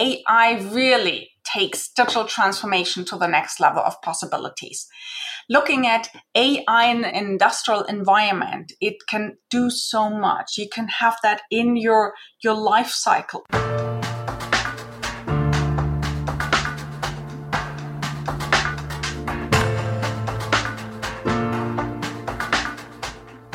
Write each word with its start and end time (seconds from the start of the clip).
AI 0.00 0.60
really 0.70 1.30
takes 1.42 1.90
digital 1.92 2.24
transformation 2.24 3.04
to 3.04 3.16
the 3.16 3.26
next 3.26 3.58
level 3.58 3.82
of 3.82 4.00
possibilities. 4.00 4.86
Looking 5.50 5.88
at 5.88 6.08
AI 6.36 6.84
in 6.84 7.04
an 7.04 7.16
industrial 7.16 7.82
environment, 7.82 8.70
it 8.80 8.98
can 9.08 9.38
do 9.50 9.70
so 9.70 10.08
much. 10.08 10.56
You 10.56 10.68
can 10.68 10.86
have 10.86 11.16
that 11.24 11.42
in 11.50 11.76
your, 11.76 12.14
your 12.44 12.54
life 12.54 12.90
cycle. 12.90 13.44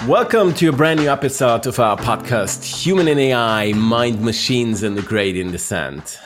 Welcome 0.06 0.54
to 0.56 0.68
a 0.68 0.74
brand 0.74 1.00
new 1.00 1.08
episode 1.08 1.66
of 1.68 1.80
our 1.80 1.96
podcast, 1.96 2.66
Human 2.84 3.08
and 3.08 3.18
AI 3.18 3.72
Mind 3.72 4.22
Machines 4.22 4.84
and 4.84 4.98
the 4.98 5.02
Great 5.02 5.38
in 5.38 5.50
Descent. 5.50 6.20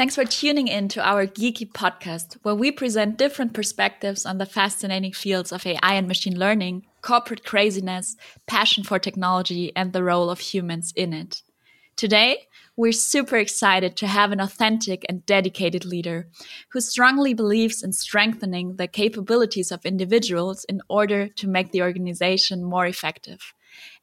Thanks 0.00 0.14
for 0.14 0.24
tuning 0.24 0.66
in 0.66 0.88
to 0.88 1.06
our 1.06 1.26
geeky 1.26 1.70
podcast, 1.70 2.38
where 2.42 2.54
we 2.54 2.72
present 2.72 3.18
different 3.18 3.52
perspectives 3.52 4.24
on 4.24 4.38
the 4.38 4.46
fascinating 4.46 5.12
fields 5.12 5.52
of 5.52 5.66
AI 5.66 5.92
and 5.92 6.08
machine 6.08 6.38
learning, 6.38 6.86
corporate 7.02 7.44
craziness, 7.44 8.16
passion 8.46 8.82
for 8.82 8.98
technology, 8.98 9.76
and 9.76 9.92
the 9.92 10.02
role 10.02 10.30
of 10.30 10.40
humans 10.40 10.94
in 10.96 11.12
it. 11.12 11.42
Today, 11.96 12.46
we're 12.78 12.92
super 12.92 13.36
excited 13.36 13.94
to 13.98 14.06
have 14.06 14.32
an 14.32 14.40
authentic 14.40 15.04
and 15.06 15.26
dedicated 15.26 15.84
leader 15.84 16.28
who 16.72 16.80
strongly 16.80 17.34
believes 17.34 17.82
in 17.82 17.92
strengthening 17.92 18.76
the 18.76 18.88
capabilities 18.88 19.70
of 19.70 19.84
individuals 19.84 20.64
in 20.64 20.80
order 20.88 21.28
to 21.28 21.46
make 21.46 21.72
the 21.72 21.82
organization 21.82 22.64
more 22.64 22.86
effective. 22.86 23.52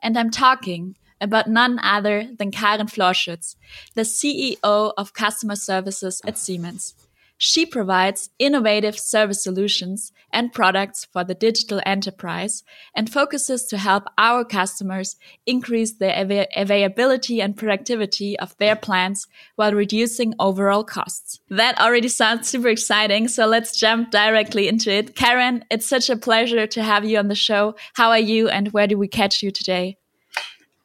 And 0.03 0.15
I'm 0.15 0.29
talking 0.29 0.95
about 1.19 1.49
none 1.49 1.79
other 1.79 2.29
than 2.37 2.51
Karen 2.51 2.87
Florschütz, 2.87 3.55
the 3.95 4.01
CEO 4.01 4.93
of 4.97 5.13
Customer 5.13 5.55
Services 5.55 6.21
at 6.25 6.37
Siemens. 6.37 6.95
She 7.39 7.67
provides 7.67 8.31
innovative 8.39 8.97
service 8.97 9.43
solutions 9.43 10.11
and 10.33 10.51
products 10.51 11.05
for 11.05 11.23
the 11.23 11.35
digital 11.35 11.79
enterprise 11.85 12.63
and 12.95 13.11
focuses 13.11 13.65
to 13.65 13.77
help 13.77 14.05
our 14.17 14.43
customers 14.43 15.17
increase 15.45 15.93
the 15.93 16.19
av 16.19 16.47
availability 16.55 17.39
and 17.39 17.55
productivity 17.55 18.37
of 18.39 18.57
their 18.57 18.75
plants 18.75 19.27
while 19.55 19.73
reducing 19.73 20.33
overall 20.39 20.83
costs. 20.83 21.39
That 21.49 21.79
already 21.79 22.09
sounds 22.09 22.49
super 22.49 22.69
exciting, 22.69 23.27
so 23.27 23.45
let's 23.45 23.79
jump 23.79 24.09
directly 24.09 24.67
into 24.67 24.91
it. 24.91 25.15
Karen, 25.15 25.63
it's 25.69 25.85
such 25.85 26.09
a 26.09 26.17
pleasure 26.17 26.65
to 26.65 26.81
have 26.81 27.05
you 27.05 27.19
on 27.19 27.27
the 27.27 27.35
show. 27.35 27.75
How 27.93 28.09
are 28.09 28.19
you 28.19 28.49
and 28.49 28.69
where 28.69 28.87
do 28.87 28.97
we 28.97 29.07
catch 29.07 29.43
you 29.43 29.51
today? 29.51 29.97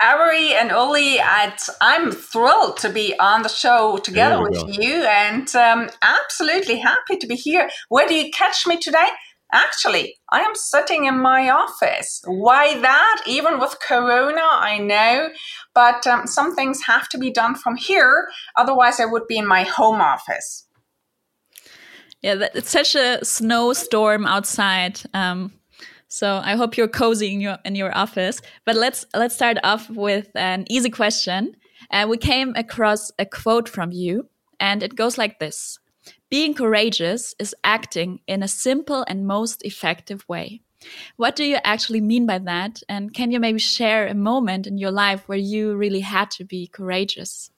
Avery 0.02 0.52
and 0.54 0.70
Uli, 0.70 1.20
I'm 1.80 2.10
thrilled 2.10 2.76
to 2.78 2.90
be 2.90 3.16
on 3.18 3.42
the 3.42 3.48
show 3.48 3.98
together 3.98 4.42
with 4.42 4.54
go. 4.54 4.66
you 4.66 5.04
and 5.04 5.54
um, 5.54 5.90
absolutely 6.02 6.78
happy 6.78 7.16
to 7.18 7.26
be 7.26 7.36
here. 7.36 7.70
Where 7.88 8.08
do 8.08 8.14
you 8.14 8.30
catch 8.30 8.66
me 8.66 8.78
today? 8.78 9.06
Actually, 9.52 10.16
I 10.30 10.40
am 10.40 10.54
sitting 10.54 11.04
in 11.04 11.18
my 11.20 11.50
office. 11.50 12.22
Why 12.26 12.80
that? 12.80 13.22
Even 13.26 13.60
with 13.60 13.76
Corona, 13.86 14.40
I 14.42 14.78
know, 14.78 15.28
but 15.74 16.06
um, 16.06 16.26
some 16.26 16.56
things 16.56 16.82
have 16.86 17.08
to 17.10 17.18
be 17.18 17.30
done 17.30 17.54
from 17.54 17.76
here. 17.76 18.28
Otherwise, 18.56 18.98
I 18.98 19.04
would 19.04 19.26
be 19.28 19.36
in 19.36 19.46
my 19.46 19.64
home 19.64 20.00
office. 20.00 20.66
Yeah, 22.22 22.48
it's 22.54 22.70
such 22.70 22.94
a 22.94 23.24
snowstorm 23.24 24.26
outside. 24.26 25.00
Um, 25.12 25.52
so 26.12 26.42
I 26.44 26.56
hope 26.56 26.76
you're 26.76 26.88
cozy 26.88 27.32
in 27.32 27.40
your 27.40 27.56
in 27.64 27.74
your 27.74 27.96
office. 27.96 28.42
But 28.66 28.76
let's 28.76 29.06
let's 29.14 29.34
start 29.34 29.56
off 29.64 29.88
with 29.88 30.28
an 30.34 30.66
easy 30.68 30.90
question. 30.90 31.56
And 31.90 32.06
uh, 32.06 32.10
we 32.10 32.18
came 32.18 32.52
across 32.54 33.10
a 33.18 33.24
quote 33.24 33.66
from 33.66 33.92
you, 33.92 34.28
and 34.60 34.82
it 34.82 34.94
goes 34.94 35.16
like 35.16 35.38
this: 35.38 35.78
"Being 36.28 36.52
courageous 36.52 37.34
is 37.38 37.54
acting 37.64 38.20
in 38.26 38.42
a 38.42 38.48
simple 38.48 39.06
and 39.08 39.26
most 39.26 39.64
effective 39.64 40.28
way." 40.28 40.60
What 41.16 41.34
do 41.34 41.44
you 41.44 41.58
actually 41.64 42.02
mean 42.02 42.26
by 42.26 42.38
that? 42.40 42.82
And 42.88 43.14
can 43.14 43.30
you 43.30 43.40
maybe 43.40 43.58
share 43.58 44.06
a 44.06 44.14
moment 44.14 44.66
in 44.66 44.76
your 44.76 44.90
life 44.90 45.26
where 45.28 45.38
you 45.38 45.76
really 45.76 46.00
had 46.00 46.30
to 46.32 46.44
be 46.44 46.66
courageous? 46.66 47.50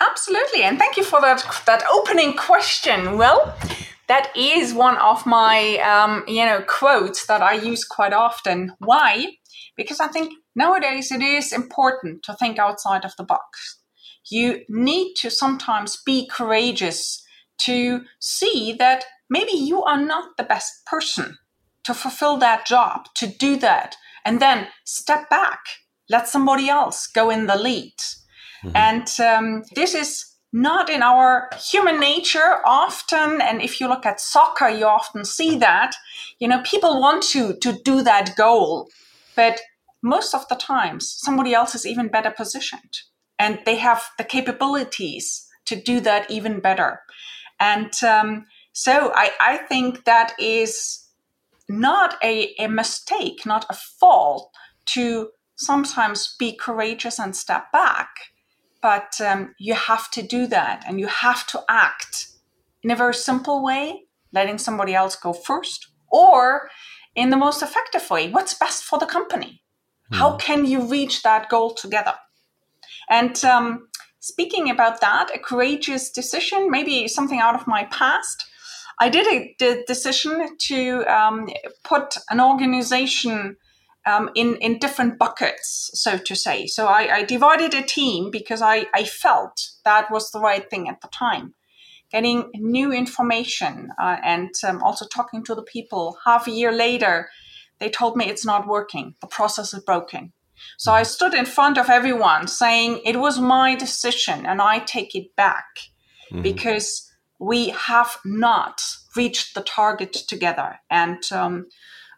Absolutely, 0.00 0.62
and 0.64 0.78
thank 0.78 0.96
you 0.96 1.04
for 1.04 1.20
that 1.20 1.44
that 1.66 1.84
opening 1.92 2.32
question. 2.36 3.16
Well, 3.16 3.54
that 4.08 4.36
is 4.36 4.72
one 4.72 4.96
of 4.98 5.26
my 5.26 5.78
um, 5.78 6.24
you 6.28 6.44
know 6.44 6.62
quotes 6.66 7.26
that 7.26 7.42
I 7.42 7.54
use 7.54 7.84
quite 7.84 8.12
often. 8.12 8.72
Why? 8.78 9.36
Because 9.76 10.00
I 10.00 10.08
think 10.08 10.32
nowadays 10.54 11.10
it 11.12 11.22
is 11.22 11.52
important 11.52 12.22
to 12.24 12.34
think 12.34 12.58
outside 12.58 13.04
of 13.04 13.14
the 13.16 13.24
box. 13.24 13.78
You 14.30 14.62
need 14.68 15.14
to 15.16 15.30
sometimes 15.30 16.02
be 16.04 16.28
courageous 16.28 17.24
to 17.58 18.02
see 18.20 18.74
that 18.78 19.04
maybe 19.30 19.52
you 19.52 19.82
are 19.82 20.00
not 20.00 20.36
the 20.36 20.44
best 20.44 20.84
person 20.86 21.38
to 21.84 21.94
fulfill 21.94 22.36
that 22.38 22.66
job, 22.66 23.06
to 23.14 23.26
do 23.26 23.56
that, 23.56 23.96
and 24.24 24.40
then 24.40 24.66
step 24.84 25.30
back, 25.30 25.60
let 26.10 26.28
somebody 26.28 26.68
else 26.68 27.06
go 27.06 27.30
in 27.30 27.46
the 27.46 27.56
lead. 27.56 27.94
Mm-hmm. 28.64 28.76
And 28.76 29.20
um, 29.20 29.62
this 29.74 29.94
is 29.94 30.24
not 30.52 30.88
in 30.88 31.02
our 31.02 31.48
human 31.58 32.00
nature 32.00 32.60
often 32.64 33.40
and 33.40 33.60
if 33.60 33.80
you 33.80 33.88
look 33.88 34.06
at 34.06 34.20
soccer 34.20 34.68
you 34.68 34.86
often 34.86 35.24
see 35.24 35.58
that 35.58 35.94
you 36.38 36.48
know 36.48 36.62
people 36.64 37.00
want 37.00 37.22
to 37.22 37.54
to 37.56 37.72
do 37.84 38.02
that 38.02 38.34
goal 38.36 38.88
but 39.34 39.60
most 40.02 40.34
of 40.34 40.46
the 40.48 40.54
times 40.54 41.10
somebody 41.10 41.52
else 41.52 41.74
is 41.74 41.84
even 41.84 42.08
better 42.08 42.30
positioned 42.30 43.00
and 43.38 43.58
they 43.66 43.76
have 43.76 44.08
the 44.18 44.24
capabilities 44.24 45.46
to 45.66 45.76
do 45.76 46.00
that 46.00 46.30
even 46.30 46.60
better. 46.60 47.00
And 47.58 47.92
um, 48.02 48.46
so 48.72 49.12
I, 49.14 49.32
I 49.40 49.56
think 49.58 50.04
that 50.04 50.34
is 50.38 51.04
not 51.68 52.16
a, 52.22 52.54
a 52.58 52.68
mistake 52.68 53.44
not 53.44 53.66
a 53.68 53.74
fault 53.74 54.50
to 54.84 55.30
sometimes 55.56 56.36
be 56.38 56.52
courageous 56.52 57.18
and 57.18 57.34
step 57.34 57.72
back 57.72 58.08
but 58.86 59.20
um, 59.20 59.52
you 59.58 59.74
have 59.74 60.08
to 60.12 60.22
do 60.22 60.46
that 60.46 60.84
and 60.86 61.00
you 61.00 61.08
have 61.08 61.44
to 61.48 61.60
act 61.68 62.28
in 62.84 62.92
a 62.92 62.94
very 62.94 63.14
simple 63.14 63.60
way, 63.60 64.04
letting 64.32 64.58
somebody 64.58 64.94
else 64.94 65.16
go 65.16 65.32
first, 65.32 65.88
or 66.06 66.70
in 67.16 67.30
the 67.30 67.36
most 67.36 67.64
effective 67.64 68.08
way. 68.08 68.30
What's 68.30 68.54
best 68.54 68.84
for 68.84 68.96
the 69.00 69.06
company? 69.16 69.60
Mm. 70.12 70.18
How 70.18 70.36
can 70.36 70.64
you 70.64 70.86
reach 70.86 71.24
that 71.24 71.48
goal 71.48 71.74
together? 71.74 72.14
And 73.10 73.44
um, 73.44 73.88
speaking 74.20 74.70
about 74.70 75.00
that, 75.00 75.34
a 75.34 75.40
courageous 75.40 76.08
decision, 76.08 76.70
maybe 76.70 77.08
something 77.08 77.40
out 77.40 77.56
of 77.56 77.66
my 77.66 77.86
past. 77.86 78.44
I 79.00 79.08
did 79.08 79.26
a 79.26 79.82
decision 79.88 80.56
to 80.68 81.04
um, 81.12 81.48
put 81.82 82.16
an 82.30 82.40
organization 82.40 83.56
um, 84.06 84.30
in 84.34 84.56
in 84.56 84.78
different 84.78 85.18
buckets, 85.18 85.90
so 85.94 86.16
to 86.16 86.34
say. 86.34 86.66
So 86.66 86.86
I, 86.86 87.16
I 87.16 87.22
divided 87.24 87.74
a 87.74 87.82
team 87.82 88.30
because 88.30 88.62
I, 88.62 88.86
I 88.94 89.04
felt 89.04 89.70
that 89.84 90.10
was 90.10 90.30
the 90.30 90.40
right 90.40 90.68
thing 90.70 90.88
at 90.88 91.00
the 91.00 91.08
time. 91.08 91.54
Getting 92.10 92.50
new 92.54 92.92
information 92.92 93.90
uh, 94.00 94.16
and 94.22 94.50
um, 94.66 94.82
also 94.82 95.06
talking 95.06 95.42
to 95.44 95.54
the 95.54 95.62
people. 95.62 96.16
Half 96.24 96.46
a 96.46 96.52
year 96.52 96.72
later, 96.72 97.28
they 97.80 97.90
told 97.90 98.16
me 98.16 98.26
it's 98.26 98.46
not 98.46 98.68
working. 98.68 99.16
The 99.20 99.26
process 99.26 99.74
is 99.74 99.82
broken. 99.82 100.32
So 100.78 100.92
I 100.92 101.02
stood 101.02 101.34
in 101.34 101.44
front 101.44 101.76
of 101.76 101.90
everyone 101.90 102.46
saying 102.46 103.00
it 103.04 103.18
was 103.18 103.38
my 103.40 103.74
decision 103.74 104.46
and 104.46 104.62
I 104.62 104.78
take 104.78 105.14
it 105.14 105.34
back 105.36 105.66
mm-hmm. 106.30 106.42
because 106.42 107.12
we 107.38 107.70
have 107.70 108.16
not 108.24 108.80
reached 109.14 109.54
the 109.54 109.62
target 109.62 110.12
together. 110.12 110.80
And 110.90 111.20
um, 111.32 111.66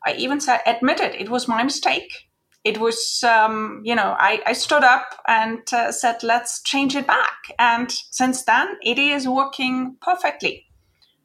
I 0.06 0.14
even 0.14 0.40
said, 0.40 0.60
admitted 0.66 1.14
it 1.20 1.30
was 1.30 1.48
my 1.48 1.62
mistake. 1.62 2.28
It 2.64 2.78
was, 2.78 3.22
um, 3.22 3.82
you 3.84 3.94
know, 3.94 4.16
I, 4.18 4.42
I, 4.44 4.52
stood 4.52 4.82
up 4.82 5.22
and 5.26 5.60
uh, 5.72 5.92
said, 5.92 6.22
let's 6.22 6.60
change 6.62 6.96
it 6.96 7.06
back. 7.06 7.36
And 7.58 7.90
since 8.10 8.42
then, 8.42 8.76
it 8.82 8.98
is 8.98 9.28
working 9.28 9.96
perfectly. 10.02 10.66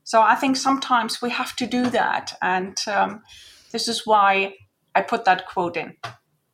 So 0.04 0.22
I 0.22 0.36
think 0.36 0.58
sometimes 0.58 1.22
we 1.22 1.32
have 1.32 1.56
to 1.58 1.66
do 1.66 1.90
that. 1.90 2.38
And 2.42 2.78
um, 2.88 3.24
this 3.72 3.88
is 3.88 4.06
why 4.06 4.54
I 4.96 5.02
put 5.02 5.26
that 5.26 5.48
quote 5.48 5.76
in. 5.76 5.98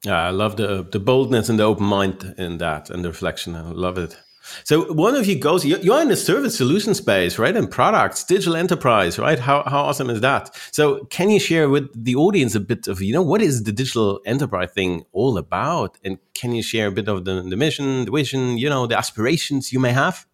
Yeah, 0.06 0.27
I 0.27 0.30
love 0.30 0.56
the 0.56 0.88
the 0.89 1.00
boldness 1.00 1.50
and 1.50 1.60
the 1.60 1.65
open 1.65 1.86
mind 1.86 2.33
in 2.38 2.57
that 2.60 2.89
and 2.89 3.04
the 3.04 3.10
reflection. 3.10 3.56
I 3.56 3.62
love 3.62 3.98
it. 3.98 4.18
So 4.63 4.92
one 4.94 5.16
of 5.16 5.25
you 5.25 5.38
goes, 5.40 5.66
you're 5.66 6.01
in 6.01 6.10
the 6.10 6.16
service 6.16 6.57
solution 6.57 6.94
space, 6.94 7.38
right? 7.38 7.56
And 7.56 7.69
products, 7.69 8.24
digital 8.24 8.56
enterprise, 8.56 9.19
right? 9.19 9.40
How, 9.40 9.63
how 9.63 9.81
awesome 9.81 10.10
is 10.10 10.22
that? 10.22 10.56
So 10.72 11.06
can 11.06 11.30
you 11.30 11.40
share 11.40 11.69
with 11.69 11.90
the 11.94 12.16
audience 12.16 12.56
a 12.56 12.60
bit 12.60 12.88
of, 12.88 13.01
you 13.01 13.13
know, 13.13 13.22
what 13.22 13.42
is 13.42 13.63
the 13.63 13.72
digital 13.72 14.19
enterprise 14.25 14.72
thing 14.72 15.06
all 15.12 15.38
about? 15.38 15.98
And 16.04 16.18
can 16.34 16.54
you 16.54 16.63
share 16.63 16.88
a 16.88 16.92
bit 16.92 17.07
of 17.07 17.25
the, 17.25 17.42
the 17.42 17.57
mission, 17.57 18.06
the 18.06 18.12
vision, 18.12 18.57
you 18.57 18.69
know, 18.69 18.88
the 18.88 18.98
aspirations 18.98 19.72
you 19.74 19.80
may 19.80 19.92
have? 19.92 20.25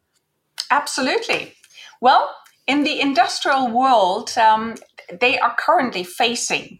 Absolutely. 0.72 1.54
Well, 2.02 2.34
in 2.68 2.84
the 2.84 3.00
industrial 3.00 3.70
world, 3.70 4.32
um, 4.38 4.76
they 5.20 5.40
are 5.40 5.56
currently 5.58 6.04
facing 6.04 6.80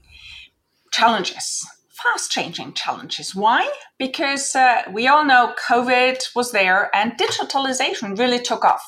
challenges 0.92 1.66
fast 2.06 2.32
changing 2.32 2.74
challenges. 2.74 3.36
Why? 3.36 3.72
Because 3.98 4.56
uh, 4.56 4.84
we 4.92 5.08
all 5.08 5.26
know 5.26 5.54
COVID 5.68 6.18
was 6.36 6.52
there 6.52 6.96
and 6.96 7.14
digitalization 7.14 8.18
really 8.18 8.40
took 8.40 8.64
off. 8.64 8.84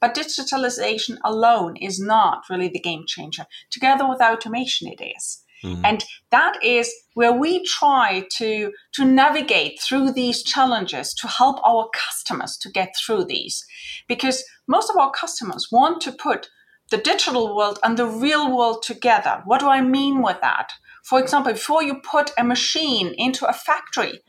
But 0.00 0.14
digitalization 0.14 1.16
alone 1.24 1.76
is 1.76 2.00
not 2.00 2.44
really 2.50 2.68
the 2.68 2.80
game 2.80 3.04
changer. 3.06 3.46
Together 3.70 4.08
with 4.08 4.20
automation, 4.20 4.88
it 4.88 5.02
is. 5.02 5.42
Mm-hmm. 5.64 5.84
And 5.84 6.04
that 6.30 6.62
is 6.62 6.92
where 7.14 7.32
we 7.32 7.64
try 7.64 8.26
to, 8.32 8.70
to 8.92 9.04
navigate 9.04 9.80
through 9.80 10.12
these 10.12 10.42
challenges 10.42 11.14
to 11.14 11.28
help 11.28 11.58
our 11.66 11.88
customers 11.94 12.58
to 12.58 12.70
get 12.70 12.94
through 12.96 13.24
these. 13.24 13.64
Because 14.06 14.44
most 14.68 14.90
of 14.90 14.96
our 14.96 15.10
customers 15.10 15.68
want 15.72 16.02
to 16.02 16.12
put 16.12 16.48
the 16.90 16.98
digital 16.98 17.56
world 17.56 17.78
and 17.82 17.96
the 17.96 18.06
real 18.06 18.54
world 18.56 18.82
together. 18.82 19.42
What 19.44 19.60
do 19.60 19.68
I 19.68 19.80
mean 19.80 20.22
with 20.22 20.40
that? 20.40 20.72
For 21.04 21.20
example, 21.20 21.52
before 21.52 21.82
you 21.82 22.00
put 22.00 22.32
a 22.38 22.44
machine 22.44 23.14
into 23.18 23.46
a 23.46 23.52
factory, 23.52 24.20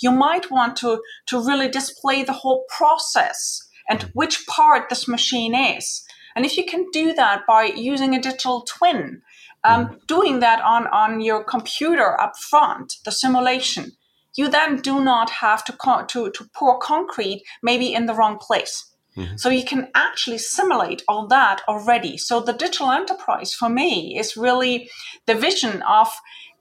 you 0.00 0.10
might 0.10 0.50
want 0.50 0.76
to, 0.78 1.02
to 1.26 1.38
really 1.38 1.68
display 1.68 2.22
the 2.22 2.32
whole 2.32 2.64
process 2.74 3.68
and 3.88 4.10
which 4.14 4.46
part 4.46 4.88
this 4.88 5.06
machine 5.06 5.54
is. 5.54 6.02
And 6.34 6.46
if 6.46 6.56
you 6.56 6.64
can 6.64 6.86
do 6.92 7.12
that 7.14 7.42
by 7.46 7.64
using 7.64 8.14
a 8.14 8.22
digital 8.22 8.62
twin, 8.62 9.20
um, 9.64 9.86
mm-hmm. 9.86 9.94
doing 10.08 10.40
that 10.40 10.62
on, 10.62 10.86
on 10.88 11.20
your 11.20 11.44
computer 11.44 12.18
up 12.18 12.32
front, 12.38 12.94
the 13.04 13.12
simulation, 13.12 13.92
you 14.34 14.48
then 14.48 14.80
do 14.80 15.04
not 15.04 15.28
have 15.28 15.62
to, 15.64 15.72
co- 15.72 16.06
to, 16.06 16.30
to 16.30 16.44
pour 16.54 16.78
concrete 16.78 17.44
maybe 17.62 17.92
in 17.92 18.06
the 18.06 18.14
wrong 18.14 18.38
place. 18.38 18.91
Mm-hmm. 19.16 19.36
So 19.36 19.50
you 19.50 19.64
can 19.64 19.88
actually 19.94 20.38
simulate 20.38 21.02
all 21.06 21.26
that 21.28 21.62
already. 21.68 22.16
So 22.16 22.40
the 22.40 22.52
digital 22.52 22.90
enterprise 22.90 23.52
for 23.52 23.68
me 23.68 24.18
is 24.18 24.36
really 24.36 24.88
the 25.26 25.34
vision 25.34 25.82
of 25.82 26.08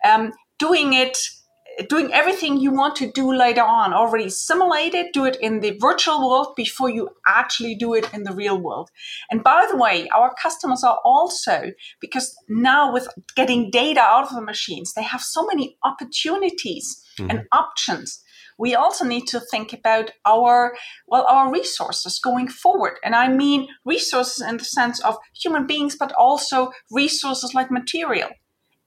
um, 0.04 0.34
doing 0.60 0.94
it 0.94 1.18
doing 1.90 2.12
everything 2.14 2.58
you 2.58 2.72
want 2.72 2.96
to 2.98 3.12
do 3.12 3.34
later 3.34 3.62
on 3.62 3.94
already 3.94 4.30
simulate 4.30 4.94
it 4.94 5.14
do 5.14 5.26
it 5.26 5.38
in 5.38 5.62
the 5.62 5.78
virtual 5.80 6.28
world 6.28 6.54
before 6.56 6.90
you 6.90 7.10
actually 7.26 7.76
do 7.76 7.94
it 7.94 8.14
in 8.14 8.24
the 8.24 8.34
real 8.34 8.60
world 8.60 8.90
and 9.30 9.42
by 9.42 9.66
the 9.72 9.78
way 9.78 10.08
our 10.14 10.34
customers 10.42 10.84
are 10.84 11.00
also 11.06 11.72
because 12.00 12.36
now 12.50 12.92
with 12.92 13.08
getting 13.36 13.72
data 13.72 14.02
out 14.02 14.26
of 14.26 14.36
the 14.36 14.42
machines 14.42 14.94
they 14.94 15.04
have 15.04 15.22
so 15.22 15.46
many 15.46 15.78
opportunities 15.84 17.04
mm-hmm. 17.18 17.30
and 17.30 17.48
options 17.52 18.21
we 18.62 18.76
also 18.76 19.04
need 19.04 19.26
to 19.28 19.40
think 19.40 19.74
about 19.74 20.12
our 20.26 20.76
well 21.08 21.26
our 21.28 21.52
resources 21.52 22.20
going 22.20 22.48
forward 22.48 22.96
and 23.04 23.16
i 23.16 23.28
mean 23.28 23.68
resources 23.86 24.42
in 24.48 24.58
the 24.58 24.64
sense 24.64 25.00
of 25.02 25.18
human 25.44 25.66
beings 25.66 25.96
but 26.00 26.14
also 26.14 26.72
resources 26.92 27.54
like 27.54 27.72
material 27.72 28.30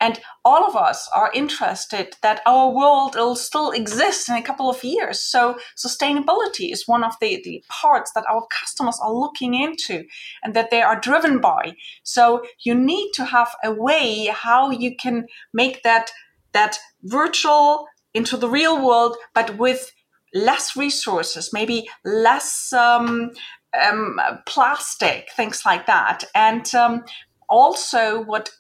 and 0.00 0.21
all 0.44 0.67
of 0.67 0.76
us 0.76 1.09
are 1.15 1.31
interested 1.32 2.15
that 2.21 2.43
our 2.44 2.69
world 2.69 3.15
will 3.15 3.37
still 3.37 3.71
exist 3.71 4.29
in 4.29 4.35
a 4.35 4.43
couple 4.43 4.69
of 4.69 4.85
years. 4.85 5.21
So 5.21 5.56
sustainability 5.79 6.73
is 6.73 6.87
one 6.87 7.05
of 7.05 7.15
the, 7.21 7.41
the 7.43 7.65
parts 7.71 8.11
that 8.15 8.26
our 8.29 8.47
customers 8.61 8.99
are 9.00 9.15
looking 9.15 9.55
into 9.55 10.05
and 10.43 10.53
that 10.55 10.71
they 10.71 10.82
are 10.82 11.00
driven 11.00 11.41
by. 11.41 11.76
So 12.03 12.44
you 12.67 12.75
need 12.75 13.12
to 13.15 13.25
have 13.25 13.55
a 13.65 13.73
way 13.73 14.26
how 14.26 14.71
you 14.71 14.94
can 14.94 15.26
make 15.55 15.82
that 15.85 16.11
that 16.53 16.79
virtual 17.03 17.87
into 18.14 18.37
the 18.37 18.49
real 18.49 18.84
world, 18.84 19.16
but 19.34 19.58
with 19.58 19.93
less 20.32 20.76
resources, 20.76 21.52
maybe 21.52 21.88
less 22.05 22.72
um, 22.72 23.32
um, 23.81 24.20
plastic, 24.46 25.28
things 25.37 25.64
like 25.64 25.87
that. 25.87 26.25
And 26.34 26.72
um, 26.75 27.05
also, 27.49 28.22
what 28.22 28.50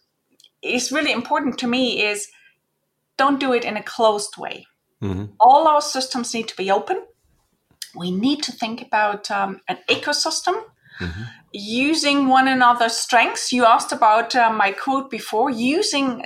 is 0.62 0.92
really 0.92 1.12
important 1.12 1.58
to 1.58 1.66
me 1.66 2.02
is 2.02 2.28
don't 3.16 3.40
do 3.40 3.52
it 3.52 3.64
in 3.64 3.76
a 3.76 3.82
closed 3.82 4.36
way. 4.36 4.66
Mm-hmm. 5.02 5.26
All 5.40 5.68
our 5.68 5.80
systems 5.80 6.34
need 6.34 6.48
to 6.48 6.56
be 6.56 6.70
open. 6.70 7.04
We 7.94 8.10
need 8.10 8.42
to 8.44 8.52
think 8.52 8.82
about 8.82 9.30
um, 9.30 9.60
an 9.68 9.78
ecosystem. 9.88 10.54
Mm-hmm. 11.00 11.22
Using 11.52 12.28
one 12.28 12.48
another's 12.48 12.96
strengths. 12.96 13.52
You 13.52 13.64
asked 13.64 13.92
about 13.92 14.34
uh, 14.34 14.50
my 14.50 14.72
quote 14.72 15.10
before, 15.10 15.50
using 15.50 16.24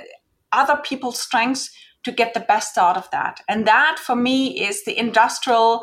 other 0.51 0.77
people's 0.77 1.19
strengths 1.19 1.69
to 2.03 2.11
get 2.11 2.33
the 2.33 2.39
best 2.39 2.77
out 2.77 2.97
of 2.97 3.09
that. 3.11 3.41
And 3.49 3.67
that 3.67 3.99
for 3.99 4.15
me 4.15 4.59
is 4.61 4.85
the 4.85 4.97
industrial 4.97 5.81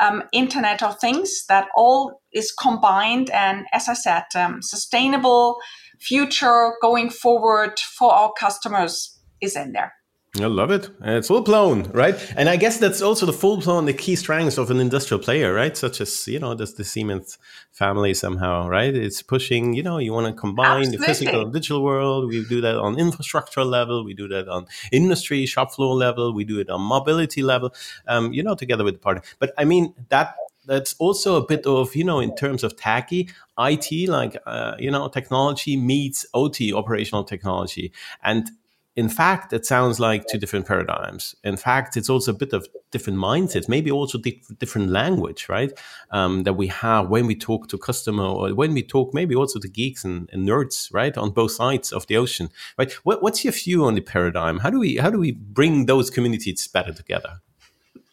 um, 0.00 0.22
Internet 0.32 0.82
of 0.82 0.98
Things 1.00 1.44
that 1.48 1.68
all 1.74 2.22
is 2.32 2.52
combined. 2.52 3.30
And 3.30 3.66
as 3.72 3.88
I 3.88 3.94
said, 3.94 4.24
um, 4.34 4.62
sustainable 4.62 5.58
future 5.98 6.72
going 6.80 7.10
forward 7.10 7.80
for 7.80 8.12
our 8.12 8.32
customers 8.38 9.18
is 9.40 9.56
in 9.56 9.72
there. 9.72 9.95
I 10.40 10.46
love 10.46 10.70
it. 10.70 10.90
It's 11.02 11.28
full 11.28 11.42
blown, 11.42 11.84
right? 11.92 12.14
And 12.36 12.48
I 12.48 12.56
guess 12.56 12.78
that's 12.78 13.02
also 13.02 13.26
the 13.26 13.32
full 13.32 13.58
blown, 13.58 13.86
the 13.86 13.92
key 13.92 14.16
strengths 14.16 14.58
of 14.58 14.70
an 14.70 14.80
industrial 14.80 15.22
player, 15.22 15.52
right? 15.52 15.76
Such 15.76 16.00
as, 16.00 16.26
you 16.28 16.38
know, 16.38 16.54
the, 16.54 16.66
the 16.66 16.84
Siemens 16.84 17.38
family 17.72 18.14
somehow, 18.14 18.68
right? 18.68 18.94
It's 18.94 19.22
pushing, 19.22 19.74
you 19.74 19.82
know, 19.82 19.98
you 19.98 20.12
want 20.12 20.26
to 20.26 20.32
combine 20.32 20.78
Absolutely. 20.78 20.96
the 20.96 21.04
physical 21.04 21.42
and 21.42 21.52
digital 21.52 21.82
world. 21.82 22.28
We 22.28 22.44
do 22.44 22.60
that 22.60 22.76
on 22.76 22.98
infrastructure 22.98 23.64
level. 23.64 24.04
We 24.04 24.14
do 24.14 24.28
that 24.28 24.48
on 24.48 24.66
industry, 24.92 25.46
shop 25.46 25.72
floor 25.72 25.94
level. 25.94 26.34
We 26.34 26.44
do 26.44 26.58
it 26.58 26.70
on 26.70 26.80
mobility 26.82 27.42
level, 27.42 27.74
um, 28.06 28.32
you 28.32 28.42
know, 28.42 28.54
together 28.54 28.84
with 28.84 28.94
the 28.94 29.00
partner. 29.00 29.22
But 29.38 29.52
I 29.58 29.64
mean, 29.64 29.94
that 30.08 30.36
that's 30.66 30.94
also 30.98 31.36
a 31.36 31.46
bit 31.46 31.64
of 31.64 31.94
you 31.94 32.04
know 32.04 32.18
in 32.18 32.34
terms 32.34 32.64
of 32.64 32.76
tacky 32.76 33.28
IT 33.58 34.08
like 34.08 34.36
uh, 34.46 34.74
you 34.78 34.90
know 34.90 35.08
technology 35.08 35.76
meets 35.76 36.26
OT 36.34 36.72
operational 36.72 37.24
technology 37.24 37.92
and 38.22 38.50
in 38.96 39.10
fact, 39.10 39.52
it 39.52 39.66
sounds 39.66 40.00
like 40.00 40.26
two 40.26 40.38
different 40.38 40.66
paradigms. 40.66 41.34
In 41.44 41.58
fact, 41.58 41.98
it's 41.98 42.08
also 42.08 42.32
a 42.32 42.34
bit 42.34 42.54
of 42.54 42.66
different 42.90 43.18
mindsets, 43.18 43.68
maybe 43.68 43.90
also 43.90 44.16
di- 44.16 44.42
different 44.58 44.88
language, 44.88 45.50
right? 45.50 45.70
Um, 46.10 46.44
that 46.44 46.54
we 46.54 46.68
have 46.68 47.10
when 47.10 47.26
we 47.26 47.36
talk 47.36 47.68
to 47.68 47.78
customer 47.78 48.24
or 48.24 48.54
when 48.54 48.72
we 48.72 48.82
talk 48.82 49.12
maybe 49.12 49.34
also 49.34 49.58
to 49.58 49.68
geeks 49.68 50.02
and, 50.02 50.30
and 50.32 50.48
nerds, 50.48 50.92
right, 50.94 51.16
on 51.18 51.30
both 51.30 51.52
sides 51.52 51.92
of 51.92 52.06
the 52.06 52.16
ocean, 52.16 52.48
right? 52.78 52.90
What, 53.04 53.22
what's 53.22 53.44
your 53.44 53.52
view 53.52 53.84
on 53.84 53.96
the 53.96 54.00
paradigm? 54.00 54.60
How 54.60 54.70
do 54.70 54.78
we 54.78 54.96
how 54.96 55.10
do 55.10 55.18
we 55.18 55.32
bring 55.32 55.86
those 55.86 56.08
communities 56.08 56.66
better 56.66 56.94
together? 56.94 57.42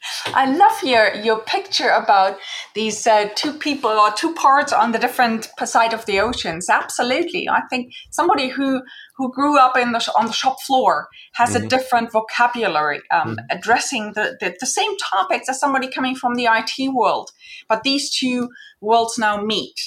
I 0.27 0.51
love 0.51 0.83
your 0.83 1.13
your 1.15 1.39
picture 1.39 1.89
about 1.89 2.37
these 2.75 3.05
uh, 3.07 3.29
two 3.35 3.53
people 3.53 3.91
or 3.91 4.11
two 4.11 4.33
parts 4.33 4.73
on 4.73 4.91
the 4.91 4.99
different 4.99 5.49
side 5.65 5.93
of 5.93 6.05
the 6.05 6.19
oceans. 6.19 6.69
Absolutely, 6.69 7.47
I 7.49 7.61
think 7.69 7.93
somebody 8.11 8.49
who 8.49 8.81
who 9.17 9.31
grew 9.31 9.57
up 9.57 9.77
in 9.77 9.91
the 9.91 10.11
on 10.17 10.27
the 10.27 10.33
shop 10.33 10.57
floor 10.61 11.07
has 11.35 11.51
mm-hmm. 11.51 11.65
a 11.65 11.69
different 11.69 12.11
vocabulary, 12.11 13.01
um, 13.11 13.35
mm-hmm. 13.35 13.45
addressing 13.49 14.13
the, 14.13 14.37
the, 14.39 14.55
the 14.59 14.65
same 14.65 14.95
topics 14.97 15.49
as 15.49 15.59
somebody 15.59 15.89
coming 15.89 16.15
from 16.15 16.35
the 16.35 16.47
IT 16.49 16.93
world. 16.93 17.31
But 17.69 17.83
these 17.83 18.09
two 18.09 18.49
worlds 18.81 19.17
now 19.17 19.41
meet. 19.41 19.79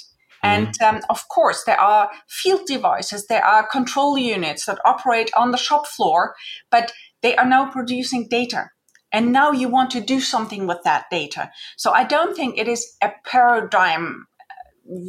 Mm-hmm. 0.45 0.65
And 0.83 0.83
um, 0.83 1.01
of 1.11 1.29
course, 1.29 1.65
there 1.65 1.81
are 1.81 2.11
field 2.29 2.67
devices, 2.67 3.27
there 3.27 3.45
are 3.45 3.67
control 3.67 4.17
units 4.17 4.67
that 4.67 4.79
operate 4.85 5.31
on 5.37 5.51
the 5.51 5.59
shop 5.59 5.87
floor, 5.87 6.35
but 6.71 6.93
they 7.23 7.37
are 7.37 7.47
now 7.47 7.71
producing 7.71 8.29
data 8.29 8.71
and 9.13 9.33
now 9.33 9.53
you 9.53 9.69
want 9.69 9.91
to 9.91 10.01
do 10.01 10.21
something 10.21 10.67
with 10.67 10.83
that 10.85 11.07
data 11.11 11.51
so 11.77 11.93
i 11.93 12.05
don't 12.05 12.37
think 12.37 12.59
it 12.59 12.69
is 12.69 12.97
a 13.03 13.11
paradigm 13.25 14.27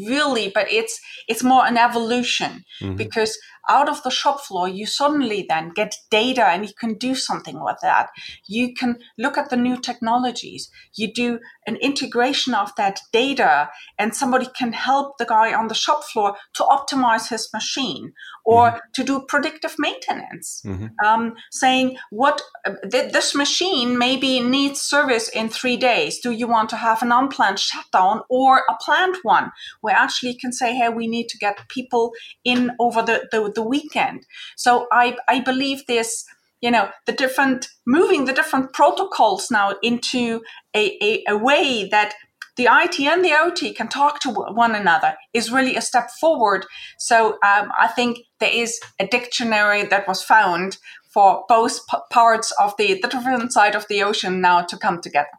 really 0.07 0.49
but 0.53 0.71
it's 0.71 0.99
it's 1.27 1.43
more 1.43 1.65
an 1.65 1.77
evolution 1.77 2.63
mm-hmm. 2.81 2.95
because 2.95 3.37
out 3.69 3.89
of 3.89 4.03
the 4.03 4.09
shop 4.09 4.41
floor, 4.41 4.67
you 4.67 4.85
suddenly 4.85 5.45
then 5.47 5.71
get 5.75 5.95
data 6.09 6.45
and 6.45 6.65
you 6.65 6.73
can 6.79 6.95
do 6.95 7.15
something 7.15 7.63
with 7.63 7.77
that. 7.81 8.09
You 8.47 8.73
can 8.73 8.99
look 9.17 9.37
at 9.37 9.49
the 9.49 9.57
new 9.57 9.79
technologies. 9.79 10.69
You 10.95 11.11
do 11.13 11.39
an 11.65 11.75
integration 11.77 12.53
of 12.53 12.71
that 12.77 13.01
data, 13.11 13.69
and 13.99 14.15
somebody 14.15 14.47
can 14.57 14.73
help 14.73 15.17
the 15.17 15.25
guy 15.25 15.53
on 15.53 15.67
the 15.67 15.73
shop 15.73 16.03
floor 16.03 16.35
to 16.53 16.63
optimize 16.63 17.29
his 17.29 17.49
machine 17.53 18.13
or 18.45 18.69
mm-hmm. 18.69 18.77
to 18.93 19.03
do 19.03 19.25
predictive 19.27 19.75
maintenance, 19.77 20.61
mm-hmm. 20.65 20.87
um, 21.05 21.33
saying 21.51 21.97
what 22.09 22.41
uh, 22.65 22.71
th- 22.89 23.11
this 23.11 23.35
machine 23.35 23.97
maybe 23.97 24.39
needs 24.39 24.81
service 24.81 25.27
in 25.29 25.49
three 25.49 25.75
days. 25.75 26.19
Do 26.19 26.31
you 26.31 26.47
want 26.47 26.69
to 26.69 26.77
have 26.77 27.01
an 27.01 27.11
unplanned 27.11 27.59
shutdown 27.59 28.21
or 28.29 28.59
a 28.69 28.77
planned 28.79 29.17
one 29.23 29.51
where 29.81 29.95
actually 29.95 30.31
you 30.31 30.37
can 30.39 30.53
say, 30.53 30.73
hey, 30.73 30.87
we 30.87 31.07
need 31.07 31.27
to 31.29 31.37
get 31.37 31.67
people 31.67 32.13
in 32.45 32.71
over 32.79 33.01
the, 33.01 33.27
the 33.31 33.56
the 33.57 33.63
weekend. 33.63 34.25
So 34.55 34.87
I, 34.91 35.17
I 35.27 35.41
believe 35.41 35.85
this, 35.87 36.23
you 36.61 36.71
know, 36.71 36.89
the 37.05 37.11
different, 37.11 37.67
moving 37.85 38.25
the 38.25 38.33
different 38.33 38.71
protocols 38.71 39.51
now 39.51 39.75
into 39.83 40.41
a, 40.75 40.97
a, 41.01 41.23
a 41.33 41.37
way 41.37 41.89
that 41.89 42.13
the 42.55 42.67
IT 42.69 42.99
and 42.99 43.23
the 43.23 43.33
OT 43.33 43.73
can 43.73 43.87
talk 43.87 44.19
to 44.21 44.31
one 44.31 44.73
another 44.73 45.15
is 45.33 45.51
really 45.51 45.75
a 45.75 45.81
step 45.81 46.09
forward. 46.19 46.65
So 46.97 47.33
um, 47.45 47.71
I 47.79 47.87
think 47.95 48.19
there 48.39 48.53
is 48.53 48.79
a 48.99 49.05
dictionary 49.05 49.83
that 49.83 50.07
was 50.07 50.23
found 50.23 50.77
for 51.13 51.45
both 51.47 51.79
p- 51.87 51.97
parts 52.11 52.51
of 52.59 52.73
the, 52.77 52.99
the 53.01 53.07
different 53.07 53.53
side 53.53 53.75
of 53.75 53.85
the 53.87 54.01
ocean 54.03 54.41
now 54.41 54.61
to 54.61 54.77
come 54.77 55.01
together. 55.01 55.36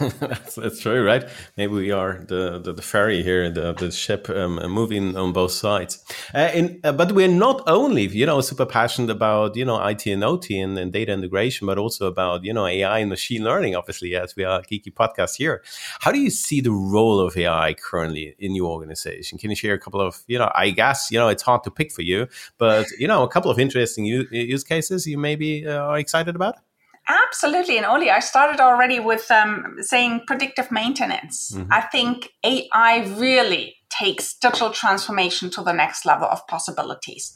that's, 0.18 0.54
that's 0.54 0.80
true, 0.80 1.04
right? 1.04 1.28
Maybe 1.58 1.74
we 1.74 1.90
are 1.90 2.24
the, 2.26 2.58
the, 2.58 2.72
the 2.72 2.80
ferry 2.82 3.22
here, 3.22 3.50
the, 3.50 3.74
the 3.74 3.90
ship 3.90 4.30
um, 4.30 4.56
moving 4.72 5.14
on 5.14 5.34
both 5.34 5.52
sides. 5.52 6.02
Uh, 6.34 6.50
in, 6.54 6.80
uh, 6.84 6.92
but 6.92 7.12
we're 7.12 7.28
not 7.28 7.62
only, 7.66 8.06
you 8.06 8.24
know, 8.24 8.40
super 8.40 8.64
passionate 8.64 9.10
about, 9.10 9.56
you 9.56 9.64
know, 9.64 9.84
IT 9.86 10.06
and 10.06 10.24
OT 10.24 10.58
and, 10.58 10.78
and, 10.78 10.90
data 10.90 11.12
integration, 11.12 11.66
but 11.66 11.76
also 11.76 12.06
about, 12.06 12.44
you 12.44 12.52
know, 12.52 12.66
AI 12.66 13.00
and 13.00 13.10
machine 13.10 13.44
learning, 13.44 13.76
obviously, 13.76 14.16
as 14.16 14.34
we 14.36 14.44
are 14.44 14.62
Geeky 14.62 14.92
Podcast 14.92 15.36
here. 15.36 15.62
How 16.00 16.10
do 16.10 16.18
you 16.18 16.30
see 16.30 16.62
the 16.62 16.72
role 16.72 17.20
of 17.20 17.36
AI 17.36 17.74
currently 17.74 18.34
in 18.38 18.54
your 18.54 18.70
organization? 18.70 19.36
Can 19.36 19.50
you 19.50 19.56
share 19.56 19.74
a 19.74 19.78
couple 19.78 20.00
of, 20.00 20.22
you 20.28 20.38
know, 20.38 20.50
I 20.54 20.70
guess, 20.70 21.10
you 21.10 21.18
know, 21.18 21.28
it's 21.28 21.42
hard 21.42 21.62
to 21.64 21.70
pick 21.70 21.92
for 21.92 22.02
you, 22.02 22.26
but, 22.56 22.86
you 22.98 23.06
know, 23.06 23.22
a 23.22 23.28
couple 23.28 23.50
of 23.50 23.58
interesting 23.58 24.06
use 24.06 24.64
cases 24.64 25.06
you 25.06 25.18
maybe 25.18 25.66
uh, 25.66 25.76
are 25.76 25.98
excited 25.98 26.34
about? 26.34 26.56
Absolutely. 27.10 27.76
And 27.76 27.86
Oli, 27.86 28.08
I 28.10 28.20
started 28.20 28.60
already 28.60 29.00
with 29.00 29.30
um, 29.30 29.76
saying 29.80 30.22
predictive 30.26 30.70
maintenance. 30.70 31.52
Mm-hmm. 31.52 31.72
I 31.72 31.80
think 31.80 32.28
AI 32.44 33.12
really 33.16 33.79
takes 33.90 34.34
digital 34.34 34.70
transformation 34.70 35.50
to 35.50 35.62
the 35.62 35.72
next 35.72 36.06
level 36.06 36.26
of 36.28 36.46
possibilities. 36.46 37.34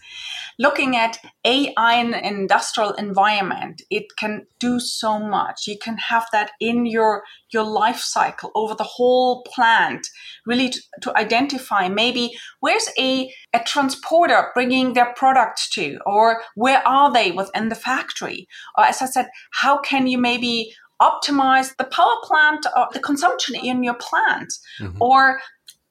Looking 0.58 0.96
at 0.96 1.18
AI 1.44 1.94
in 1.94 2.14
an 2.14 2.24
industrial 2.24 2.92
environment, 2.92 3.82
it 3.90 4.04
can 4.16 4.46
do 4.60 4.78
so 4.78 5.18
much. 5.18 5.66
You 5.66 5.76
can 5.78 5.96
have 5.98 6.26
that 6.32 6.52
in 6.60 6.86
your, 6.86 7.24
your 7.52 7.64
life 7.64 7.98
cycle 7.98 8.52
over 8.54 8.74
the 8.74 8.84
whole 8.84 9.42
plant, 9.42 10.06
really 10.46 10.70
to, 10.70 10.80
to 11.02 11.18
identify 11.18 11.88
maybe 11.88 12.32
where's 12.60 12.88
a, 12.98 13.32
a 13.52 13.60
transporter 13.60 14.50
bringing 14.54 14.92
their 14.92 15.12
product 15.14 15.72
to, 15.72 15.98
or 16.06 16.42
where 16.54 16.86
are 16.86 17.12
they 17.12 17.32
within 17.32 17.68
the 17.68 17.74
factory? 17.74 18.46
Or 18.78 18.84
as 18.84 19.02
I 19.02 19.06
said, 19.06 19.28
how 19.52 19.78
can 19.78 20.06
you 20.06 20.18
maybe 20.18 20.72
optimize 21.02 21.76
the 21.76 21.84
power 21.84 22.14
plant 22.22 22.66
or 22.76 22.88
the 22.92 23.00
consumption 23.00 23.56
in 23.56 23.82
your 23.82 23.94
plant 23.94 24.52
mm-hmm. 24.80 24.96
or 25.00 25.40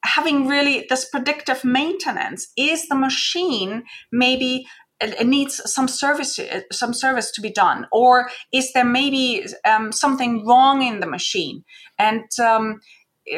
having 0.04 0.46
really 0.46 0.86
this 0.88 1.08
predictive 1.08 1.64
maintenance 1.64 2.48
is 2.56 2.88
the 2.88 2.94
machine 2.94 3.82
maybe 4.12 4.66
it 5.00 5.26
needs 5.26 5.60
some 5.70 5.88
service 5.88 6.38
some 6.72 6.94
service 6.94 7.30
to 7.32 7.40
be 7.40 7.50
done? 7.50 7.86
Or 7.92 8.30
is 8.52 8.72
there 8.72 8.84
maybe 8.84 9.46
um, 9.64 9.92
something 9.92 10.46
wrong 10.46 10.82
in 10.82 11.00
the 11.00 11.06
machine? 11.06 11.64
And 11.98 12.24
um, 12.40 12.80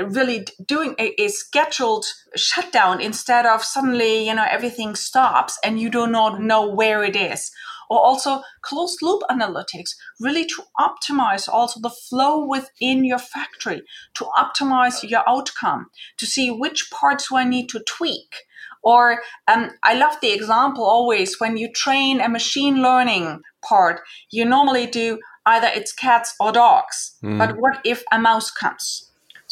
really 0.08 0.46
doing 0.64 0.94
a, 0.99 1.20
a, 1.20 1.28
scheduled 1.28 2.04
shutdown 2.35 3.00
instead 3.00 3.46
of 3.46 3.62
suddenly 3.62 4.26
you 4.26 4.35
know 4.35 4.46
everything 4.49 4.96
stops 4.96 5.58
and 5.64 5.80
you 5.80 5.88
do 5.88 6.06
not 6.06 6.40
know 6.40 6.68
where 6.68 7.04
it 7.04 7.14
is 7.14 7.50
or 7.90 7.99
also 7.99 8.43
closed 8.62 8.99
loop 9.02 9.23
analytics, 9.31 9.90
really 10.21 10.45
to 10.45 10.62
optimize 10.78 11.49
also 11.49 11.81
the 11.81 11.90
flow 11.90 12.45
within 12.47 13.05
your 13.05 13.19
factory, 13.19 13.83
to 14.14 14.26
optimize 14.38 15.09
your 15.09 15.23
outcome, 15.28 15.87
to 16.19 16.26
see 16.26 16.50
which 16.50 16.90
parts 16.90 17.28
do 17.28 17.37
I 17.37 17.45
need 17.45 17.69
to 17.71 17.81
tweak. 17.81 18.35
Or 18.83 19.23
um, 19.49 19.71
I 19.83 19.95
love 19.95 20.16
the 20.21 20.33
example 20.33 20.85
always 20.85 21.40
when 21.40 21.57
you 21.57 21.73
train 21.73 22.21
a 22.21 22.28
machine 22.28 22.83
learning 22.83 23.40
part, 23.62 24.00
you 24.31 24.45
normally 24.45 24.87
do 24.87 25.19
either 25.45 25.69
it's 25.75 25.93
cats 25.93 26.35
or 26.38 26.52
dogs. 26.52 27.16
Mm. 27.23 27.38
But 27.38 27.57
what 27.59 27.81
if 27.85 28.05
a 28.12 28.19
mouse 28.19 28.50
comes? 28.50 29.05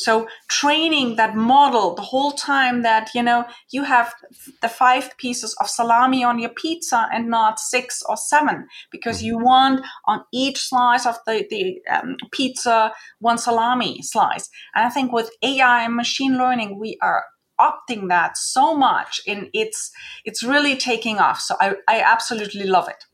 So 0.04 0.28
training 0.50 1.16
that 1.16 1.34
model 1.34 1.94
the 1.94 2.02
whole 2.02 2.32
time 2.32 2.82
that, 2.82 3.10
you 3.14 3.22
know, 3.22 3.46
you 3.70 3.84
have 3.84 4.14
the 4.60 4.68
five 4.68 5.16
pieces 5.16 5.56
of 5.60 5.68
salami 5.68 6.22
on 6.22 6.38
your 6.38 6.50
pizza 6.50 7.08
and 7.12 7.28
not 7.28 7.58
six 7.58 8.02
or 8.08 8.16
seven 8.16 8.66
because 8.90 9.22
you 9.22 9.36
mm-hmm. 9.36 9.44
want 9.44 9.86
on 10.06 10.24
each 10.32 10.58
slice 10.58 11.06
of 11.06 11.16
the, 11.26 11.46
the 11.48 11.80
um, 11.90 12.16
pizza 12.32 12.92
one 13.20 13.38
salami 13.38 14.02
slice. 14.02 14.50
And 14.74 14.84
I 14.84 14.90
think 14.90 15.10
with 15.10 15.30
AI 15.42 15.84
and 15.84 15.96
machine 15.96 16.36
learning, 16.36 16.78
we 16.78 16.98
are 17.00 17.24
opting 17.60 18.08
that 18.08 18.36
so 18.36 18.76
much 18.76 19.20
and 19.28 19.48
it's 19.52 19.92
it's 20.24 20.42
really 20.42 20.76
taking 20.76 21.18
off 21.18 21.38
so 21.38 21.54
i, 21.60 21.72
I 21.86 22.00
absolutely 22.00 22.64
love 22.64 22.88
it 22.88 23.04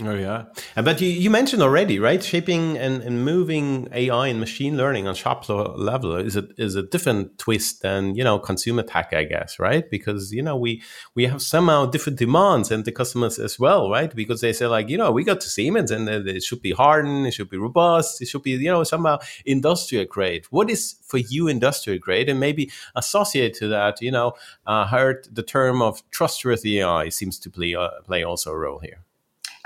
Oh 0.00 0.14
yeah, 0.14 0.44
but 0.76 1.00
you, 1.00 1.08
you 1.08 1.28
mentioned 1.28 1.60
already, 1.60 1.98
right? 1.98 2.22
Shaping 2.22 2.78
and, 2.78 3.02
and 3.02 3.24
moving 3.24 3.88
AI 3.92 4.28
and 4.28 4.38
machine 4.38 4.76
learning 4.76 5.08
on 5.08 5.14
shop 5.16 5.48
level 5.48 6.14
is 6.14 6.36
a 6.36 6.46
is 6.56 6.76
a 6.76 6.82
different 6.82 7.36
twist 7.38 7.82
than 7.82 8.14
you 8.14 8.22
know 8.22 8.38
consumer 8.38 8.82
tech, 8.82 9.12
I 9.12 9.24
guess, 9.24 9.58
right? 9.58 9.90
Because 9.90 10.32
you 10.32 10.42
know 10.42 10.56
we 10.56 10.82
we 11.16 11.26
have 11.26 11.42
somehow 11.42 11.86
different 11.86 12.18
demands 12.18 12.70
and 12.70 12.84
the 12.84 12.92
customers 12.92 13.40
as 13.40 13.58
well, 13.58 13.90
right? 13.90 14.14
Because 14.14 14.40
they 14.40 14.52
say 14.52 14.66
like 14.68 14.88
you 14.88 14.96
know 14.96 15.10
we 15.10 15.24
got 15.24 15.40
to 15.40 15.48
Siemens 15.48 15.90
and 15.90 16.08
it 16.08 16.44
should 16.44 16.62
be 16.62 16.72
hardened, 16.72 17.26
it 17.26 17.32
should 17.32 17.50
be 17.50 17.58
robust, 17.58 18.22
it 18.22 18.28
should 18.28 18.44
be 18.44 18.52
you 18.52 18.70
know 18.70 18.84
somehow 18.84 19.18
industrial 19.46 20.04
grade. 20.04 20.44
What 20.50 20.70
is 20.70 20.94
for 21.02 21.18
you 21.18 21.48
industrial 21.48 21.98
grade, 21.98 22.28
and 22.28 22.38
maybe 22.38 22.70
associate 22.94 23.54
to 23.54 23.68
that, 23.68 24.00
you 24.00 24.12
know, 24.12 24.34
uh, 24.64 24.86
heard 24.86 25.26
the 25.32 25.42
term 25.42 25.82
of 25.82 26.08
trustworthy 26.10 26.80
AI 26.80 27.08
seems 27.08 27.36
to 27.40 27.50
play 27.50 27.74
uh, 27.74 27.88
play 28.06 28.22
also 28.22 28.52
a 28.52 28.58
role 28.58 28.78
here. 28.78 29.07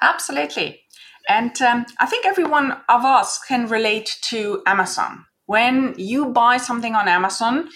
Absolutely. 0.03 0.81
And 1.29 1.61
um, 1.63 1.87
I 2.01 2.07
think 2.07 2.27
everyone 2.27 2.73
of 2.89 3.05
us 3.05 3.39
can 3.47 3.69
relate 3.69 4.19
to 4.23 4.63
Amazon. 4.67 5.25
When 5.47 5.95
you 5.97 6.27
buy 6.27 6.57
something 6.57 6.95
on 6.95 7.09
Amazon, 7.09 7.69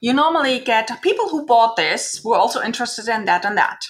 you 0.00 0.12
normally 0.12 0.58
get 0.58 0.90
people 1.02 1.28
who 1.28 1.46
bought 1.46 1.76
this 1.76 2.20
who 2.22 2.32
are 2.32 2.40
also 2.40 2.60
interested 2.60 3.08
in 3.08 3.24
that 3.26 3.44
and 3.44 3.56
that. 3.56 3.80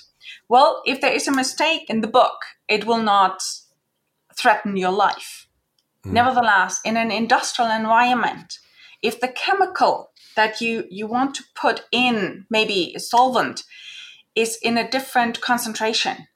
Well, 0.48 0.82
if 0.86 1.00
there 1.00 1.12
is 1.12 1.26
a 1.26 1.32
mistake 1.32 1.88
in 1.88 2.02
the 2.02 2.06
book, 2.06 2.36
it 2.68 2.86
will 2.86 3.02
not 3.02 3.42
threaten 4.36 4.76
your 4.76 4.92
life. 4.92 5.48
Mm. 6.06 6.12
Nevertheless, 6.12 6.80
in 6.84 6.96
an 6.96 7.10
industrial 7.10 7.70
environment, 7.70 8.58
if 9.02 9.20
the 9.20 9.28
chemical 9.28 10.10
that 10.36 10.60
you, 10.60 10.84
you 10.90 11.06
want 11.06 11.34
to 11.36 11.44
put 11.54 11.84
in, 11.90 12.46
maybe 12.50 12.92
a 12.94 13.00
solvent, 13.00 13.62
is 14.34 14.58
in 14.62 14.76
a 14.78 14.88
different 14.88 15.40
concentration, 15.40 16.28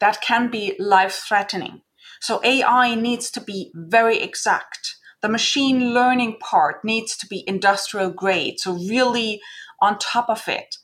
that 0.00 0.20
can 0.20 0.50
be 0.50 0.74
life 0.78 1.24
threatening. 1.26 1.82
So 2.20 2.40
AI 2.44 2.94
needs 2.94 3.30
to 3.32 3.40
be 3.40 3.70
very 3.74 4.20
exact. 4.20 4.96
The 5.22 5.28
machine 5.28 5.92
learning 5.92 6.38
part 6.40 6.84
needs 6.84 7.16
to 7.18 7.26
be 7.26 7.44
industrial 7.46 8.10
grade. 8.10 8.60
So 8.60 8.72
really 8.72 9.40
on 9.80 9.98
top 9.98 10.28
of 10.28 10.48
it. 10.48 10.76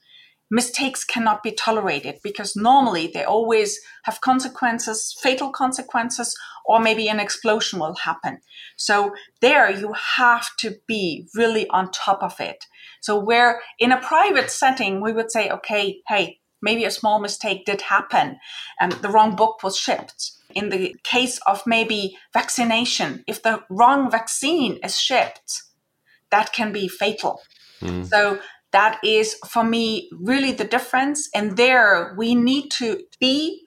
Mistakes 0.50 1.04
cannot 1.04 1.42
be 1.42 1.50
tolerated 1.50 2.16
because 2.22 2.54
normally 2.54 3.10
they 3.12 3.24
always 3.24 3.80
have 4.04 4.20
consequences, 4.20 5.14
fatal 5.20 5.50
consequences, 5.50 6.36
or 6.66 6.80
maybe 6.80 7.08
an 7.08 7.18
explosion 7.18 7.80
will 7.80 7.96
happen. 7.96 8.38
So 8.76 9.14
there 9.40 9.70
you 9.70 9.94
have 10.16 10.46
to 10.58 10.76
be 10.86 11.26
really 11.34 11.68
on 11.70 11.90
top 11.90 12.22
of 12.22 12.40
it. 12.40 12.64
So 13.00 13.18
where 13.18 13.62
in 13.78 13.90
a 13.90 14.00
private 14.00 14.50
setting, 14.50 15.00
we 15.00 15.12
would 15.12 15.30
say, 15.30 15.50
okay, 15.50 16.00
hey, 16.08 16.38
maybe 16.64 16.84
a 16.84 16.90
small 16.90 17.20
mistake 17.20 17.64
did 17.64 17.82
happen 17.82 18.38
and 18.80 18.92
the 18.92 19.10
wrong 19.10 19.36
book 19.36 19.62
was 19.62 19.76
shipped. 19.76 20.32
In 20.54 20.70
the 20.70 20.96
case 21.04 21.38
of 21.46 21.62
maybe 21.66 22.16
vaccination, 22.32 23.24
if 23.26 23.42
the 23.42 23.62
wrong 23.68 24.10
vaccine 24.10 24.78
is 24.82 24.98
shipped, 24.98 25.62
that 26.30 26.52
can 26.52 26.72
be 26.72 26.88
fatal. 26.88 27.40
Mm. 27.80 28.06
So 28.06 28.38
that 28.72 28.98
is 29.04 29.36
for 29.46 29.64
me 29.64 30.08
really 30.12 30.52
the 30.52 30.64
difference. 30.64 31.28
And 31.34 31.56
there 31.56 32.14
we 32.16 32.34
need 32.34 32.70
to 32.78 33.04
be 33.20 33.62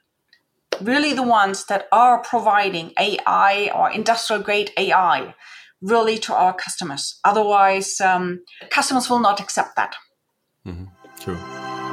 really 0.82 1.14
the 1.14 1.24
ones 1.24 1.66
that 1.66 1.88
are 1.92 2.22
providing 2.22 2.94
AI 3.00 3.72
or 3.76 3.92
industrial 3.92 4.42
grade 4.44 4.72
AI 4.78 5.34
really 5.82 6.18
to 6.18 6.34
our 6.34 6.54
customers. 6.54 7.20
Otherwise, 7.24 8.02
um, 8.02 8.44
customers 8.70 9.10
will 9.10 9.20
not 9.20 9.40
accept 9.40 9.76
that. 9.76 9.96
Mm-hmm. 10.66 10.86
True. 11.20 11.87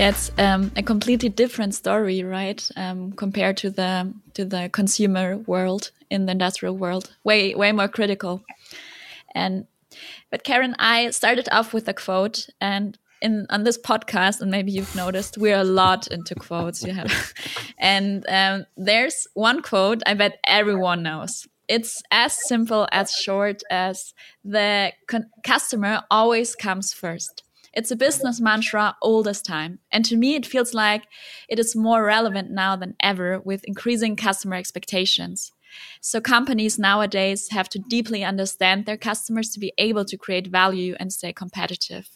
Yeah, 0.00 0.08
it's 0.08 0.30
um, 0.38 0.72
a 0.76 0.82
completely 0.82 1.28
different 1.28 1.74
story, 1.74 2.24
right? 2.24 2.66
Um, 2.74 3.12
compared 3.12 3.58
to 3.58 3.68
the 3.68 4.14
to 4.32 4.46
the 4.46 4.70
consumer 4.72 5.36
world 5.36 5.90
in 6.08 6.24
the 6.24 6.32
industrial 6.32 6.74
world, 6.78 7.14
way 7.22 7.54
way 7.54 7.70
more 7.72 7.86
critical. 7.86 8.40
And 9.34 9.66
but 10.30 10.42
Karen, 10.42 10.74
I 10.78 11.10
started 11.10 11.50
off 11.52 11.74
with 11.74 11.86
a 11.86 11.92
quote, 11.92 12.48
and 12.62 12.96
in 13.20 13.46
on 13.50 13.64
this 13.64 13.76
podcast, 13.76 14.40
and 14.40 14.50
maybe 14.50 14.72
you've 14.72 14.96
noticed, 14.96 15.36
we're 15.36 15.60
a 15.60 15.64
lot 15.64 16.06
into 16.06 16.34
quotes. 16.34 16.82
You 16.82 16.94
have, 16.94 17.34
and 17.78 18.24
um, 18.26 18.64
there's 18.78 19.26
one 19.34 19.60
quote 19.60 20.02
I 20.06 20.14
bet 20.14 20.38
everyone 20.46 21.02
knows. 21.02 21.46
It's 21.68 22.02
as 22.10 22.38
simple 22.48 22.88
as 22.90 23.12
short 23.12 23.62
as 23.70 24.14
the 24.42 24.94
customer 25.44 26.04
always 26.10 26.56
comes 26.56 26.94
first. 26.94 27.42
It's 27.72 27.90
a 27.90 27.96
business 27.96 28.40
mantra 28.40 28.96
all 29.00 29.22
this 29.22 29.40
time. 29.40 29.78
And 29.92 30.04
to 30.06 30.16
me, 30.16 30.34
it 30.34 30.44
feels 30.44 30.74
like 30.74 31.04
it 31.48 31.58
is 31.58 31.76
more 31.76 32.04
relevant 32.04 32.50
now 32.50 32.74
than 32.76 32.96
ever 33.00 33.40
with 33.40 33.64
increasing 33.64 34.16
customer 34.16 34.56
expectations. 34.56 35.52
So 36.00 36.20
companies 36.20 36.78
nowadays 36.78 37.50
have 37.50 37.68
to 37.70 37.78
deeply 37.78 38.24
understand 38.24 38.86
their 38.86 38.96
customers 38.96 39.50
to 39.50 39.60
be 39.60 39.72
able 39.78 40.04
to 40.06 40.16
create 40.16 40.48
value 40.48 40.96
and 40.98 41.12
stay 41.12 41.32
competitive. 41.32 42.08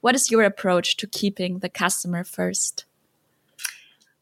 What 0.00 0.14
is 0.14 0.30
your 0.30 0.44
approach 0.44 0.96
to 0.98 1.06
keeping 1.06 1.58
the 1.58 1.68
customer 1.68 2.24
first? 2.24 2.84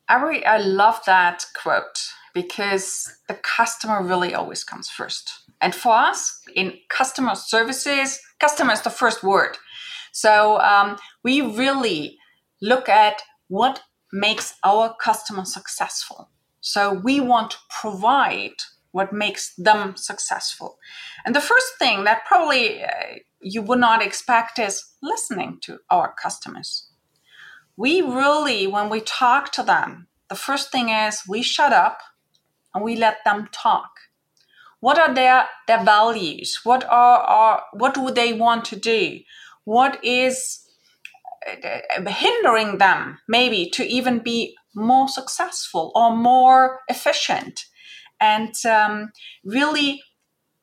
Ari, 0.09 0.45
I 0.47 0.59
love 0.59 1.01
that 1.07 1.45
quote 1.55 1.99
because 2.33 3.15
the 3.29 3.35
customer 3.35 4.03
really 4.03 4.35
always 4.35 4.65
comes 4.65 4.89
first. 4.89 5.33
And 5.61 5.75
for 5.75 5.93
us 5.93 6.41
in 6.55 6.79
customer 6.89 7.35
services, 7.35 8.21
customer 8.41 8.73
is 8.73 8.83
the 8.83 8.91
first 8.91 9.23
word. 9.23 9.57
So 10.13 10.61
um, 10.61 10.97
we 11.25 11.41
really 11.41 12.19
look 12.61 12.89
at 12.89 13.23
what 13.49 13.83
makes 14.13 14.55
our 14.63 14.95
customer 14.95 15.45
successful. 15.45 16.31
So 16.61 16.93
we 16.93 17.21
want 17.21 17.53
to 17.53 17.57
provide 17.81 18.55
what 18.93 19.13
makes 19.13 19.55
them 19.57 19.97
successful. 19.97 20.79
And 21.25 21.35
the 21.35 21.41
first 21.41 21.79
thing 21.79 22.05
that 22.05 22.27
probably 22.27 22.85
uh, 22.85 22.89
you 23.41 23.63
would 23.63 23.81
not 23.81 24.03
expect 24.03 24.59
is 24.59 24.85
listening 25.03 25.59
to 25.63 25.79
our 25.91 26.15
customers. 26.23 26.89
We 27.77 28.03
really, 28.03 28.67
when 28.67 28.91
we 28.91 29.01
talk 29.01 29.51
to 29.53 29.63
them, 29.63 30.09
the 30.29 30.35
first 30.35 30.71
thing 30.71 30.91
is 30.91 31.23
we 31.27 31.43
shut 31.43 31.73
up 31.73 32.01
and 32.75 32.85
we 32.85 32.97
let 32.97 33.25
them 33.25 33.49
talk. 33.51 33.91
What 34.81 34.99
are 34.99 35.15
their, 35.15 35.47
their 35.67 35.83
values? 35.83 36.61
What 36.65 36.85
are, 36.85 37.21
are 37.21 37.63
what 37.73 37.95
do 37.95 38.11
they 38.11 38.33
want 38.33 38.65
to 38.67 38.77
do? 38.77 39.21
What 39.65 40.05
is 40.05 40.61
uh, 41.47 42.11
hindering 42.11 42.79
them 42.79 43.19
maybe 43.29 43.71
to 43.75 43.85
even 43.85 44.21
be 44.21 44.57
more 44.75 45.09
successful 45.09 45.93
or 45.95 46.17
more 46.17 46.81
efficient? 46.89 47.65
And 48.21 48.55
um, 48.65 49.13
really, 49.45 50.03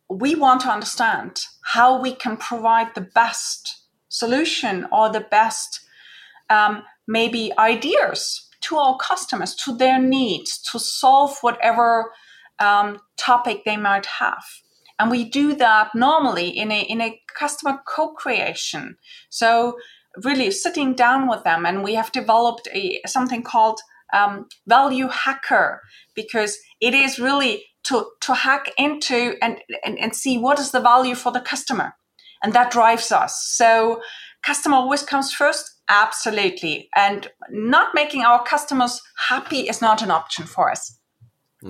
we 0.09 0.35
want 0.35 0.61
to 0.61 0.69
understand 0.69 1.41
how 1.63 2.01
we 2.01 2.13
can 2.13 2.37
provide 2.37 2.95
the 2.95 3.07
best 3.13 3.83
solution 4.09 4.87
or 4.91 5.09
the 5.09 5.19
best 5.19 5.81
um, 6.49 6.83
maybe 7.07 7.51
ideas 7.57 8.47
to 8.61 8.77
our 8.77 8.97
customers, 8.97 9.55
to 9.55 9.75
their 9.75 9.99
needs, 9.99 10.59
to 10.71 10.79
solve 10.79 11.37
whatever 11.41 12.11
um, 12.59 12.99
topic 13.17 13.63
they 13.65 13.77
might 13.77 14.05
have. 14.05 14.43
And 14.99 15.09
we 15.09 15.23
do 15.23 15.55
that 15.55 15.95
normally 15.95 16.49
in 16.49 16.71
a, 16.71 16.81
in 16.81 17.01
a 17.01 17.19
customer 17.37 17.79
co 17.87 18.09
creation. 18.09 18.97
So, 19.29 19.77
really 20.23 20.51
sitting 20.51 20.93
down 20.93 21.29
with 21.29 21.43
them, 21.43 21.65
and 21.65 21.83
we 21.83 21.93
have 21.93 22.11
developed 22.11 22.67
a, 22.73 22.99
something 23.05 23.43
called 23.43 23.79
um, 24.13 24.47
value 24.67 25.07
hacker 25.07 25.81
because 26.15 26.57
it 26.81 26.93
is 26.93 27.19
really 27.19 27.63
to, 27.83 28.07
to 28.21 28.33
hack 28.33 28.71
into 28.77 29.35
and, 29.41 29.59
and, 29.83 29.97
and 29.99 30.15
see 30.15 30.37
what 30.37 30.59
is 30.59 30.71
the 30.71 30.79
value 30.79 31.15
for 31.15 31.31
the 31.31 31.39
customer. 31.39 31.93
And 32.43 32.53
that 32.53 32.71
drives 32.71 33.11
us. 33.11 33.45
So 33.45 34.01
customer 34.43 34.75
always 34.75 35.03
comes 35.03 35.33
first. 35.33 35.75
Absolutely. 35.89 36.89
And 36.95 37.29
not 37.49 37.95
making 37.95 38.23
our 38.23 38.43
customers 38.43 39.01
happy 39.17 39.61
is 39.61 39.81
not 39.81 40.01
an 40.01 40.11
option 40.11 40.45
for 40.45 40.71
us. 40.71 40.98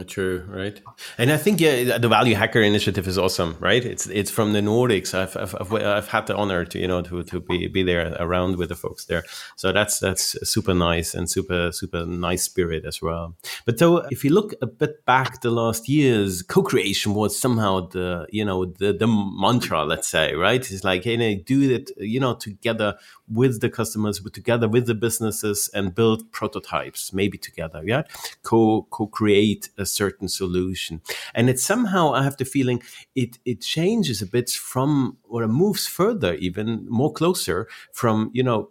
True, 0.05 0.45
right? 0.47 0.79
And 1.17 1.31
I 1.31 1.37
think 1.37 1.59
yeah, 1.59 1.97
the 1.97 2.07
Value 2.07 2.35
Hacker 2.35 2.61
Initiative 2.61 3.07
is 3.07 3.17
awesome, 3.17 3.57
right? 3.59 3.83
It's 3.83 4.05
it's 4.05 4.29
from 4.29 4.53
the 4.53 4.59
Nordics. 4.61 5.15
I've 5.15 5.35
I've, 5.35 5.73
I've, 5.73 6.07
had 6.07 6.27
the 6.27 6.35
honor 6.35 6.63
to 6.63 6.77
you 6.77 6.87
know 6.87 7.01
to, 7.01 7.23
to 7.23 7.39
be, 7.39 7.67
be 7.67 7.81
there 7.81 8.15
around 8.19 8.57
with 8.57 8.69
the 8.69 8.75
folks 8.75 9.05
there. 9.05 9.23
So 9.55 9.71
that's 9.71 9.97
that's 9.97 10.37
super 10.47 10.75
nice 10.75 11.15
and 11.15 11.27
super 11.27 11.71
super 11.71 12.05
nice 12.05 12.43
spirit 12.43 12.85
as 12.85 13.01
well. 13.01 13.35
But 13.65 13.79
so 13.79 14.05
if 14.11 14.23
you 14.23 14.29
look 14.29 14.53
a 14.61 14.67
bit 14.67 15.05
back 15.05 15.41
the 15.41 15.49
last 15.49 15.89
years, 15.89 16.43
co-creation 16.43 17.15
was 17.15 17.39
somehow 17.39 17.87
the 17.87 18.27
you 18.29 18.45
know 18.45 18.65
the 18.65 18.93
the 18.93 19.07
mantra, 19.07 19.85
let's 19.85 20.07
say, 20.07 20.35
right? 20.35 20.71
It's 20.71 20.83
like 20.83 21.03
hey, 21.03 21.13
you 21.13 21.17
know, 21.17 21.43
do 21.43 21.73
it 21.73 21.89
you 21.97 22.19
know 22.19 22.35
together 22.35 22.95
with 23.27 23.59
the 23.59 23.71
customers, 23.71 24.21
together 24.33 24.67
with 24.67 24.85
the 24.85 24.95
businesses, 24.95 25.67
and 25.73 25.95
build 25.95 26.31
prototypes, 26.31 27.11
maybe 27.11 27.39
together, 27.39 27.81
yeah, 27.83 28.03
co 28.43 28.85
co 28.91 29.07
create 29.07 29.69
a 29.79 29.85
certain 29.85 30.27
solution. 30.27 31.01
And 31.33 31.49
it 31.49 31.59
somehow 31.59 32.13
I 32.13 32.23
have 32.23 32.37
the 32.37 32.45
feeling 32.45 32.81
it 33.15 33.37
it 33.45 33.61
changes 33.61 34.21
a 34.21 34.27
bit 34.27 34.49
from 34.49 35.17
or 35.23 35.47
moves 35.47 35.87
further, 35.87 36.33
even 36.35 36.85
more 36.89 37.11
closer 37.13 37.67
from 37.93 38.31
you 38.33 38.43
know 38.43 38.69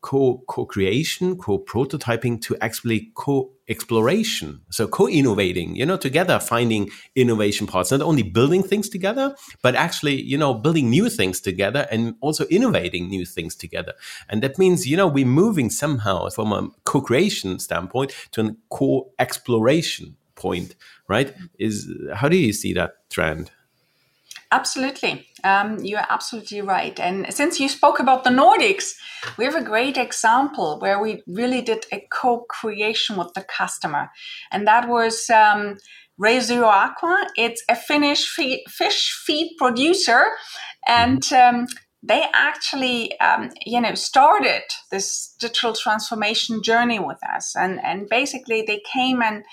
co 0.00 0.42
co-creation, 0.46 1.36
co-prototyping 1.36 2.40
to 2.42 2.56
actually 2.60 3.10
co-exploration. 3.14 4.60
So 4.70 4.86
co-innovating, 4.86 5.76
you 5.76 5.86
know, 5.86 5.96
together 5.96 6.38
finding 6.38 6.90
innovation 7.14 7.66
parts, 7.66 7.90
not 7.90 8.02
only 8.02 8.22
building 8.22 8.62
things 8.62 8.88
together, 8.88 9.34
but 9.62 9.74
actually, 9.74 10.20
you 10.20 10.38
know, 10.38 10.54
building 10.54 10.90
new 10.90 11.08
things 11.08 11.40
together 11.40 11.86
and 11.90 12.14
also 12.20 12.46
innovating 12.46 13.08
new 13.08 13.24
things 13.24 13.54
together. 13.54 13.94
And 14.28 14.42
that 14.42 14.58
means, 14.58 14.86
you 14.86 14.96
know, 14.96 15.06
we're 15.08 15.26
moving 15.26 15.70
somehow 15.70 16.28
from 16.30 16.52
a 16.52 16.68
co-creation 16.84 17.58
standpoint 17.58 18.12
to 18.32 18.40
a 18.42 18.56
co-exploration 18.70 20.16
point, 20.40 20.74
right? 21.08 21.34
Is 21.58 21.88
how 22.14 22.28
do 22.28 22.36
you 22.36 22.52
see 22.52 22.72
that 22.74 23.08
trend? 23.10 23.50
Absolutely. 24.52 25.26
Um, 25.44 25.78
you're 25.78 26.06
absolutely 26.08 26.60
right. 26.60 26.98
And 26.98 27.32
since 27.32 27.60
you 27.60 27.68
spoke 27.68 28.00
about 28.00 28.24
the 28.24 28.30
Nordics, 28.30 28.94
we 29.38 29.44
have 29.44 29.54
a 29.54 29.62
great 29.62 29.96
example 29.96 30.80
where 30.80 31.00
we 31.00 31.22
really 31.28 31.62
did 31.62 31.86
a 31.92 32.04
co 32.10 32.40
creation 32.48 33.16
with 33.16 33.32
the 33.34 33.42
customer. 33.42 34.10
And 34.50 34.66
that 34.66 34.88
was 34.88 35.30
um, 35.30 35.76
Raisioaqua. 36.20 37.28
It's 37.36 37.62
a 37.68 37.76
Finnish 37.76 38.26
feed, 38.28 38.64
fish 38.68 39.12
feed 39.24 39.54
producer. 39.56 40.24
And 40.84 41.32
um, 41.32 41.66
they 42.02 42.24
actually, 42.34 43.18
um, 43.20 43.50
you 43.64 43.80
know, 43.80 43.94
started 43.94 44.62
this 44.90 45.32
digital 45.38 45.74
transformation 45.74 46.60
journey 46.60 46.98
with 46.98 47.18
us. 47.22 47.54
And, 47.54 47.78
and 47.84 48.08
basically, 48.08 48.62
they 48.62 48.82
came 48.92 49.22
and 49.22 49.44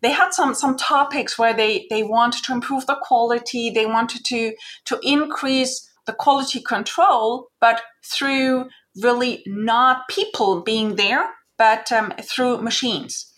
they 0.00 0.12
had 0.12 0.32
some 0.32 0.54
some 0.54 0.76
topics 0.76 1.38
where 1.38 1.54
they 1.54 1.86
they 1.90 2.02
wanted 2.02 2.44
to 2.44 2.52
improve 2.52 2.86
the 2.86 2.98
quality 3.02 3.70
they 3.70 3.86
wanted 3.86 4.24
to 4.24 4.54
to 4.84 4.98
increase 5.02 5.88
the 6.06 6.12
quality 6.12 6.60
control 6.60 7.48
but 7.60 7.82
through 8.04 8.68
really 9.02 9.42
not 9.46 10.08
people 10.08 10.62
being 10.62 10.96
there 10.96 11.28
but 11.56 11.90
um, 11.92 12.12
through 12.22 12.58
machines 12.58 13.32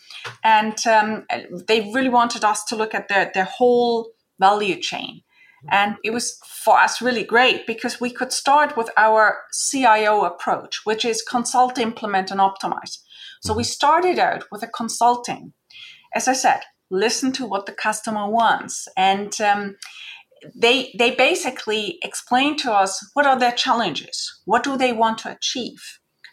and 0.44 0.86
um, 0.86 1.24
they 1.66 1.90
really 1.94 2.10
wanted 2.10 2.44
us 2.44 2.62
to 2.64 2.76
look 2.76 2.94
at 2.94 3.08
their, 3.08 3.30
their 3.32 3.44
whole 3.44 4.10
value 4.38 4.76
chain 4.78 5.22
and 5.70 5.96
it 6.04 6.10
was 6.10 6.38
for 6.46 6.78
us 6.78 7.02
really 7.02 7.24
great 7.24 7.66
because 7.66 8.00
we 8.00 8.10
could 8.10 8.32
start 8.32 8.76
with 8.76 8.88
our 8.96 9.40
CIO 9.52 10.22
approach, 10.22 10.80
which 10.84 11.04
is 11.04 11.22
consult, 11.22 11.78
implement, 11.78 12.30
and 12.30 12.40
optimize. 12.40 12.98
So 13.42 13.52
we 13.52 13.62
mm-hmm. 13.62 13.68
started 13.68 14.18
out 14.18 14.44
with 14.50 14.62
a 14.62 14.68
consulting 14.68 15.52
as 16.14 16.28
I 16.28 16.32
said, 16.32 16.60
listen 16.90 17.32
to 17.32 17.46
what 17.46 17.66
the 17.66 17.72
customer 17.72 18.28
wants. 18.28 18.88
And 18.96 19.38
um, 19.40 19.76
they, 20.54 20.94
they 20.98 21.14
basically 21.14 21.98
explain 22.02 22.56
to 22.58 22.72
us 22.72 22.98
what 23.14 23.26
are 23.26 23.38
their 23.38 23.52
challenges, 23.52 24.40
what 24.44 24.62
do 24.62 24.76
they 24.76 24.92
want 24.92 25.18
to 25.18 25.32
achieve. 25.32 25.80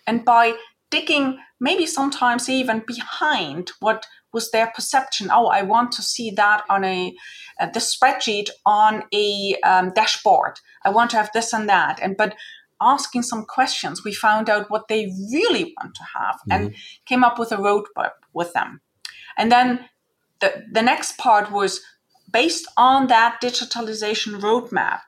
And 0.06 0.24
by 0.24 0.56
digging 0.90 1.38
maybe 1.60 1.86
sometimes 1.86 2.50
even 2.50 2.84
behind 2.86 3.72
what 3.80 4.06
was 4.34 4.52
their 4.52 4.68
perception 4.68 5.30
oh 5.32 5.48
i 5.48 5.62
want 5.62 5.92
to 5.92 6.02
see 6.02 6.32
that 6.32 6.64
on 6.70 6.84
a 6.84 7.14
uh, 7.60 7.68
the 7.72 7.80
spreadsheet 7.80 8.50
on 8.66 9.04
a 9.14 9.56
um, 9.64 9.92
dashboard 9.94 10.60
i 10.86 10.90
want 10.90 11.10
to 11.10 11.18
have 11.18 11.30
this 11.34 11.54
and 11.54 11.68
that 11.68 12.00
and 12.02 12.16
but 12.18 12.36
asking 12.82 13.24
some 13.24 13.44
questions 13.46 14.04
we 14.04 14.14
found 14.14 14.50
out 14.50 14.70
what 14.70 14.88
they 14.88 15.12
really 15.32 15.74
want 15.82 15.96
to 15.96 16.04
have 16.16 16.36
mm-hmm. 16.36 16.52
and 16.52 16.76
came 17.06 17.24
up 17.24 17.40
with 17.40 17.52
a 17.52 17.58
roadmap 17.58 18.12
with 18.34 18.54
them 18.54 18.82
and 19.38 19.52
then 19.52 19.86
the, 20.40 20.66
the 20.72 20.82
next 20.82 21.18
part 21.18 21.52
was 21.52 21.82
based 22.32 22.68
on 22.78 23.08
that 23.08 23.40
digitalization 23.42 24.40
roadmap. 24.40 25.02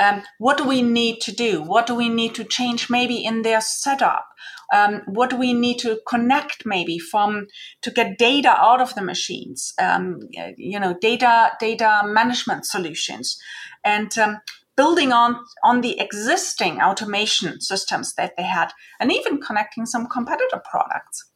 Um, 0.00 0.22
what 0.38 0.58
do 0.58 0.66
we 0.66 0.82
need 0.82 1.20
to 1.22 1.32
do? 1.32 1.62
What 1.62 1.86
do 1.86 1.94
we 1.94 2.08
need 2.08 2.34
to 2.34 2.44
change 2.44 2.90
maybe 2.90 3.24
in 3.24 3.42
their 3.42 3.60
setup? 3.60 4.26
Um, 4.72 5.02
what 5.06 5.30
do 5.30 5.36
we 5.36 5.52
need 5.52 5.78
to 5.80 6.00
connect 6.08 6.64
maybe 6.64 6.98
from 6.98 7.46
to 7.82 7.90
get 7.90 8.18
data 8.18 8.50
out 8.58 8.80
of 8.80 8.94
the 8.94 9.02
machines? 9.02 9.74
Um, 9.78 10.20
you 10.56 10.80
know, 10.80 10.96
data 11.00 11.52
data 11.60 12.02
management 12.06 12.64
solutions, 12.66 13.38
and 13.84 14.16
um, 14.18 14.40
building 14.76 15.12
on 15.12 15.36
on 15.62 15.82
the 15.82 16.00
existing 16.00 16.80
automation 16.80 17.60
systems 17.60 18.14
that 18.14 18.32
they 18.36 18.44
had, 18.44 18.72
and 18.98 19.12
even 19.12 19.40
connecting 19.40 19.84
some 19.84 20.06
competitor 20.06 20.62
products. 20.68 21.26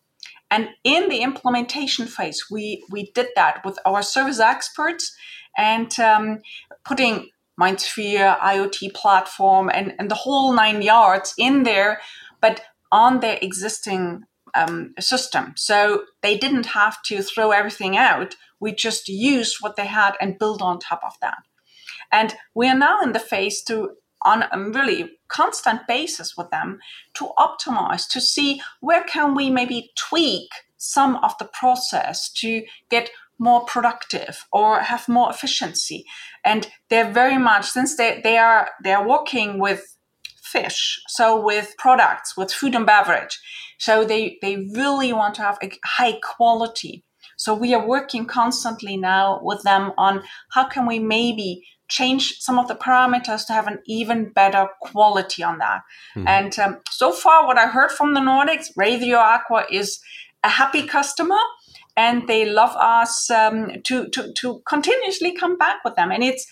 And 0.51 0.69
in 0.85 1.09
the 1.09 1.23
implementation 1.23 2.07
phase, 2.07 2.45
we, 2.51 2.85
we 2.91 3.11
did 3.15 3.29
that 3.35 3.65
with 3.65 3.79
our 3.85 4.03
service 4.03 4.39
experts 4.39 5.17
and 5.57 5.99
um, 5.99 6.41
putting 6.85 7.31
MindSphere, 7.61 8.39
IoT 8.39 8.95
platform, 8.95 9.71
and, 9.73 9.95
and 9.99 10.11
the 10.11 10.15
whole 10.15 10.53
nine 10.53 10.83
yards 10.83 11.35
in 11.39 11.63
there, 11.63 12.01
but 12.41 12.63
on 12.93 13.21
their 13.21 13.39
existing 13.41 14.25
um, 14.55 14.95
system. 15.01 15.55
So 15.57 16.05
they 16.23 16.37
didn't 16.37 16.67
have 16.67 17.03
to 17.05 17.23
throw 17.23 17.51
everything 17.51 17.97
out. 17.97 18.37
We 18.61 18.73
just 18.73 19.09
used 19.09 19.57
what 19.61 19.77
they 19.77 19.87
had 19.87 20.15
and 20.21 20.39
build 20.39 20.63
on 20.63 20.79
top 20.79 21.01
of 21.05 21.15
that. 21.21 21.39
And 22.13 22.35
we 22.55 22.69
are 22.69 22.79
now 22.79 23.03
in 23.03 23.13
the 23.13 23.19
phase 23.19 23.63
to 23.65 23.91
on 24.27 24.45
a 24.53 24.71
really 24.71 25.19
constant 25.29 25.87
basis 25.87 26.37
with 26.37 26.51
them 26.51 26.79
to 27.15 27.31
optimize 27.39 28.07
to 28.09 28.21
see 28.21 28.61
where 28.81 29.05
can 29.05 29.35
we 29.35 29.49
maybe 29.49 29.93
tweak 29.97 30.51
some 30.77 31.17
of 31.17 31.33
the 31.39 31.47
process 31.47 32.31
to 32.31 32.63
get 32.91 33.11
more 33.39 33.65
productive 33.65 34.47
or 34.53 34.81
have 34.81 35.09
more 35.09 35.31
efficiency. 35.31 36.05
And 36.45 36.69
they're 36.89 37.13
very 37.13 37.39
much 37.39 37.67
since 37.67 37.97
they, 37.97 38.21
they 38.23 38.39
are 38.39 38.71
they 38.83 38.93
are 38.93 39.07
working 39.07 39.59
with 39.59 39.97
fish 40.43 41.03
so 41.09 41.39
with 41.45 41.75
products 41.77 42.37
with 42.37 42.53
food 42.53 42.73
and 42.73 42.87
beverage 42.87 43.41
so 43.79 44.05
they 44.05 44.39
they 44.41 44.57
really 44.75 45.13
want 45.13 45.35
to 45.35 45.43
have 45.43 45.59
a 45.63 45.71
high 45.85 46.19
quality. 46.23 47.05
So 47.37 47.55
we 47.55 47.75
are 47.75 47.87
working 47.87 48.25
constantly 48.27 48.97
now 48.97 49.41
with 49.43 49.63
them 49.63 49.93
on 49.99 50.23
how 50.53 50.65
can 50.69 50.87
we 50.87 50.99
maybe 50.99 51.63
change 51.89 52.39
some 52.41 52.59
of 52.59 52.69
the 52.69 52.75
parameters 52.75 53.47
to 53.47 53.53
have 53.53 53.67
an 53.67 53.79
even 53.87 54.31
better 54.31 54.69
quality 54.81 55.43
on 55.43 55.59
that. 55.59 55.83
Mm-hmm. 56.17 56.29
And 56.29 56.59
um, 56.59 56.81
so 56.91 57.13
far, 57.13 57.47
what 57.47 57.59
I 57.59 57.67
heard 57.67 57.91
from 57.91 58.15
the 58.15 58.21
Nordics, 58.21 58.67
Raisioaqua 58.79 59.67
is 59.71 60.01
a 60.43 60.49
happy 60.49 60.87
customer. 60.87 61.39
And 61.99 62.29
they 62.29 62.45
love 62.45 62.77
us 62.77 63.31
um, 63.31 63.71
to, 63.85 64.09
to, 64.11 64.33
to 64.35 64.61
continuously 64.69 65.33
come 65.33 65.57
back 65.57 65.83
with 65.83 65.97
them. 65.97 66.11
And 66.11 66.23
it's 66.23 66.47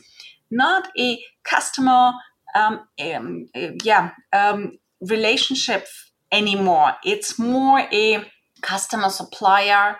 not 0.50 0.88
a 0.98 1.22
customer, 1.44 2.12
um, 2.54 2.80
um 2.98 3.46
yeah, 3.82 4.12
um, 4.32 4.78
relationship 5.02 5.86
anymore. 6.32 6.94
It's 7.04 7.38
more 7.38 7.80
a 7.92 8.24
customer 8.62 9.10
supplier 9.10 9.98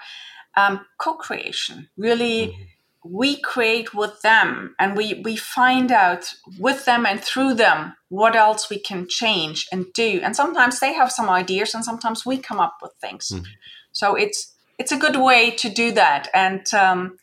um, 0.56 0.80
co-creation. 0.98 1.90
Really, 1.98 2.46
mm-hmm 2.46 2.62
we 3.04 3.36
create 3.36 3.94
with 3.94 4.22
them 4.22 4.74
and 4.78 4.96
we 4.96 5.20
we 5.24 5.36
find 5.36 5.92
out 5.92 6.32
with 6.58 6.86
them 6.86 7.04
and 7.04 7.22
through 7.22 7.54
them 7.54 7.94
what 8.08 8.34
else 8.34 8.70
we 8.70 8.78
can 8.78 9.06
change 9.06 9.66
and 9.70 9.86
do. 9.94 10.20
And 10.22 10.34
sometimes 10.34 10.80
they 10.80 10.94
have 10.94 11.12
some 11.12 11.28
ideas 11.28 11.74
and 11.74 11.84
sometimes 11.84 12.24
we 12.24 12.38
come 12.38 12.60
up 12.60 12.78
with 12.82 12.92
things. 13.00 13.30
Mm-hmm. 13.32 13.44
so 13.92 14.14
it's 14.14 14.52
it's 14.78 14.90
a 14.90 14.96
good 14.96 15.16
way 15.16 15.50
to 15.52 15.68
do 15.68 15.92
that. 15.92 16.28
And 16.34 16.66
um, 16.74 17.18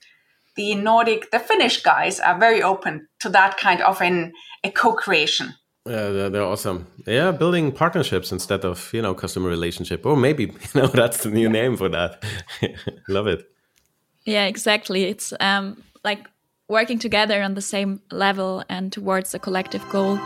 the 0.55 0.75
nordic 0.75 1.31
the 1.31 1.39
finnish 1.39 1.81
guys 1.81 2.19
are 2.19 2.39
very 2.39 2.61
open 2.61 3.07
to 3.19 3.29
that 3.29 3.57
kind 3.57 3.81
of 3.81 4.01
an 4.01 4.33
a 4.63 4.69
co-creation. 4.69 5.55
Yeah 5.87 6.09
they're, 6.09 6.29
they're 6.29 6.43
awesome. 6.43 6.85
Yeah 7.07 7.31
building 7.31 7.71
partnerships 7.71 8.31
instead 8.31 8.65
of 8.65 8.93
you 8.93 9.01
know 9.01 9.15
customer 9.15 9.49
relationship. 9.49 10.05
Or 10.05 10.15
maybe 10.15 10.43
you 10.73 10.81
know 10.81 10.87
that's 10.87 11.23
the 11.23 11.31
new 11.31 11.47
yeah. 11.47 11.61
name 11.61 11.75
for 11.75 11.89
that. 11.89 12.23
Love 13.07 13.25
it 13.25 13.47
yeah, 14.25 14.45
exactly. 14.45 15.05
It's 15.05 15.33
um, 15.39 15.83
like 16.03 16.27
working 16.67 16.99
together 16.99 17.41
on 17.41 17.53
the 17.53 17.61
same 17.61 18.01
level 18.11 18.63
and 18.69 18.91
towards 18.91 19.33
a 19.33 19.39
collective 19.39 19.87
goal. 19.89 20.17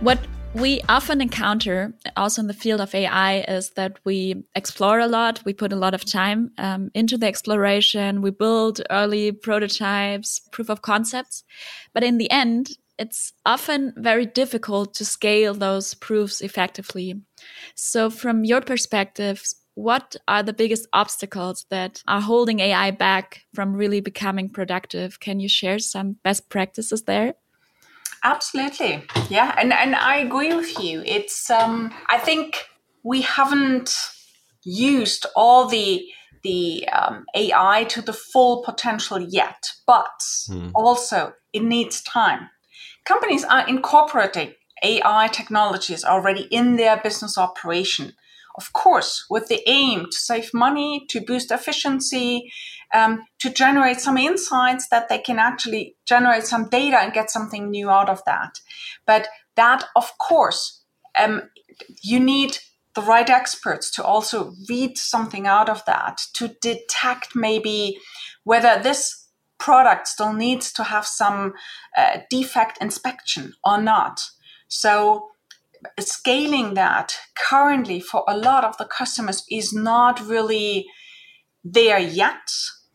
What 0.00 0.18
we 0.54 0.82
often 0.88 1.22
encounter 1.22 1.94
also 2.16 2.42
in 2.42 2.46
the 2.46 2.54
field 2.54 2.80
of 2.80 2.94
AI 2.94 3.40
is 3.48 3.70
that 3.70 3.98
we 4.04 4.44
explore 4.54 4.98
a 4.98 5.06
lot. 5.06 5.42
We 5.44 5.54
put 5.54 5.72
a 5.72 5.76
lot 5.76 5.94
of 5.94 6.04
time 6.04 6.52
um, 6.58 6.90
into 6.94 7.16
the 7.16 7.26
exploration. 7.26 8.20
We 8.20 8.30
build 8.30 8.82
early 8.90 9.32
prototypes, 9.32 10.40
proof 10.52 10.68
of 10.68 10.82
concepts. 10.82 11.44
But 11.94 12.04
in 12.04 12.18
the 12.18 12.30
end, 12.30 12.76
it's 12.98 13.32
often 13.46 13.94
very 13.96 14.26
difficult 14.26 14.94
to 14.94 15.04
scale 15.04 15.54
those 15.54 15.94
proofs 15.94 16.42
effectively. 16.42 17.22
So, 17.74 18.10
from 18.10 18.44
your 18.44 18.60
perspective, 18.60 19.42
what 19.74 20.16
are 20.28 20.42
the 20.42 20.52
biggest 20.52 20.86
obstacles 20.92 21.64
that 21.70 22.02
are 22.06 22.20
holding 22.20 22.60
AI 22.60 22.90
back 22.90 23.42
from 23.54 23.74
really 23.74 24.00
becoming 24.00 24.50
productive? 24.50 25.18
Can 25.18 25.40
you 25.40 25.48
share 25.48 25.78
some 25.78 26.16
best 26.22 26.50
practices 26.50 27.02
there? 27.04 27.34
Absolutely. 28.24 29.04
Yeah. 29.28 29.54
And, 29.58 29.72
and 29.72 29.94
I 29.94 30.18
agree 30.18 30.54
with 30.54 30.78
you. 30.78 31.02
It's, 31.04 31.50
um, 31.50 31.92
I 32.08 32.18
think 32.18 32.64
we 33.02 33.22
haven't 33.22 33.94
used 34.64 35.26
all 35.34 35.66
the, 35.68 36.04
the 36.42 36.88
um, 36.88 37.24
AI 37.34 37.84
to 37.84 38.00
the 38.00 38.12
full 38.12 38.62
potential 38.62 39.20
yet, 39.20 39.70
but 39.86 40.06
mm. 40.48 40.70
also 40.74 41.32
it 41.52 41.62
needs 41.62 42.00
time. 42.02 42.48
Companies 43.04 43.44
are 43.44 43.66
incorporating 43.68 44.54
AI 44.84 45.28
technologies 45.28 46.04
already 46.04 46.42
in 46.42 46.76
their 46.76 47.00
business 47.02 47.36
operation 47.36 48.12
of 48.56 48.72
course, 48.72 49.24
with 49.30 49.48
the 49.48 49.62
aim 49.66 50.06
to 50.06 50.16
save 50.16 50.52
money, 50.52 51.06
to 51.08 51.20
boost 51.20 51.50
efficiency, 51.50 52.52
um, 52.94 53.24
to 53.40 53.50
generate 53.50 54.00
some 54.00 54.18
insights 54.18 54.88
that 54.88 55.08
they 55.08 55.18
can 55.18 55.38
actually 55.38 55.96
generate 56.06 56.44
some 56.44 56.68
data 56.68 56.98
and 56.98 57.12
get 57.12 57.30
something 57.30 57.70
new 57.70 57.90
out 57.90 58.08
of 58.08 58.22
that. 58.26 58.58
But 59.06 59.28
that, 59.56 59.84
of 59.96 60.16
course, 60.18 60.82
um, 61.18 61.50
you 62.02 62.20
need 62.20 62.58
the 62.94 63.02
right 63.02 63.30
experts 63.30 63.90
to 63.92 64.04
also 64.04 64.52
read 64.68 64.98
something 64.98 65.46
out 65.46 65.68
of 65.68 65.84
that, 65.86 66.20
to 66.34 66.48
detect 66.60 67.34
maybe 67.34 67.98
whether 68.44 68.80
this 68.82 69.28
product 69.58 70.08
still 70.08 70.32
needs 70.32 70.72
to 70.72 70.82
have 70.82 71.06
some 71.06 71.54
uh, 71.96 72.18
defect 72.28 72.78
inspection 72.80 73.54
or 73.64 73.80
not. 73.80 74.20
So 74.68 75.28
scaling 75.98 76.74
that 76.74 77.14
currently 77.36 78.00
for 78.00 78.24
a 78.28 78.36
lot 78.36 78.64
of 78.64 78.76
the 78.76 78.84
customers 78.84 79.44
is 79.50 79.72
not 79.72 80.20
really 80.26 80.86
there 81.64 81.98
yet 81.98 82.50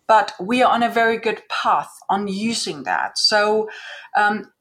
but 0.07 0.33
we 0.39 0.63
are 0.63 0.71
on 0.71 0.83
a 0.83 0.89
very 0.89 1.17
good 1.17 1.41
path 1.49 1.91
on 2.09 2.27
using 2.27 2.83
that. 2.83 3.17
So 3.17 3.69
um, 4.15 4.51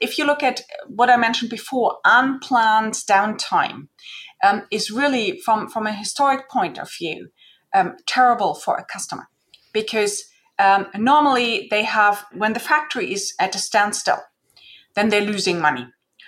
if 0.00 0.18
you 0.18 0.26
look 0.26 0.42
at 0.42 0.60
what 0.86 1.10
i 1.10 1.16
mentioned 1.16 1.50
before 1.50 1.98
unplanned 2.04 2.94
downtime 3.08 3.88
um, 4.44 4.62
is 4.70 4.90
really 4.90 5.40
from 5.40 5.68
from 5.68 5.86
a 5.86 5.92
historic 5.92 6.48
point 6.50 6.78
of 6.78 6.90
view 6.98 7.28
um, 7.74 7.96
terrible 8.06 8.54
for 8.54 8.76
a 8.76 8.84
customer 8.84 9.28
because 9.72 10.24
um, 10.58 10.86
normally 10.96 11.68
they 11.70 11.84
have 11.84 12.24
when 12.32 12.52
the 12.52 12.60
factory 12.60 13.12
is 13.12 13.34
at 13.40 13.54
a 13.54 13.58
standstill 13.58 14.20
then 14.94 15.08
they're 15.08 15.20
losing 15.20 15.60
money 15.60 15.86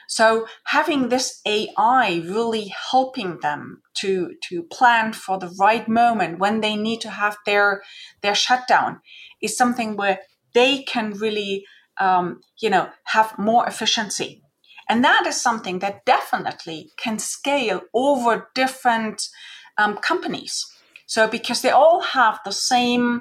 so 0.08 0.46
having 0.64 1.10
this 1.10 1.40
AI 1.46 2.22
really 2.24 2.72
helping 2.90 3.40
them 3.40 3.82
to 3.98 4.34
to 4.48 4.62
plan 4.62 5.12
for 5.12 5.38
the 5.38 5.54
right 5.60 5.86
moment 5.86 6.38
when 6.38 6.62
they 6.62 6.76
need 6.76 7.02
to 7.02 7.10
have 7.10 7.36
their 7.44 7.82
their 8.22 8.34
shutdown 8.34 9.00
is 9.42 9.56
something 9.56 9.96
where 9.96 10.20
they 10.54 10.82
can 10.82 11.12
really 11.12 11.66
um, 12.00 12.40
you 12.58 12.70
know 12.70 12.88
have 13.04 13.38
more 13.38 13.66
efficiency. 13.66 14.42
And 14.88 15.04
that 15.04 15.26
is 15.26 15.38
something 15.38 15.80
that 15.80 16.06
definitely 16.06 16.90
can 16.96 17.18
scale 17.18 17.82
over 17.92 18.48
different 18.54 19.28
um, 19.76 19.98
companies. 19.98 20.64
So 21.04 21.28
because 21.28 21.60
they 21.60 21.70
all 21.70 22.00
have 22.00 22.40
the 22.46 22.52
same 22.52 23.20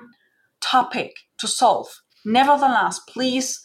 topic 0.61 1.11
to 1.39 1.47
solve. 1.49 1.87
Nevertheless 2.23 2.99
please 2.99 3.59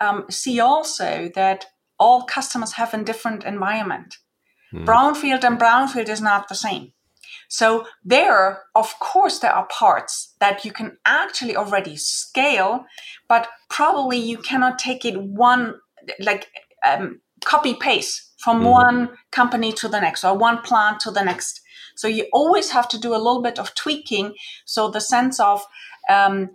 um, 0.00 0.24
see 0.30 0.58
also 0.58 1.30
that 1.34 1.66
all 2.02 2.22
customers 2.36 2.72
have 2.72 2.92
a 2.94 3.04
different 3.10 3.44
environment. 3.44 4.10
Mm. 4.74 4.86
Brownfield 4.86 5.44
and 5.44 5.58
brownfield 5.58 6.08
is 6.08 6.20
not 6.20 6.48
the 6.48 6.54
same. 6.66 6.92
So 7.48 7.86
there, 8.14 8.62
of 8.74 8.88
course, 8.98 9.38
there 9.38 9.54
are 9.58 9.66
parts 9.66 10.34
that 10.40 10.64
you 10.64 10.72
can 10.72 10.96
actually 11.04 11.56
already 11.56 11.96
scale, 11.96 12.84
but 13.28 13.48
probably 13.68 14.18
you 14.18 14.38
cannot 14.38 14.78
take 14.78 15.04
it 15.04 15.16
one 15.20 15.74
like 16.18 16.48
um, 16.90 17.20
copy 17.44 17.74
paste 17.74 18.32
from 18.38 18.62
mm. 18.62 18.70
one 18.70 18.98
company 19.30 19.72
to 19.80 19.88
the 19.88 20.00
next 20.00 20.24
or 20.24 20.36
one 20.36 20.58
plant 20.62 20.98
to 21.00 21.10
the 21.10 21.22
next. 21.22 21.60
So 21.94 22.08
you 22.08 22.26
always 22.32 22.70
have 22.70 22.88
to 22.88 22.98
do 22.98 23.14
a 23.14 23.22
little 23.26 23.42
bit 23.42 23.58
of 23.58 23.74
tweaking. 23.74 24.34
So 24.64 24.90
the 24.90 25.00
sense 25.00 25.38
of 25.38 25.62
um, 26.08 26.50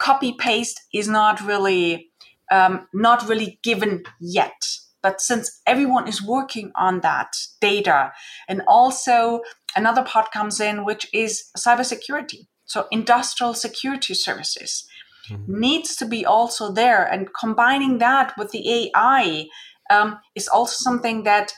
copy 0.00 0.32
paste 0.32 0.80
is 0.94 1.08
not 1.08 1.40
really 1.40 2.10
um, 2.50 2.88
not 2.92 3.28
really 3.28 3.58
given 3.62 4.04
yet. 4.20 4.62
But 5.02 5.20
since 5.20 5.60
everyone 5.66 6.08
is 6.08 6.22
working 6.22 6.72
on 6.74 7.00
that 7.00 7.36
data, 7.60 8.12
and 8.48 8.62
also 8.66 9.42
another 9.76 10.02
part 10.02 10.32
comes 10.32 10.60
in, 10.60 10.84
which 10.84 11.06
is 11.12 11.44
cybersecurity. 11.56 12.48
So 12.64 12.86
industrial 12.90 13.54
security 13.54 14.14
services 14.14 14.86
mm-hmm. 15.30 15.60
needs 15.60 15.96
to 15.96 16.04
be 16.04 16.26
also 16.26 16.72
there, 16.72 17.04
and 17.04 17.28
combining 17.38 17.98
that 17.98 18.34
with 18.36 18.50
the 18.50 18.90
AI 18.96 19.46
um, 19.90 20.18
is 20.34 20.48
also 20.48 20.74
something 20.78 21.22
that 21.22 21.52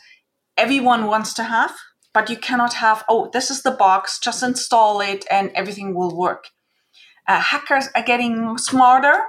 everyone 0.56 1.06
wants 1.06 1.32
to 1.34 1.44
have. 1.44 1.74
But 2.12 2.28
you 2.28 2.36
cannot 2.36 2.74
have, 2.74 3.04
oh, 3.08 3.30
this 3.32 3.50
is 3.50 3.62
the 3.62 3.70
box, 3.70 4.18
just 4.18 4.42
install 4.42 5.00
it 5.00 5.24
and 5.30 5.50
everything 5.54 5.94
will 5.94 6.16
work. 6.16 6.48
Uh, 7.30 7.38
hackers 7.38 7.88
are 7.94 8.02
getting 8.02 8.58
smarter 8.58 9.22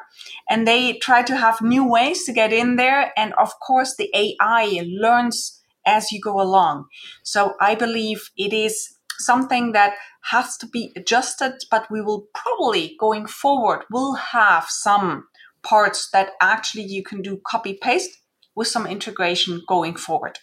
and 0.50 0.68
they 0.68 0.98
try 0.98 1.22
to 1.22 1.38
have 1.38 1.62
new 1.62 1.88
ways 1.88 2.26
to 2.26 2.34
get 2.34 2.52
in 2.52 2.76
there. 2.76 3.12
And 3.16 3.32
of 3.34 3.52
course, 3.60 3.96
the 3.96 4.10
AI 4.16 4.82
learns 4.88 5.62
as 5.86 6.12
you 6.12 6.20
go 6.20 6.42
along. 6.42 6.86
So 7.22 7.54
I 7.62 7.76
believe 7.76 8.32
it 8.36 8.54
is 8.54 8.98
something 9.20 9.74
that 9.74 9.94
has 10.32 10.58
to 10.58 10.68
be 10.68 10.92
adjusted, 10.96 11.54
but 11.70 11.92
we 11.92 12.02
will 12.02 12.26
probably 12.34 12.96
going 13.00 13.28
forward 13.28 13.84
will 13.92 14.16
have 14.16 14.66
some 14.68 15.28
parts 15.62 16.10
that 16.12 16.32
actually 16.42 16.86
you 16.86 17.04
can 17.04 17.22
do 17.22 17.40
copy 17.46 17.78
paste 17.80 18.18
with 18.56 18.68
some 18.68 18.88
integration 18.88 19.62
going 19.68 19.96
forward. 19.96 20.40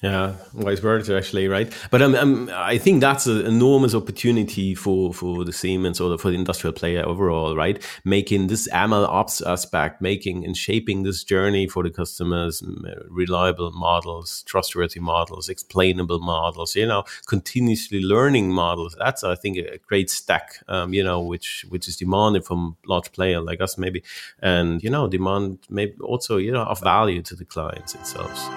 Yeah, 0.00 0.36
wise 0.54 0.80
words 0.80 1.10
actually, 1.10 1.48
right? 1.48 1.72
But 1.90 2.02
um, 2.02 2.14
um, 2.14 2.50
I 2.54 2.78
think 2.78 3.00
that's 3.00 3.26
an 3.26 3.44
enormous 3.44 3.96
opportunity 3.96 4.76
for 4.76 5.12
for 5.12 5.44
the 5.44 5.52
Siemens 5.52 6.00
or 6.00 6.16
for 6.18 6.28
the 6.28 6.36
industrial 6.36 6.72
player 6.72 7.04
overall, 7.04 7.56
right? 7.56 7.84
Making 8.04 8.46
this 8.46 8.68
ML 8.68 9.08
ops 9.08 9.40
aspect, 9.40 10.00
making 10.00 10.44
and 10.44 10.56
shaping 10.56 11.02
this 11.02 11.24
journey 11.24 11.66
for 11.66 11.82
the 11.82 11.90
customers, 11.90 12.62
reliable 13.10 13.72
models, 13.72 14.44
trustworthy 14.46 15.00
models, 15.00 15.48
explainable 15.48 16.20
models, 16.20 16.76
you 16.76 16.86
know, 16.86 17.02
continuously 17.26 18.00
learning 18.00 18.52
models. 18.52 18.94
That's 19.00 19.24
I 19.24 19.34
think 19.34 19.58
a 19.58 19.78
great 19.78 20.10
stack, 20.10 20.62
um, 20.68 20.94
you 20.94 21.02
know, 21.02 21.20
which 21.20 21.66
which 21.70 21.88
is 21.88 21.96
demanded 21.96 22.44
from 22.44 22.76
large 22.86 23.10
player 23.10 23.40
like 23.40 23.60
us 23.60 23.76
maybe, 23.76 24.04
and 24.38 24.80
you 24.80 24.90
know, 24.90 25.08
demand 25.08 25.58
maybe 25.68 25.94
also 26.02 26.36
you 26.36 26.52
know 26.52 26.62
of 26.62 26.80
value 26.82 27.20
to 27.22 27.34
the 27.34 27.44
clients 27.44 27.94
themselves. 27.94 28.48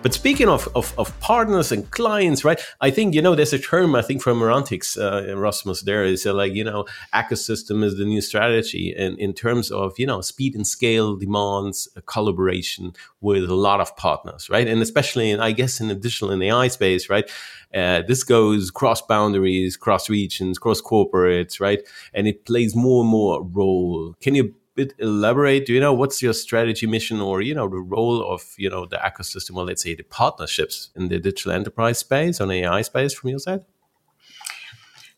But 0.00 0.14
speaking 0.14 0.48
of, 0.48 0.68
of, 0.76 0.94
of, 0.96 1.18
partners 1.18 1.72
and 1.72 1.90
clients, 1.90 2.44
right? 2.44 2.60
I 2.80 2.88
think, 2.88 3.14
you 3.14 3.20
know, 3.20 3.34
there's 3.34 3.52
a 3.52 3.58
term, 3.58 3.96
I 3.96 4.02
think, 4.02 4.22
from 4.22 4.38
Merantix, 4.38 4.96
uh, 4.96 5.82
there 5.84 6.04
is 6.04 6.24
uh, 6.24 6.32
like, 6.32 6.52
you 6.54 6.62
know, 6.62 6.86
ecosystem 7.12 7.82
is 7.82 7.98
the 7.98 8.04
new 8.04 8.20
strategy. 8.20 8.94
And 8.96 9.18
in 9.18 9.32
terms 9.32 9.72
of, 9.72 9.98
you 9.98 10.06
know, 10.06 10.20
speed 10.20 10.54
and 10.54 10.64
scale 10.64 11.16
demands 11.16 11.88
collaboration 12.06 12.92
with 13.20 13.50
a 13.50 13.54
lot 13.56 13.80
of 13.80 13.96
partners, 13.96 14.48
right? 14.48 14.68
And 14.68 14.80
especially, 14.80 15.32
in, 15.32 15.40
I 15.40 15.50
guess, 15.50 15.80
in 15.80 15.90
additional 15.90 16.30
in 16.30 16.42
AI 16.42 16.68
space, 16.68 17.10
right? 17.10 17.28
Uh, 17.74 18.02
this 18.06 18.22
goes 18.22 18.70
cross 18.70 19.02
boundaries, 19.02 19.76
cross 19.76 20.08
regions, 20.08 20.60
cross 20.60 20.80
corporates, 20.80 21.58
right? 21.58 21.80
And 22.14 22.28
it 22.28 22.44
plays 22.44 22.76
more 22.76 23.02
and 23.02 23.10
more 23.10 23.42
role. 23.42 24.14
Can 24.20 24.36
you 24.36 24.54
bit 24.78 24.94
elaborate? 24.98 25.66
Do 25.66 25.72
you 25.72 25.80
know 25.80 25.92
what's 25.92 26.22
your 26.22 26.32
strategy 26.32 26.86
mission 26.86 27.20
or, 27.20 27.42
you 27.42 27.54
know, 27.54 27.68
the 27.68 27.80
role 27.80 28.22
of, 28.22 28.42
you 28.56 28.70
know, 28.70 28.86
the 28.86 28.96
ecosystem 28.98 29.56
or 29.56 29.64
let's 29.64 29.82
say 29.82 29.94
the 29.96 30.04
partnerships 30.04 30.90
in 30.94 31.08
the 31.08 31.18
digital 31.18 31.52
enterprise 31.52 31.98
space 31.98 32.40
on 32.40 32.50
AI 32.50 32.82
space 32.82 33.12
from 33.12 33.30
your 33.30 33.40
side? 33.40 33.64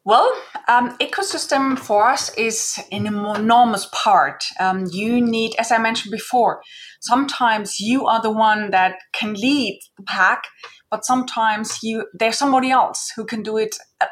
Well, 0.03 0.33
um, 0.67 0.97
ecosystem 0.97 1.79
for 1.79 2.09
us 2.09 2.35
is 2.37 2.81
an 2.91 3.07
enormous 3.07 3.87
part. 3.93 4.43
Um, 4.59 4.87
you 4.91 5.21
need, 5.21 5.55
as 5.59 5.71
I 5.71 5.77
mentioned 5.77 6.11
before, 6.11 6.63
sometimes 7.01 7.81
you 7.81 8.07
are 8.07 8.23
the 8.23 8.31
one 8.31 8.71
that 8.71 8.95
can 9.13 9.35
lead 9.35 9.79
the 9.99 10.05
pack, 10.05 10.45
but 10.91 11.05
sometimes 11.05 11.81
you 11.83 12.07
there's 12.19 12.39
somebody 12.39 12.71
else 12.71 13.13
who 13.15 13.27
can 13.27 13.43
do 13.43 13.59
it 13.59 13.77
uh, 14.01 14.07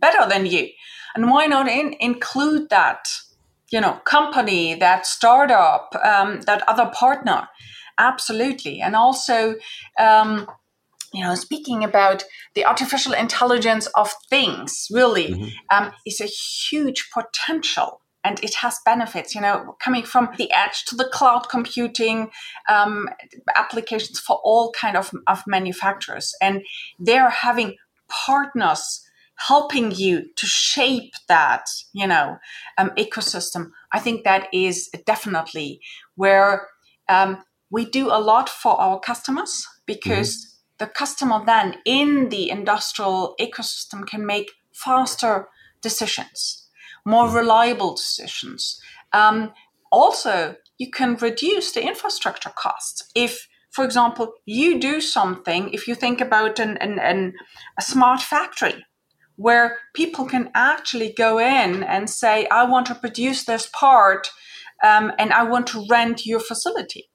better 0.00 0.26
than 0.26 0.46
you. 0.46 0.68
And 1.14 1.30
why 1.30 1.46
not 1.46 1.68
in, 1.68 1.94
include 2.00 2.70
that 2.70 3.00
you 3.70 3.80
know 3.80 3.94
company 4.04 4.74
that 4.74 5.06
startup 5.06 5.94
um, 6.04 6.40
that 6.42 6.62
other 6.68 6.90
partner. 6.94 7.48
Absolutely. 7.98 8.80
And 8.80 8.94
also 8.94 9.56
um, 9.98 10.46
you 11.12 11.24
know 11.24 11.34
speaking 11.34 11.84
about 11.84 12.24
the 12.54 12.64
artificial 12.64 13.12
intelligence 13.12 13.86
of 13.94 14.12
things 14.30 14.88
really 14.90 15.28
mm-hmm. 15.28 15.48
um, 15.70 15.92
is 16.06 16.20
a 16.20 16.26
huge 16.26 17.10
potential 17.12 18.00
and 18.24 18.42
it 18.42 18.54
has 18.56 18.78
benefits 18.84 19.34
you 19.34 19.40
know 19.40 19.76
coming 19.80 20.02
from 20.02 20.28
the 20.38 20.50
edge 20.52 20.84
to 20.86 20.94
the 20.94 21.08
cloud 21.12 21.48
computing 21.48 22.30
um, 22.68 23.08
applications 23.56 24.20
for 24.20 24.40
all 24.44 24.72
kind 24.72 24.96
of, 24.96 25.12
of 25.26 25.42
manufacturers. 25.46 26.34
And 26.40 26.62
they're 26.98 27.30
having 27.30 27.76
partners 28.08 29.07
helping 29.38 29.92
you 29.92 30.24
to 30.34 30.46
shape 30.46 31.14
that 31.28 31.64
you 31.92 32.06
know 32.06 32.38
um, 32.76 32.90
ecosystem 32.98 33.70
i 33.92 33.98
think 33.98 34.24
that 34.24 34.48
is 34.52 34.88
definitely 35.06 35.80
where 36.16 36.66
um, 37.08 37.42
we 37.70 37.84
do 37.84 38.08
a 38.08 38.20
lot 38.20 38.48
for 38.48 38.80
our 38.80 38.98
customers 38.98 39.66
because 39.86 40.36
mm-hmm. 40.36 40.84
the 40.84 40.86
customer 40.86 41.42
then 41.44 41.76
in 41.84 42.28
the 42.30 42.50
industrial 42.50 43.34
ecosystem 43.40 44.06
can 44.06 44.26
make 44.26 44.50
faster 44.72 45.48
decisions 45.82 46.68
more 47.06 47.26
mm-hmm. 47.26 47.36
reliable 47.36 47.94
decisions 47.94 48.80
um, 49.12 49.52
also 49.92 50.56
you 50.78 50.90
can 50.90 51.14
reduce 51.16 51.72
the 51.72 51.86
infrastructure 51.86 52.52
costs 52.56 53.08
if 53.14 53.48
for 53.70 53.84
example 53.84 54.32
you 54.46 54.80
do 54.80 55.00
something 55.00 55.70
if 55.72 55.86
you 55.86 55.94
think 55.94 56.20
about 56.20 56.58
an, 56.58 56.76
an, 56.78 56.98
an 56.98 57.34
a 57.78 57.82
smart 57.82 58.20
factory 58.20 58.84
where 59.38 59.78
people 59.94 60.26
can 60.26 60.50
actually 60.52 61.14
go 61.16 61.38
in 61.38 61.84
and 61.84 62.10
say, 62.10 62.46
I 62.48 62.64
want 62.64 62.86
to 62.86 62.94
produce 62.94 63.44
this 63.44 63.68
part 63.72 64.30
um, 64.82 65.12
and 65.16 65.32
I 65.32 65.44
want 65.44 65.68
to 65.68 65.86
rent 65.88 66.26
your 66.26 66.40
facility. 66.40 67.08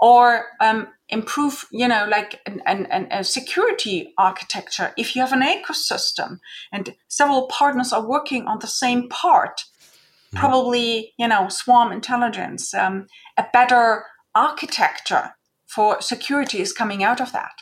Or 0.00 0.46
um, 0.60 0.88
improve, 1.08 1.66
you 1.70 1.86
know, 1.86 2.06
like 2.08 2.40
an, 2.46 2.62
an, 2.66 2.86
an, 2.86 3.06
a 3.12 3.22
security 3.22 4.12
architecture. 4.18 4.92
If 4.96 5.14
you 5.14 5.22
have 5.22 5.32
an 5.32 5.42
ecosystem 5.42 6.38
and 6.72 6.94
several 7.06 7.46
partners 7.46 7.92
are 7.92 8.06
working 8.06 8.46
on 8.46 8.58
the 8.58 8.66
same 8.66 9.08
part, 9.08 9.60
mm-hmm. 9.60 10.38
probably, 10.38 11.14
you 11.16 11.28
know, 11.28 11.48
swarm 11.48 11.92
intelligence, 11.92 12.74
um, 12.74 13.06
a 13.36 13.46
better 13.52 14.04
architecture 14.34 15.34
for 15.66 16.00
security 16.00 16.60
is 16.60 16.72
coming 16.72 17.04
out 17.04 17.20
of 17.20 17.30
that. 17.32 17.52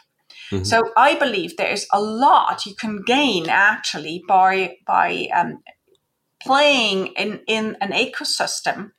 Mm-hmm. 0.50 0.64
So 0.64 0.82
I 0.96 1.14
believe 1.14 1.56
there 1.56 1.72
is 1.72 1.87
a 1.92 2.00
lot 2.00 2.66
you 2.66 2.74
can 2.74 3.02
gain 3.04 3.48
actually 3.48 4.22
by 4.28 4.76
by 4.87 5.28
um, 5.35 5.62
playing 6.42 7.09
in 7.18 7.40
in 7.46 7.76
an 7.80 7.92
ecosystem, 7.92 8.92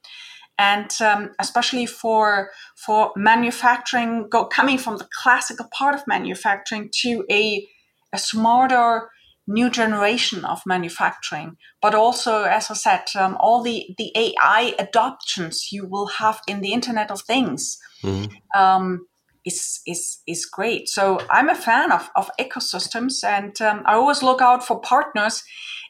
and 0.58 0.92
um, 1.02 1.32
especially 1.40 1.86
for 1.86 2.52
for 2.76 3.12
manufacturing, 3.16 4.28
go, 4.30 4.46
coming 4.46 4.78
from 4.78 4.98
the 4.98 5.08
classical 5.22 5.68
part 5.78 5.96
of 5.96 6.02
manufacturing 6.08 6.90
to 7.02 7.26
a 7.32 7.66
a 8.14 8.18
smarter 8.18 9.10
new 9.48 9.70
generation 9.70 10.44
of 10.44 10.62
manufacturing, 10.66 11.56
but 11.82 11.96
also, 11.96 12.44
as 12.44 12.70
I 12.70 12.74
said, 12.74 13.06
um, 13.18 13.38
all 13.40 13.64
the, 13.64 13.96
the 13.98 14.12
AI 14.16 14.74
adoptions 14.78 15.70
you 15.72 15.88
will 15.88 16.08
have 16.08 16.42
in 16.48 16.60
the 16.60 16.74
Internet 16.74 17.12
of 17.12 17.22
Things. 17.22 17.78
Mm-hmm. 18.04 18.60
Um, 18.60 19.08
is 19.48 19.80
is 19.86 20.20
is 20.28 20.46
great. 20.46 20.90
So 20.90 21.20
I'm 21.30 21.50
a 21.50 21.56
fan 21.56 21.92
of 21.92 22.10
of 22.16 22.30
ecosystems, 22.40 23.24
and 23.24 23.60
um, 23.62 23.84
I 23.86 23.94
always 23.96 24.22
look 24.22 24.42
out 24.42 24.66
for 24.68 24.80
partners, 24.80 25.44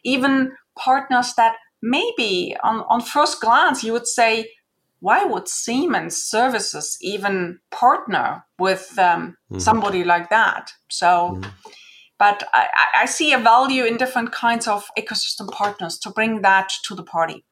even 0.05 0.51
partners 0.77 1.33
that 1.35 1.55
maybe 1.81 2.55
on 2.63 2.83
on 2.87 3.01
first 3.01 3.41
glance 3.41 3.83
you 3.83 3.93
would 3.93 4.07
say, 4.07 4.49
why 4.99 5.25
would 5.25 5.47
Siemens 5.47 6.15
Services 6.15 6.97
even 7.01 7.59
partner 7.71 8.45
with 8.59 8.97
um, 8.97 9.35
mm-hmm. 9.51 9.59
somebody 9.59 10.03
like 10.03 10.29
that? 10.29 10.71
So. 10.89 11.07
Mm-hmm. 11.07 11.49
But 12.19 12.41
I, 12.51 12.67
I 13.03 13.05
see 13.05 13.31
a 13.31 13.37
value 13.37 13.85
in 13.85 13.97
different 13.97 14.31
kinds 14.31 14.67
of 14.67 14.89
ecosystem 14.97 15.51
partners 15.51 15.99
to 15.99 16.09
bring 16.09 16.41
that 16.41 16.69
to 16.85 16.95
the 16.95 17.03
party. 17.03 17.45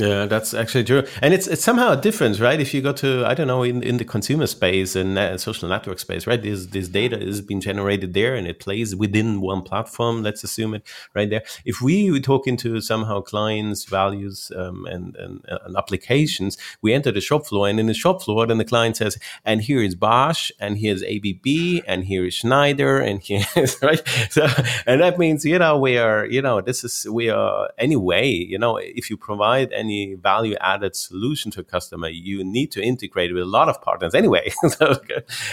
Yeah, 0.00 0.26
that's 0.26 0.54
actually 0.54 0.84
true, 0.84 1.02
and 1.22 1.34
it's 1.34 1.48
it's 1.48 1.64
somehow 1.64 1.90
a 1.90 1.96
difference, 1.96 2.38
right? 2.38 2.60
If 2.60 2.72
you 2.72 2.80
go 2.82 2.92
to 2.92 3.24
I 3.26 3.34
don't 3.34 3.48
know 3.48 3.64
in, 3.64 3.82
in 3.82 3.96
the 3.96 4.04
consumer 4.04 4.46
space 4.46 4.94
and 4.94 5.18
uh, 5.18 5.36
social 5.38 5.68
network 5.68 5.98
space, 5.98 6.24
right? 6.24 6.40
This 6.40 6.66
this 6.66 6.86
data 6.88 7.18
is 7.20 7.40
being 7.40 7.60
generated 7.60 8.14
there, 8.14 8.36
and 8.36 8.46
it 8.46 8.60
plays 8.60 8.94
within 8.94 9.40
one 9.40 9.62
platform. 9.62 10.22
Let's 10.22 10.44
assume 10.44 10.74
it 10.74 10.86
right 11.16 11.28
there. 11.28 11.42
If 11.64 11.80
we 11.80 12.20
talk 12.20 12.46
into 12.46 12.80
somehow 12.80 13.22
clients' 13.22 13.86
values 13.86 14.52
um, 14.54 14.86
and, 14.86 15.16
and, 15.16 15.44
and 15.48 15.76
applications, 15.76 16.56
we 16.80 16.94
enter 16.94 17.10
the 17.10 17.20
shop 17.20 17.46
floor, 17.46 17.66
and 17.68 17.80
in 17.80 17.86
the 17.86 17.94
shop 17.94 18.22
floor, 18.22 18.46
then 18.46 18.58
the 18.58 18.64
client 18.64 18.96
says, 18.98 19.18
"And 19.44 19.62
here 19.62 19.82
is 19.82 19.96
Bosch, 19.96 20.52
and 20.60 20.78
here's 20.78 21.02
ABB, 21.02 21.82
and 21.88 22.04
here 22.04 22.24
is 22.26 22.34
Schneider, 22.34 23.00
and 23.00 23.20
here 23.20 23.44
is 23.56 23.76
right." 23.82 24.02
So, 24.30 24.46
and 24.86 25.00
that 25.00 25.18
means 25.18 25.44
you 25.44 25.58
know 25.58 25.76
we 25.76 25.98
are 25.98 26.24
you 26.26 26.42
know 26.42 26.60
this 26.60 26.84
is 26.84 27.06
we 27.10 27.30
are 27.30 27.70
anyway 27.78 28.28
you 28.30 28.58
know 28.58 28.76
if 28.76 29.10
you 29.10 29.16
provide 29.16 29.72
any 29.72 29.87
any 29.88 30.14
value 30.14 30.56
added 30.60 30.94
solution 30.94 31.50
to 31.52 31.60
a 31.60 31.64
customer, 31.64 32.08
you 32.08 32.44
need 32.44 32.70
to 32.72 32.82
integrate 32.82 33.32
with 33.32 33.42
a 33.42 33.46
lot 33.46 33.68
of 33.68 33.80
partners 33.82 34.14
anyway. 34.14 34.50
so, 34.68 34.94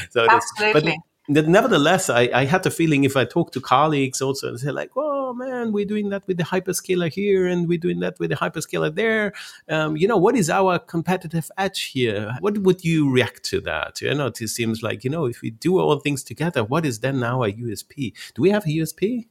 so 0.10 0.28
Absolutely. 0.30 0.98
But, 1.28 1.48
nevertheless, 1.48 2.10
I, 2.10 2.30
I, 2.34 2.46
had 2.46 2.62
the 2.62 2.70
feeling 2.70 3.04
if 3.04 3.18
I 3.18 3.26
talk 3.26 3.52
to 3.54 3.60
colleagues 3.60 4.22
also 4.22 4.50
and 4.50 4.60
say 4.60 4.70
like, 4.70 4.92
"Oh 4.96 5.34
man, 5.34 5.72
we're 5.72 5.86
doing 5.86 6.10
that 6.10 6.28
with 6.28 6.38
the 6.38 6.44
hyperscaler 6.44 7.12
here, 7.12 7.48
and 7.48 7.68
we're 7.68 7.80
doing 7.80 8.00
that 8.02 8.20
with 8.20 8.30
the 8.30 8.36
hyperscaler 8.36 8.94
there. 8.94 9.34
Um, 9.68 9.98
you 9.98 10.08
know, 10.08 10.18
what 10.18 10.36
is 10.36 10.52
our 10.52 10.78
competitive 10.78 11.50
edge 11.58 11.82
here? 11.86 12.38
What 12.42 12.60
would 12.60 12.86
you 12.86 13.10
react 13.12 13.44
to 13.46 13.62
that? 13.62 14.02
You 14.02 14.14
know, 14.14 14.28
it 14.28 14.38
seems 14.38 14.84
like 14.84 15.04
you 15.04 15.10
know, 15.10 15.26
if 15.26 15.42
we 15.42 15.50
do 15.50 15.80
all 15.80 16.00
things 16.00 16.24
together, 16.24 16.64
what 16.64 16.86
is 16.86 17.00
then 17.00 17.24
our 17.24 17.50
USP? 17.50 18.14
Do 18.36 18.44
we 18.44 18.52
have 18.52 18.66
a 18.66 18.70
USP? 18.70 19.26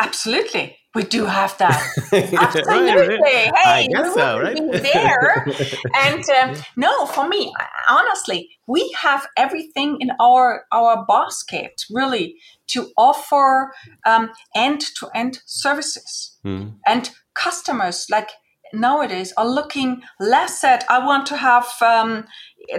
Absolutely. 0.00 0.76
We 0.94 1.02
do 1.02 1.26
have 1.26 1.56
that. 1.58 1.80
Absolutely. 2.12 3.18
Hey, 3.62 3.88
we 3.88 4.10
so, 4.10 4.40
right? 4.40 4.56
there. 4.72 5.46
and 5.94 6.24
um, 6.30 6.62
no, 6.76 7.06
for 7.06 7.28
me, 7.28 7.52
honestly, 7.88 8.48
we 8.66 8.94
have 9.00 9.26
everything 9.36 9.98
in 10.00 10.10
our 10.18 10.64
our 10.72 11.04
basket 11.06 11.82
really 11.90 12.36
to 12.68 12.90
offer 12.96 13.72
end 14.56 14.80
to 14.98 15.08
end 15.14 15.40
services 15.46 16.36
mm. 16.44 16.74
and 16.86 17.10
customers 17.34 18.06
like 18.10 18.30
nowadays 18.72 19.32
are 19.36 19.48
looking 19.48 20.02
less 20.20 20.64
at 20.64 20.84
I 20.88 21.04
want 21.04 21.26
to 21.26 21.36
have 21.36 21.66
um, 21.80 22.24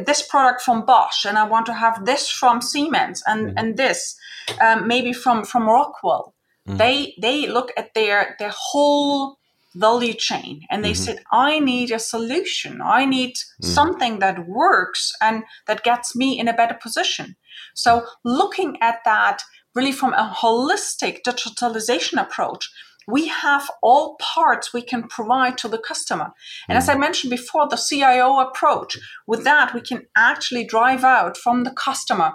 this 0.05 0.21
product 0.21 0.62
from 0.62 0.86
Bosch 0.86 1.25
and 1.25 1.38
I 1.38 1.47
want 1.47 1.65
to 1.67 1.73
have 1.73 2.05
this 2.05 2.29
from 2.29 2.62
Siemens 2.62 3.23
and 3.25 3.49
mm. 3.49 3.53
and 3.58 3.77
this 3.77 4.15
um, 4.62 4.88
maybe 4.88 5.13
from 5.13 5.43
from 5.43 5.67
Rockwell 5.67 6.34
Mm. 6.69 6.77
They 6.77 7.15
they 7.19 7.47
look 7.47 7.71
at 7.75 7.93
their 7.93 8.36
their 8.39 8.53
whole 8.55 9.39
value 9.75 10.13
chain 10.13 10.62
and 10.69 10.84
they 10.84 10.93
mm-hmm. 10.93 11.03
said 11.03 11.23
i 11.32 11.60
need 11.60 11.91
a 11.91 11.99
solution 11.99 12.82
i 12.82 13.05
need 13.05 13.36
mm. 13.36 13.65
something 13.65 14.17
that 14.17 14.47
works 14.47 15.13
and 15.21 15.43
that 15.67 15.84
gets 15.84 16.15
me 16.15 16.39
in 16.39 16.47
a 16.47 16.53
better 16.53 16.73
position 16.73 17.36
so 17.75 18.03
looking 18.25 18.77
at 18.82 18.97
that 19.05 19.43
really 19.75 19.91
from 19.91 20.13
a 20.13 20.36
holistic 20.41 21.19
digitalization 21.23 22.19
approach 22.19 22.67
we 23.08 23.27
have 23.27 23.69
all 23.82 24.17
parts 24.19 24.73
we 24.73 24.82
can 24.82 25.08
provide 25.08 25.58
to 25.58 25.67
the 25.67 25.79
customer. 25.79 26.32
And 26.67 26.75
mm. 26.75 26.79
as 26.79 26.89
I 26.89 26.95
mentioned 26.95 27.32
before, 27.32 27.67
the 27.67 27.75
CIO 27.75 28.38
approach, 28.39 28.99
with 29.25 29.43
that, 29.43 29.73
we 29.73 29.82
can 29.82 30.05
actually 30.15 30.63
drive 30.63 31.03
out 31.03 31.36
from 31.36 31.63
the 31.63 31.71
customer 31.71 32.34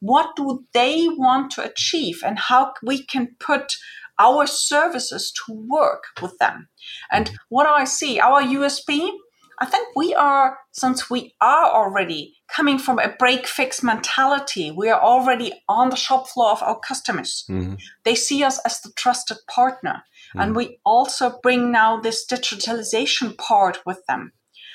what 0.00 0.34
do 0.36 0.64
they 0.72 1.06
want 1.08 1.52
to 1.52 1.64
achieve 1.64 2.20
and 2.24 2.38
how 2.38 2.72
we 2.82 3.04
can 3.04 3.36
put 3.38 3.76
our 4.20 4.46
services 4.46 5.32
to 5.32 5.66
work 5.68 6.04
with 6.20 6.36
them. 6.38 6.68
And 7.10 7.30
what 7.48 7.66
I 7.66 7.84
see, 7.84 8.20
our 8.20 8.42
USP, 8.42 9.10
I 9.58 9.66
think 9.66 9.88
we 9.96 10.14
are, 10.14 10.58
since 10.72 11.10
we 11.10 11.34
are 11.40 11.64
already 11.64 12.34
coming 12.48 12.78
from 12.78 12.98
a 12.98 13.14
break 13.18 13.46
fix 13.46 13.82
mentality, 13.82 14.70
we 14.70 14.88
are 14.90 15.00
already 15.00 15.52
on 15.68 15.90
the 15.90 15.96
shop 15.96 16.28
floor 16.28 16.52
of 16.52 16.62
our 16.62 16.78
customers. 16.78 17.44
Mm-hmm. 17.48 17.74
They 18.04 18.14
see 18.14 18.44
us 18.44 18.58
as 18.64 18.80
the 18.80 18.92
trusted 18.96 19.38
partner. 19.48 20.02
Mm-hmm. 20.30 20.40
And 20.40 20.56
we 20.56 20.78
also 20.84 21.38
bring 21.42 21.72
now 21.72 22.00
this 22.00 22.26
digitalization 22.26 23.36
part 23.38 23.78
with 23.86 24.00
them. 24.06 24.32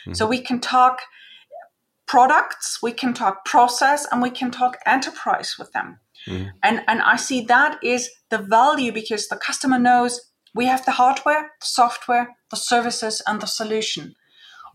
Mm-hmm. 0.07 0.13
So 0.13 0.27
we 0.27 0.41
can 0.41 0.59
talk 0.59 1.01
products, 2.07 2.79
we 2.81 2.91
can 2.91 3.13
talk 3.13 3.45
process, 3.45 4.05
and 4.11 4.21
we 4.21 4.29
can 4.29 4.51
talk 4.51 4.77
enterprise 4.85 5.55
with 5.57 5.71
them. 5.71 5.99
Mm. 6.27 6.51
And, 6.63 6.81
and 6.87 7.01
I 7.01 7.15
see 7.17 7.41
that 7.45 7.83
is 7.83 8.09
the 8.29 8.37
value 8.37 8.91
because 8.91 9.27
the 9.27 9.37
customer 9.37 9.79
knows 9.79 10.19
we 10.53 10.65
have 10.65 10.85
the 10.85 10.91
hardware, 10.91 11.51
the 11.59 11.65
software, 11.65 12.35
the 12.49 12.57
services, 12.57 13.21
and 13.27 13.41
the 13.41 13.47
solution. 13.47 14.15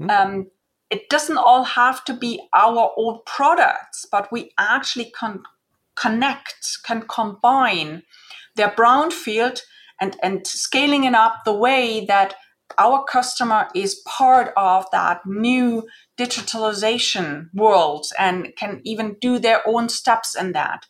Mm. 0.01 0.11
Um, 0.11 0.47
it 0.91 1.09
doesn't 1.09 1.39
all 1.39 1.65
have 1.65 2.05
to 2.05 2.15
be 2.15 2.41
our 2.53 2.93
old 2.97 3.25
products, 3.25 4.07
but 4.11 4.31
we 4.33 4.51
actually 4.59 5.13
can 5.19 5.43
connect, 5.95 6.79
can 6.85 7.03
combine 7.03 8.03
their 8.57 8.71
brownfield 8.71 9.61
and, 10.01 10.17
and 10.23 10.47
scaling 10.47 11.05
it 11.05 11.15
up 11.15 11.45
the 11.45 11.55
way 11.55 12.05
that 12.07 12.35
our 12.79 13.05
customer 13.05 13.69
is 13.75 14.03
part 14.07 14.53
of 14.57 14.87
that 14.93 15.21
new 15.27 15.87
digitalization 16.19 17.49
world 17.55 18.07
and 18.19 18.55
can 18.57 18.81
even 18.85 19.17
do 19.21 19.39
their 19.39 19.67
own 19.67 19.89
steps 19.89 20.37
in 20.37 20.53
that. 20.53 20.87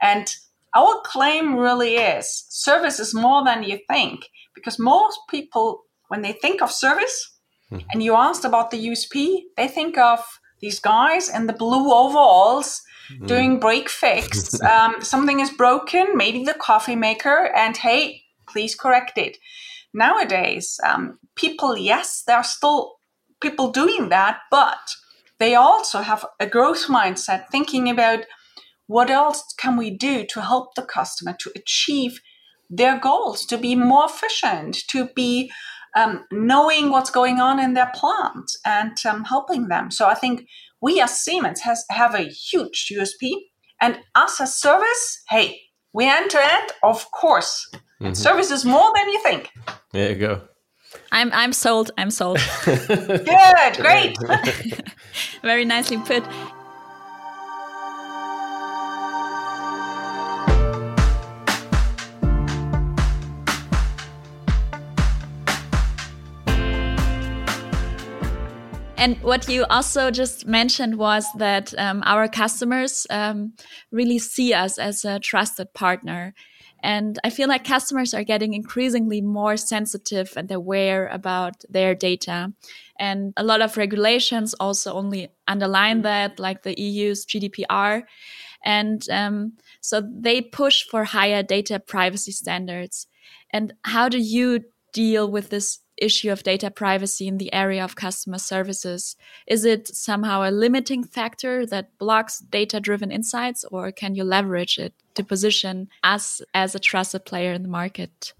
And 0.00 0.34
our 0.74 1.00
claim 1.04 1.56
really 1.56 1.96
is 1.96 2.44
service 2.48 3.00
is 3.00 3.14
more 3.14 3.44
than 3.44 3.62
you 3.62 3.78
think 3.88 4.26
because 4.54 4.78
most 4.78 5.18
people, 5.30 5.84
when 6.08 6.22
they 6.22 6.32
think 6.32 6.62
of 6.62 6.70
service, 6.70 7.36
mm-hmm. 7.70 7.86
and 7.92 8.02
you 8.02 8.14
asked 8.14 8.44
about 8.44 8.70
the 8.70 8.88
USP, 8.88 9.42
they 9.56 9.68
think 9.68 9.96
of 9.98 10.20
these 10.60 10.80
guys 10.80 11.28
in 11.28 11.46
the 11.46 11.52
blue 11.52 11.92
overalls 11.92 12.82
mm. 13.12 13.26
doing 13.26 13.60
break 13.60 13.88
fix. 13.88 14.60
um, 14.62 14.96
something 15.00 15.40
is 15.40 15.50
broken, 15.50 16.16
maybe 16.16 16.44
the 16.44 16.54
coffee 16.54 16.96
maker, 16.96 17.52
and 17.54 17.76
hey, 17.76 18.22
please 18.46 18.74
correct 18.74 19.16
it 19.18 19.38
nowadays, 19.94 20.78
um, 20.86 21.18
people, 21.34 21.76
yes, 21.76 22.22
there 22.26 22.36
are 22.36 22.44
still 22.44 22.96
people 23.40 23.70
doing 23.70 24.08
that, 24.08 24.38
but 24.50 24.78
they 25.38 25.54
also 25.54 26.00
have 26.00 26.24
a 26.40 26.46
growth 26.46 26.86
mindset 26.86 27.48
thinking 27.50 27.88
about 27.88 28.20
what 28.86 29.10
else 29.10 29.54
can 29.58 29.76
we 29.76 29.90
do 29.90 30.24
to 30.26 30.40
help 30.40 30.74
the 30.74 30.82
customer 30.82 31.36
to 31.40 31.52
achieve 31.54 32.20
their 32.70 32.98
goals, 32.98 33.46
to 33.46 33.56
be 33.56 33.74
more 33.74 34.06
efficient, 34.06 34.76
to 34.88 35.08
be 35.14 35.50
um, 35.94 36.24
knowing 36.30 36.90
what's 36.90 37.10
going 37.10 37.40
on 37.40 37.58
in 37.58 37.74
their 37.74 37.90
plant 37.94 38.50
and 38.64 38.96
um, 39.06 39.24
helping 39.24 39.68
them. 39.68 39.90
So 39.90 40.06
I 40.06 40.14
think 40.14 40.48
we 40.80 41.00
as 41.00 41.20
Siemens 41.20 41.60
has 41.62 41.84
have 41.90 42.14
a 42.14 42.22
huge 42.22 42.92
USP, 42.92 43.32
and 43.80 44.00
us 44.14 44.40
as 44.40 44.48
a 44.48 44.52
service, 44.52 45.22
hey, 45.28 45.60
we 45.92 46.08
enter 46.08 46.38
it, 46.40 46.72
of 46.82 47.10
course. 47.10 47.70
Mm-hmm. 48.00 48.14
Service 48.14 48.52
is 48.52 48.64
more 48.64 48.92
than 48.94 49.08
you 49.08 49.20
think. 49.24 49.50
There 49.92 50.10
you 50.10 50.16
go. 50.16 50.42
I'm 51.10 51.32
I'm 51.32 51.52
sold. 51.52 51.90
I'm 51.98 52.10
sold. 52.10 52.38
Good, 52.64 53.76
great. 53.76 54.16
Very 55.42 55.64
nicely 55.64 55.98
put. 55.98 56.22
And 68.96 69.16
what 69.22 69.48
you 69.48 69.64
also 69.70 70.10
just 70.10 70.46
mentioned 70.46 70.98
was 70.98 71.24
that 71.36 71.72
um, 71.78 72.02
our 72.04 72.28
customers 72.28 73.06
um, 73.10 73.54
really 73.90 74.18
see 74.18 74.52
us 74.52 74.76
as 74.76 75.04
a 75.04 75.20
trusted 75.20 75.72
partner. 75.72 76.34
And 76.82 77.18
I 77.24 77.30
feel 77.30 77.48
like 77.48 77.64
customers 77.64 78.14
are 78.14 78.24
getting 78.24 78.54
increasingly 78.54 79.20
more 79.20 79.56
sensitive 79.56 80.32
and 80.36 80.50
aware 80.50 81.08
about 81.08 81.64
their 81.68 81.94
data. 81.94 82.52
And 82.98 83.32
a 83.36 83.42
lot 83.42 83.60
of 83.60 83.76
regulations 83.76 84.54
also 84.54 84.94
only 84.94 85.28
underline 85.46 86.02
that, 86.02 86.38
like 86.38 86.62
the 86.62 86.80
EU's 86.80 87.26
GDPR. 87.26 88.04
And 88.64 89.08
um, 89.10 89.52
so 89.80 90.00
they 90.00 90.40
push 90.40 90.84
for 90.84 91.04
higher 91.04 91.42
data 91.42 91.80
privacy 91.80 92.32
standards. 92.32 93.06
And 93.50 93.74
how 93.84 94.08
do 94.08 94.18
you 94.18 94.64
deal 94.92 95.30
with 95.30 95.50
this 95.50 95.80
issue 96.00 96.30
of 96.30 96.42
data 96.42 96.70
privacy 96.70 97.26
in 97.26 97.38
the 97.38 97.52
area 97.52 97.84
of 97.84 97.96
customer 97.96 98.38
services? 98.38 99.16
Is 99.46 99.64
it 99.64 99.88
somehow 99.88 100.48
a 100.48 100.50
limiting 100.50 101.04
factor 101.04 101.66
that 101.66 101.96
blocks 101.98 102.38
data 102.38 102.80
driven 102.80 103.10
insights, 103.10 103.64
or 103.70 103.92
can 103.92 104.14
you 104.14 104.24
leverage 104.24 104.78
it 104.78 104.94
to 105.14 105.24
position 105.24 105.88
us 106.02 106.40
as 106.54 106.74
a 106.74 106.78
trusted 106.78 107.24
player 107.24 107.52
in 107.52 107.62
the 107.62 107.68
market? 107.68 108.32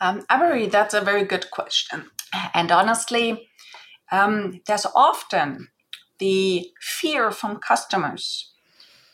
Um, 0.00 0.24
Avery, 0.30 0.66
that's 0.66 0.94
a 0.94 1.00
very 1.00 1.24
good 1.24 1.50
question. 1.50 2.10
And 2.54 2.70
honestly, 2.70 3.48
um, 4.12 4.60
there's 4.66 4.86
often 4.94 5.68
the 6.18 6.68
fear 6.80 7.30
from 7.30 7.58
customers. 7.58 8.52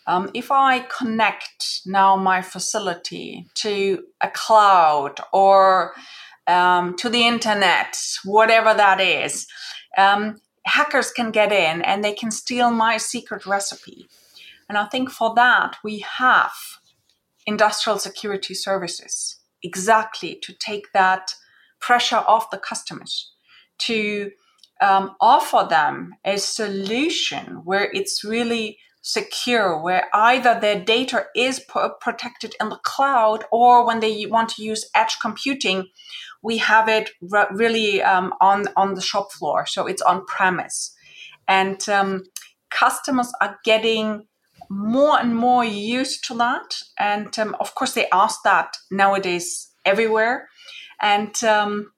Um, 0.06 0.30
if 0.34 0.50
I 0.50 0.80
connect 0.80 1.80
now 1.86 2.16
my 2.16 2.42
facility 2.42 3.46
to 3.54 4.04
a 4.20 4.28
cloud 4.28 5.20
or 5.32 5.94
um, 6.46 6.96
to 6.96 7.08
the 7.08 7.26
internet, 7.26 7.96
whatever 8.24 8.74
that 8.74 9.00
is, 9.00 9.46
um, 9.96 10.40
hackers 10.66 11.10
can 11.10 11.30
get 11.30 11.52
in 11.52 11.82
and 11.82 12.02
they 12.02 12.12
can 12.12 12.30
steal 12.30 12.70
my 12.70 12.96
secret 12.96 13.46
recipe. 13.46 14.08
And 14.68 14.78
I 14.78 14.86
think 14.86 15.10
for 15.10 15.34
that, 15.34 15.76
we 15.84 15.98
have 16.00 16.52
industrial 17.46 17.98
security 17.98 18.54
services 18.54 19.36
exactly 19.62 20.38
to 20.42 20.52
take 20.52 20.92
that 20.92 21.34
pressure 21.80 22.24
off 22.26 22.50
the 22.50 22.58
customers, 22.58 23.32
to 23.78 24.30
um, 24.80 25.14
offer 25.20 25.66
them 25.68 26.14
a 26.24 26.38
solution 26.38 27.62
where 27.64 27.90
it's 27.92 28.24
really 28.24 28.78
secure, 29.06 29.78
where 29.78 30.08
either 30.14 30.58
their 30.58 30.82
data 30.82 31.26
is 31.36 31.60
protected 32.00 32.54
in 32.58 32.70
the 32.70 32.80
cloud 32.84 33.44
or 33.52 33.86
when 33.86 34.00
they 34.00 34.24
want 34.24 34.48
to 34.48 34.62
use 34.62 34.88
edge 34.94 35.18
computing, 35.20 35.88
we 36.42 36.56
have 36.56 36.88
it 36.88 37.10
re- 37.20 37.46
really 37.52 38.02
um, 38.02 38.32
on 38.40 38.64
on 38.76 38.94
the 38.94 39.02
shop 39.02 39.30
floor, 39.30 39.66
so 39.66 39.86
it's 39.86 40.00
on 40.02 40.24
premise, 40.24 40.96
and 41.46 41.86
um, 41.88 42.22
customers 42.70 43.30
are 43.42 43.58
getting 43.64 44.26
more 44.70 45.20
and 45.20 45.36
more 45.36 45.64
used 45.64 46.24
to 46.24 46.34
that. 46.38 46.80
And 46.98 47.38
um, 47.38 47.54
of 47.60 47.74
course, 47.74 47.92
they 47.92 48.08
ask 48.10 48.40
that 48.44 48.78
nowadays 48.90 49.70
everywhere, 49.84 50.48
and 51.02 51.44
um, 51.44 51.92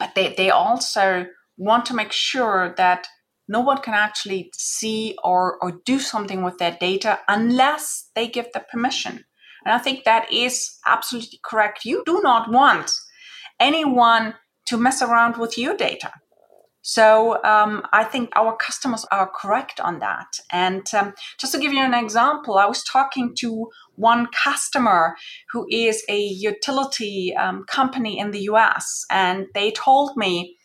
but 0.00 0.16
they 0.16 0.34
they 0.34 0.50
also 0.50 1.26
want 1.56 1.86
to 1.86 1.94
make 1.94 2.10
sure 2.10 2.74
that 2.76 3.06
no 3.48 3.60
one 3.60 3.78
can 3.78 3.94
actually 3.94 4.50
see 4.54 5.16
or, 5.22 5.58
or 5.62 5.80
do 5.84 5.98
something 5.98 6.42
with 6.42 6.58
their 6.58 6.76
data 6.80 7.18
unless 7.28 8.10
they 8.14 8.28
give 8.28 8.46
the 8.52 8.64
permission. 8.70 9.24
And 9.64 9.74
I 9.74 9.78
think 9.78 10.04
that 10.04 10.32
is 10.32 10.78
absolutely 10.86 11.40
correct. 11.44 11.84
You 11.84 12.02
do 12.06 12.20
not 12.22 12.50
want 12.50 12.92
anyone 13.60 14.34
to 14.66 14.76
mess 14.76 15.02
around 15.02 15.36
with 15.36 15.58
your 15.58 15.76
data. 15.76 16.12
So 16.86 17.42
um, 17.44 17.82
I 17.94 18.04
think 18.04 18.28
our 18.36 18.54
customers 18.56 19.06
are 19.10 19.30
correct 19.34 19.80
on 19.80 20.00
that. 20.00 20.38
And 20.52 20.86
um, 20.92 21.14
just 21.40 21.54
to 21.54 21.58
give 21.58 21.72
you 21.72 21.82
an 21.82 21.94
example, 21.94 22.58
I 22.58 22.66
was 22.66 22.84
talking 22.84 23.34
to 23.38 23.70
one 23.94 24.26
customer 24.44 25.16
who 25.50 25.66
is 25.70 26.04
a 26.10 26.20
utility 26.20 27.34
um, 27.36 27.64
company 27.64 28.18
in 28.18 28.32
the 28.32 28.40
US, 28.50 29.06
and 29.10 29.46
they 29.54 29.70
told 29.70 30.14
me 30.18 30.58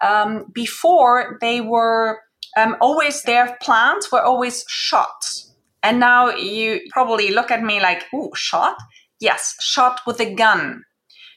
um, 0.00 0.46
before 0.52 1.38
they 1.40 1.60
were 1.60 2.20
um, 2.56 2.76
always 2.80 3.22
their 3.22 3.56
plants 3.62 4.10
were 4.10 4.22
always 4.22 4.64
shot. 4.68 5.24
And 5.82 6.00
now 6.00 6.30
you 6.30 6.80
probably 6.90 7.30
look 7.30 7.50
at 7.50 7.62
me 7.62 7.80
like, 7.80 8.04
"Ooh, 8.12 8.30
shot? 8.34 8.76
Yes, 9.18 9.56
shot 9.60 10.00
with 10.06 10.20
a 10.20 10.34
gun." 10.34 10.84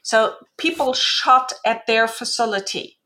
So 0.02 0.36
people 0.58 0.94
shot 0.94 1.54
at 1.66 1.86
their 1.88 2.08
facility, 2.08 2.98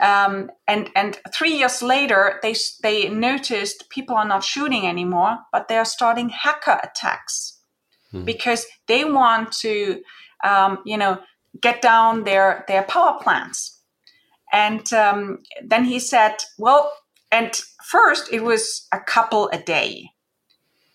um, 0.00 0.50
and 0.66 0.90
and 0.94 1.18
three 1.34 1.54
years 1.58 1.82
later, 1.82 2.38
they 2.42 2.54
they 2.82 3.08
noticed 3.08 3.90
people 3.90 4.16
are 4.16 4.26
not 4.26 4.44
shooting 4.44 4.86
anymore, 4.86 5.38
but 5.52 5.68
they 5.68 5.76
are 5.76 5.84
starting 5.84 6.30
hacker 6.30 6.78
attacks 6.82 7.58
hmm. 8.10 8.24
because 8.24 8.66
they 8.86 9.04
want 9.04 9.52
to, 9.60 10.02
um, 10.44 10.78
you 10.86 10.96
know, 10.96 11.18
get 11.60 11.82
down 11.82 12.24
their 12.24 12.64
their 12.68 12.84
power 12.84 13.18
plants 13.20 13.79
and 14.52 14.92
um, 14.92 15.38
then 15.62 15.84
he 15.84 15.98
said, 15.98 16.36
well, 16.58 16.92
and 17.30 17.60
first 17.90 18.32
it 18.32 18.42
was 18.42 18.86
a 18.92 19.00
couple 19.00 19.48
a 19.52 19.58
day. 19.58 20.10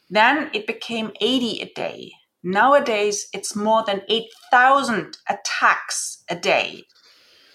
Then 0.09 0.49
it 0.53 0.67
became 0.67 1.11
80 1.21 1.61
a 1.61 1.73
day. 1.73 2.11
Nowadays, 2.43 3.27
it's 3.33 3.55
more 3.55 3.83
than 3.85 4.03
8,000 4.07 5.17
attacks 5.27 6.23
a 6.29 6.35
day. 6.35 6.83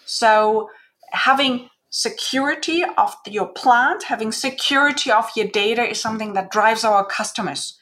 So, 0.04 0.68
having 1.12 1.68
security 1.90 2.82
of 2.96 3.14
your 3.26 3.48
plant, 3.48 4.04
having 4.04 4.32
security 4.32 5.10
of 5.10 5.30
your 5.36 5.46
data 5.46 5.82
is 5.88 6.00
something 6.00 6.32
that 6.32 6.50
drives 6.50 6.82
our 6.82 7.04
customers. 7.04 7.78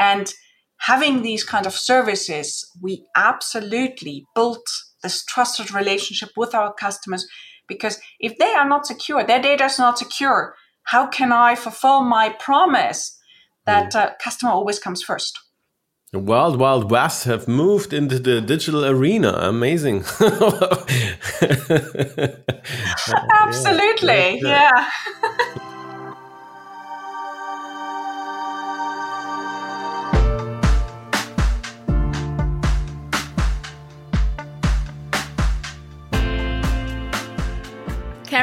And 0.00 0.32
having 0.78 1.22
these 1.22 1.44
kind 1.44 1.66
of 1.66 1.74
services, 1.74 2.68
we 2.80 3.06
absolutely 3.14 4.24
built 4.34 4.66
this 5.02 5.24
trusted 5.24 5.72
relationship 5.72 6.30
with 6.36 6.54
our 6.54 6.72
customers 6.72 7.26
because 7.70 7.98
if 8.18 8.36
they 8.36 8.52
are 8.52 8.68
not 8.68 8.84
secure, 8.84 9.24
their 9.24 9.40
data 9.40 9.64
is 9.64 9.78
not 9.78 9.96
secure, 9.96 10.54
how 10.82 11.06
can 11.06 11.32
I 11.32 11.54
fulfill 11.54 12.02
my 12.02 12.28
promise 12.38 13.16
that 13.64 13.94
uh, 13.96 14.10
customer 14.22 14.50
always 14.50 14.78
comes 14.78 15.02
first? 15.02 15.38
The 16.12 16.18
Wild 16.18 16.58
Wild 16.58 16.90
West 16.90 17.24
have 17.26 17.46
moved 17.46 17.92
into 17.92 18.18
the 18.18 18.40
digital 18.40 18.84
arena. 18.84 19.28
Amazing. 19.28 19.98
Absolutely, 23.46 24.40
yeah. 24.42 24.70
yeah. 24.74 24.90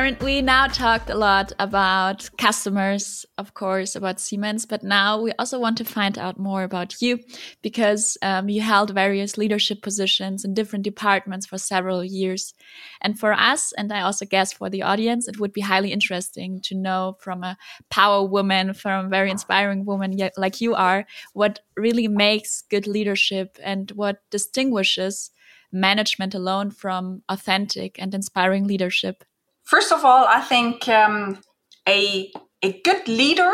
We 0.08 0.42
now 0.42 0.68
talked 0.68 1.10
a 1.10 1.16
lot 1.16 1.52
about 1.60 2.30
customers, 2.38 3.26
of 3.38 3.54
course, 3.54 3.94
about 3.94 4.22
Siemens, 4.22 4.66
but 4.66 4.82
now 4.82 5.20
we 5.20 5.34
also 5.34 5.60
want 5.60 5.78
to 5.80 5.84
find 5.84 6.18
out 6.18 6.40
more 6.40 6.64
about 6.64 7.02
you 7.02 7.20
because 7.62 8.18
um, 8.22 8.48
you 8.48 8.62
held 8.62 8.94
various 8.94 9.38
leadership 9.38 9.82
positions 9.82 10.46
in 10.46 10.54
different 10.54 10.86
departments 10.86 11.46
for 11.46 11.58
several 11.58 12.06
years. 12.06 12.54
And 13.02 13.20
for 13.20 13.34
us, 13.34 13.74
and 13.78 13.92
I 13.92 14.00
also 14.02 14.26
guess 14.26 14.54
for 14.54 14.70
the 14.70 14.82
audience, 14.82 15.28
it 15.28 15.42
would 15.42 15.52
be 15.52 15.60
highly 15.60 15.92
interesting 15.92 16.62
to 16.62 16.76
know 16.76 17.18
from 17.20 17.44
a 17.44 17.58
power 17.90 18.24
woman, 18.24 18.74
from 18.74 19.08
a 19.08 19.10
very 19.10 19.30
inspiring 19.30 19.84
woman 19.84 20.18
like 20.38 20.62
you 20.62 20.74
are, 20.74 21.06
what 21.34 21.60
really 21.76 22.08
makes 22.08 22.62
good 22.62 22.88
leadership 22.88 23.58
and 23.62 23.92
what 23.92 24.22
distinguishes 24.32 25.32
management 25.74 26.34
alone 26.34 26.72
from 26.72 27.24
authentic 27.28 28.02
and 28.02 28.14
inspiring 28.14 28.66
leadership. 28.66 29.26
First 29.68 29.92
of 29.92 30.06
all, 30.06 30.26
I 30.26 30.40
think 30.40 30.88
um, 30.88 31.42
a, 31.88 32.32
a 32.64 32.82
good 32.84 33.06
leader 33.10 33.52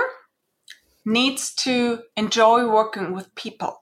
needs 1.05 1.55
to 1.55 2.03
enjoy 2.15 2.69
working 2.69 3.13
with 3.13 3.33
people. 3.33 3.81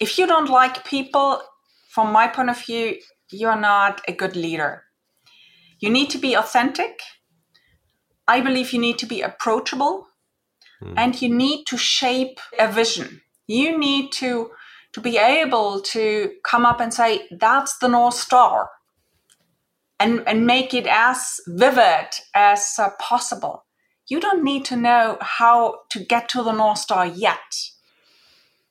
If 0.00 0.18
you 0.18 0.26
don't 0.26 0.50
like 0.50 0.84
people, 0.84 1.40
from 1.88 2.12
my 2.12 2.26
point 2.26 2.50
of 2.50 2.58
view, 2.58 2.96
you're 3.30 3.60
not 3.60 4.00
a 4.08 4.12
good 4.12 4.34
leader. 4.34 4.82
You 5.78 5.88
need 5.88 6.10
to 6.10 6.18
be 6.18 6.34
authentic. 6.34 7.00
I 8.26 8.40
believe 8.40 8.72
you 8.72 8.80
need 8.80 8.98
to 8.98 9.06
be 9.06 9.22
approachable 9.22 10.08
mm. 10.82 10.94
and 10.96 11.22
you 11.22 11.28
need 11.32 11.64
to 11.66 11.76
shape 11.76 12.40
a 12.58 12.70
vision. 12.70 13.20
You 13.46 13.78
need 13.78 14.10
to, 14.14 14.50
to 14.94 15.00
be 15.00 15.16
able 15.16 15.80
to 15.80 16.32
come 16.44 16.66
up 16.66 16.80
and 16.80 16.92
say, 16.92 17.28
that's 17.30 17.78
the 17.78 17.88
North 17.88 18.14
Star 18.14 18.68
and, 20.00 20.26
and 20.26 20.46
make 20.46 20.72
it 20.72 20.86
as 20.86 21.40
vivid 21.46 22.08
as 22.34 22.74
uh, 22.78 22.88
possible. 22.98 23.66
You 24.08 24.18
don't 24.18 24.42
need 24.42 24.64
to 24.64 24.76
know 24.76 25.18
how 25.20 25.80
to 25.90 26.00
get 26.00 26.28
to 26.30 26.42
the 26.42 26.52
North 26.52 26.78
Star 26.78 27.06
yet, 27.06 27.54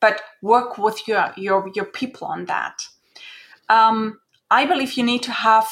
but 0.01 0.21
work 0.41 0.77
with 0.77 1.07
your, 1.07 1.31
your, 1.37 1.69
your 1.75 1.85
people 1.85 2.27
on 2.27 2.45
that. 2.45 2.81
Um, 3.69 4.19
I 4.49 4.65
believe 4.65 4.93
you 4.93 5.03
need 5.03 5.23
to 5.23 5.31
have 5.31 5.69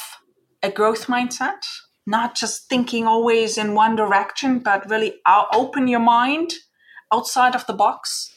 a 0.61 0.69
growth 0.69 1.07
mindset, 1.07 1.65
not 2.05 2.35
just 2.35 2.69
thinking 2.69 3.07
always 3.07 3.57
in 3.57 3.73
one 3.73 3.95
direction, 3.95 4.59
but 4.59 4.89
really 4.89 5.15
open 5.53 5.87
your 5.87 5.99
mind 5.99 6.53
outside 7.11 7.55
of 7.55 7.65
the 7.65 7.73
box. 7.73 8.31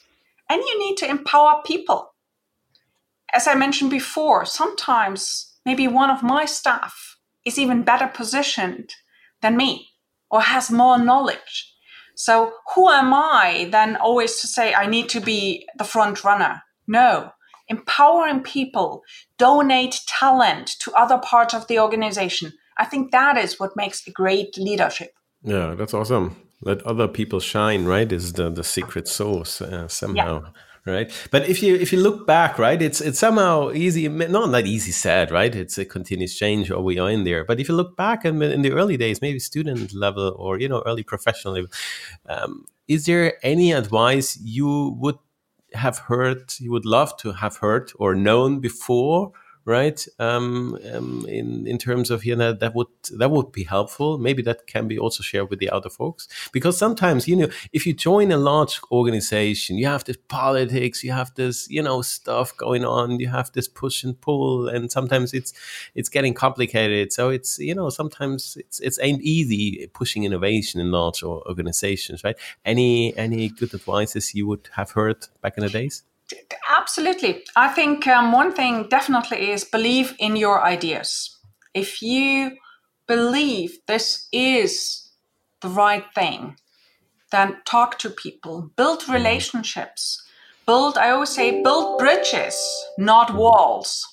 And 0.49 0.62
you 0.62 0.79
need 0.79 0.97
to 0.97 1.09
empower 1.09 1.62
people. 1.64 2.14
As 3.33 3.47
I 3.47 3.55
mentioned 3.55 3.91
before, 3.91 4.45
sometimes 4.47 5.59
maybe 5.64 5.87
one 5.87 6.11
of 6.11 6.23
my 6.23 6.45
staff 6.45 7.10
is 7.51 7.59
even 7.59 7.82
better 7.82 8.07
positioned 8.07 8.94
than 9.42 9.57
me 9.57 9.88
or 10.30 10.40
has 10.40 10.70
more 10.70 10.98
knowledge. 10.98 11.74
So 12.14 12.53
who 12.74 12.88
am 12.88 13.12
I 13.12 13.68
then 13.72 13.96
always 13.96 14.40
to 14.40 14.46
say 14.46 14.74
I 14.74 14.86
need 14.86 15.09
to 15.11 15.20
be 15.20 15.66
the 15.78 15.84
front 15.84 16.22
runner? 16.22 16.62
No. 16.86 17.32
Empowering 17.68 18.42
people, 18.42 19.03
donate 19.38 20.01
talent 20.07 20.68
to 20.80 20.92
other 20.92 21.18
parts 21.18 21.55
of 21.55 21.66
the 21.66 21.78
organization. 21.78 22.53
I 22.76 22.84
think 22.84 23.12
that 23.12 23.36
is 23.36 23.59
what 23.61 23.76
makes 23.76 24.07
a 24.07 24.11
great 24.11 24.57
leadership. 24.59 25.12
Yeah, 25.42 25.74
that's 25.74 25.94
awesome. 25.94 26.36
Let 26.62 26.82
other 26.82 27.09
people 27.09 27.40
shine, 27.40 27.84
right? 27.86 28.11
Is 28.12 28.34
the, 28.34 28.51
the 28.51 28.64
secret 28.64 29.09
sauce 29.09 29.62
uh, 29.62 29.88
somehow. 29.88 30.42
Yeah 30.42 30.51
right? 30.87 31.11
But 31.31 31.49
if 31.49 31.62
you 31.62 31.74
if 31.74 31.93
you 31.93 32.01
look 32.01 32.26
back 32.26 32.59
right 32.59 32.81
it's 32.81 33.01
it's 33.01 33.18
somehow 33.18 33.70
easy 33.72 34.09
not 34.09 34.51
not 34.51 34.66
easy 34.66 34.93
said 34.93 35.31
right? 35.31 35.55
It's 35.55 35.78
a 35.78 35.85
continuous 35.85 36.35
change 36.37 36.70
or 36.70 36.83
we 36.83 36.99
are 36.99 37.11
in 37.11 37.24
there. 37.24 37.45
But 37.45 37.61
if 37.61 37.68
you 37.68 37.74
look 37.74 37.97
back 37.97 38.24
in, 38.24 38.43
in 38.43 38.62
the 38.62 38.72
early 38.72 38.97
days 38.97 39.20
maybe 39.20 39.39
student 39.39 39.93
level 39.93 40.35
or 40.39 40.59
you 40.59 40.68
know 40.68 40.83
early 40.87 41.03
professional 41.03 41.55
level 41.55 41.70
um, 42.28 42.64
is 42.89 43.07
there 43.07 43.35
any 43.43 43.72
advice 43.72 44.39
you 44.43 44.97
would 44.99 45.18
have 45.74 45.99
heard 45.99 46.53
you 46.59 46.70
would 46.72 46.85
love 46.85 47.16
to 47.18 47.33
have 47.33 47.57
heard 47.59 47.93
or 47.97 48.14
known 48.14 48.61
before 48.61 49.33
right? 49.71 50.05
Um, 50.18 50.77
um, 50.93 51.25
in 51.29 51.66
in 51.66 51.79
terms 51.79 52.11
of 52.11 52.25
you 52.25 52.35
know 52.35 52.53
that 52.53 52.75
would 52.75 52.89
that 53.18 53.31
would 53.31 53.53
be 53.53 53.64
helpful. 53.64 54.18
Maybe 54.18 54.43
that 54.43 54.66
can 54.66 54.89
be 54.89 54.99
also 54.99 55.23
shared 55.23 55.49
with 55.49 55.61
the 55.61 55.71
other 55.71 55.89
folks 55.89 56.27
because 56.53 56.77
sometimes 56.77 57.29
you 57.29 57.37
know 57.37 57.49
if 57.73 57.87
you 57.87 57.95
join 57.95 58.33
a 58.33 58.37
large 58.37 58.81
organization, 58.91 59.79
you 59.79 59.87
have 59.87 60.05
this 60.05 60.18
politics, 60.29 61.05
you 61.05 61.12
have 61.12 61.33
this 61.37 61.71
you 61.71 61.83
know 61.83 62.03
stuff 62.03 62.57
going 62.57 62.85
on, 62.85 63.21
you 63.21 63.29
have 63.29 63.53
this 63.53 63.68
push 63.68 64.03
and 64.05 64.21
pull, 64.21 64.68
and 64.68 64.91
sometimes 64.91 65.33
it's 65.33 65.53
it's 65.95 66.09
getting 66.09 66.35
complicated. 66.35 67.12
So 67.12 67.31
it's 67.31 67.59
you 67.59 67.75
know 67.75 67.89
sometimes 67.91 68.57
it's 68.61 68.81
it's 68.81 68.99
ain't 69.01 69.23
easy 69.23 69.87
pushing 69.95 70.25
innovation 70.25 70.81
in 70.81 70.91
large 70.91 71.23
organizations, 71.23 72.25
right? 72.25 72.37
Any 72.64 73.16
any 73.16 73.49
good 73.49 73.73
advices 73.73 74.35
you 74.35 74.49
would 74.49 74.68
have 74.73 74.91
heard 74.91 75.29
back 75.43 75.57
in 75.57 75.62
the 75.62 75.71
days? 75.71 76.03
Absolutely. 76.68 77.45
I 77.57 77.68
think 77.68 78.07
um, 78.07 78.33
one 78.33 78.53
thing 78.53 78.89
definitely 78.89 79.51
is 79.51 79.64
believe 79.64 80.14
in 80.18 80.37
your 80.37 80.62
ideas. 80.62 81.39
If 81.74 82.03
you 82.03 82.57
believe 83.07 83.78
this 83.87 84.28
is 84.33 85.11
the 85.61 85.68
right 85.68 86.05
thing, 86.14 86.57
then 87.33 87.59
talk 87.64 87.99
to 88.01 88.11
people, 88.11 88.70
build 88.76 89.09
relationships, 89.09 90.22
build, 90.66 90.99
I 90.99 91.11
always 91.11 91.31
say, 91.31 91.62
build 91.62 91.99
bridges, 91.99 92.57
not 92.99 93.35
walls. 93.35 94.07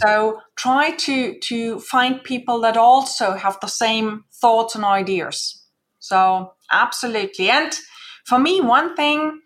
So 0.00 0.40
try 0.56 0.90
to 0.90 1.38
to 1.40 1.80
find 1.80 2.22
people 2.22 2.60
that 2.60 2.76
also 2.76 3.32
have 3.34 3.58
the 3.60 3.68
same 3.68 4.24
thoughts 4.40 4.74
and 4.74 4.84
ideas. 4.84 5.64
So 5.98 6.52
absolutely. 6.70 7.50
And 7.50 7.72
for 8.26 8.38
me, 8.38 8.60
one 8.60 8.94
thing 8.94 9.40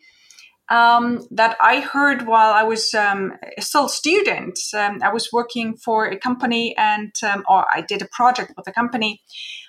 um, 0.68 1.26
that 1.30 1.56
I 1.60 1.80
heard 1.80 2.26
while 2.26 2.52
I 2.52 2.62
was 2.62 2.92
um, 2.94 3.34
still 3.58 3.86
a 3.86 3.90
student, 3.90 4.58
um, 4.74 5.00
I 5.02 5.12
was 5.12 5.32
working 5.32 5.76
for 5.76 6.06
a 6.06 6.18
company 6.18 6.76
and 6.76 7.12
um, 7.22 7.44
or 7.48 7.66
I 7.72 7.82
did 7.82 8.02
a 8.02 8.08
project 8.10 8.52
with 8.56 8.66
a 8.66 8.72
company, 8.72 9.22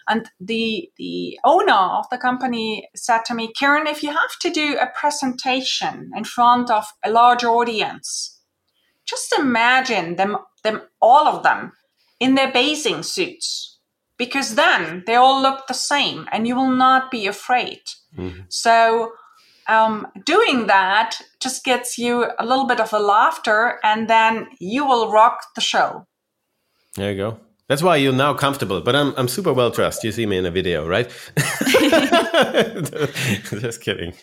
and 0.07 0.29
the 0.39 0.89
the 0.97 1.39
owner 1.43 1.73
of 1.73 2.05
the 2.09 2.17
company 2.17 2.89
said 2.95 3.25
to 3.25 3.35
me, 3.35 3.51
"Karen, 3.53 3.87
if 3.87 4.01
you 4.01 4.09
have 4.09 4.39
to 4.41 4.49
do 4.49 4.77
a 4.77 4.91
presentation 4.99 6.11
in 6.15 6.23
front 6.23 6.71
of 6.71 6.85
a 7.03 7.11
large 7.11 7.43
audience." 7.43 8.37
just 9.07 9.33
imagine 9.39 10.17
them 10.17 10.37
them 10.63 10.81
all 11.01 11.27
of 11.27 11.43
them 11.43 11.71
in 12.19 12.35
their 12.35 12.51
bathing 12.51 13.01
suits 13.01 13.79
because 14.17 14.55
then 14.55 15.03
they 15.07 15.15
all 15.15 15.41
look 15.41 15.67
the 15.67 15.73
same 15.73 16.27
and 16.31 16.47
you 16.47 16.55
will 16.55 16.71
not 16.71 17.09
be 17.09 17.25
afraid 17.25 17.81
mm-hmm. 18.15 18.41
so 18.49 19.11
um, 19.67 20.07
doing 20.25 20.67
that 20.67 21.19
just 21.39 21.63
gets 21.63 21.97
you 21.97 22.25
a 22.39 22.45
little 22.45 22.65
bit 22.65 22.79
of 22.79 22.93
a 22.93 22.99
laughter 22.99 23.79
and 23.83 24.09
then 24.09 24.47
you 24.59 24.85
will 24.85 25.11
rock 25.11 25.39
the 25.55 25.61
show 25.61 26.05
there 26.95 27.11
you 27.11 27.17
go 27.17 27.39
that's 27.69 27.83
why 27.83 27.97
you're 27.97 28.13
now 28.13 28.33
comfortable, 28.33 28.79
but 28.79 28.95
I'm 28.95 29.13
I'm 29.17 29.27
super 29.27 29.51
well 29.51 29.69
dressed. 29.69 30.01
You 30.05 30.13
see 30.13 30.25
me 30.25 30.37
in 30.37 30.45
a 30.45 30.51
video, 30.51 30.87
right? 30.87 31.11
Just 33.61 33.81
kidding. 33.81 34.13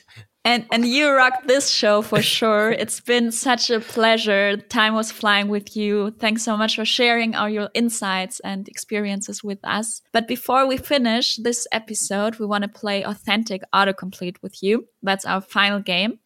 And 0.45 0.67
and 0.71 0.87
you 0.87 1.11
rocked 1.11 1.47
this 1.47 1.71
show 1.71 2.03
for 2.03 2.21
sure. 2.37 2.73
It's 2.73 3.01
been 3.01 3.33
such 3.33 3.71
a 3.71 3.81
pleasure. 3.81 4.57
Time 4.57 4.95
was 4.95 5.11
flying 5.11 5.49
with 5.49 5.75
you. 5.75 6.11
Thanks 6.19 6.43
so 6.43 6.57
much 6.57 6.77
for 6.77 6.85
sharing 6.85 7.35
all 7.35 7.49
your 7.49 7.71
insights 7.73 8.41
and 8.41 8.69
experiences 8.69 9.43
with 9.43 9.59
us. 9.65 10.03
But 10.13 10.29
before 10.29 10.67
we 10.67 10.77
finish 10.77 11.37
this 11.37 11.67
episode, 11.73 12.39
we 12.39 12.47
want 12.47 12.63
to 12.63 12.69
play 12.69 13.03
authentic 13.03 13.63
autocomplete 13.73 14.37
with 14.43 14.63
you. 14.63 14.87
That's 15.03 15.25
our 15.25 15.41
final 15.41 15.81
game. 15.81 16.19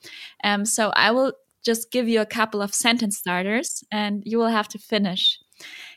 Um, 0.43 0.65
so 0.65 0.91
I 0.97 1.13
will 1.13 1.33
just 1.65 1.93
give 1.93 2.09
you 2.09 2.21
a 2.21 2.27
couple 2.27 2.63
of 2.63 2.75
sentence 2.75 3.19
starters, 3.19 3.85
and 3.93 4.23
you 4.25 4.39
will 4.39 4.49
have 4.49 4.69
to 4.69 4.79
finish. 4.79 5.39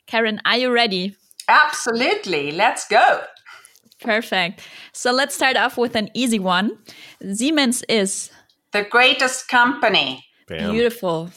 Karen, 0.05 0.41
are 0.45 0.57
you 0.57 0.71
ready? 0.71 1.15
Absolutely. 1.47 2.51
Let's 2.51 2.87
go. 2.87 3.23
Perfect. 4.01 4.61
So 4.93 5.11
let's 5.11 5.35
start 5.35 5.57
off 5.57 5.77
with 5.77 5.95
an 5.95 6.09
easy 6.13 6.39
one. 6.39 6.77
Siemens 7.33 7.83
is 7.87 8.31
the 8.71 8.83
greatest 8.83 9.47
company. 9.47 10.25
Bam. 10.47 10.71
Beautiful. 10.71 11.29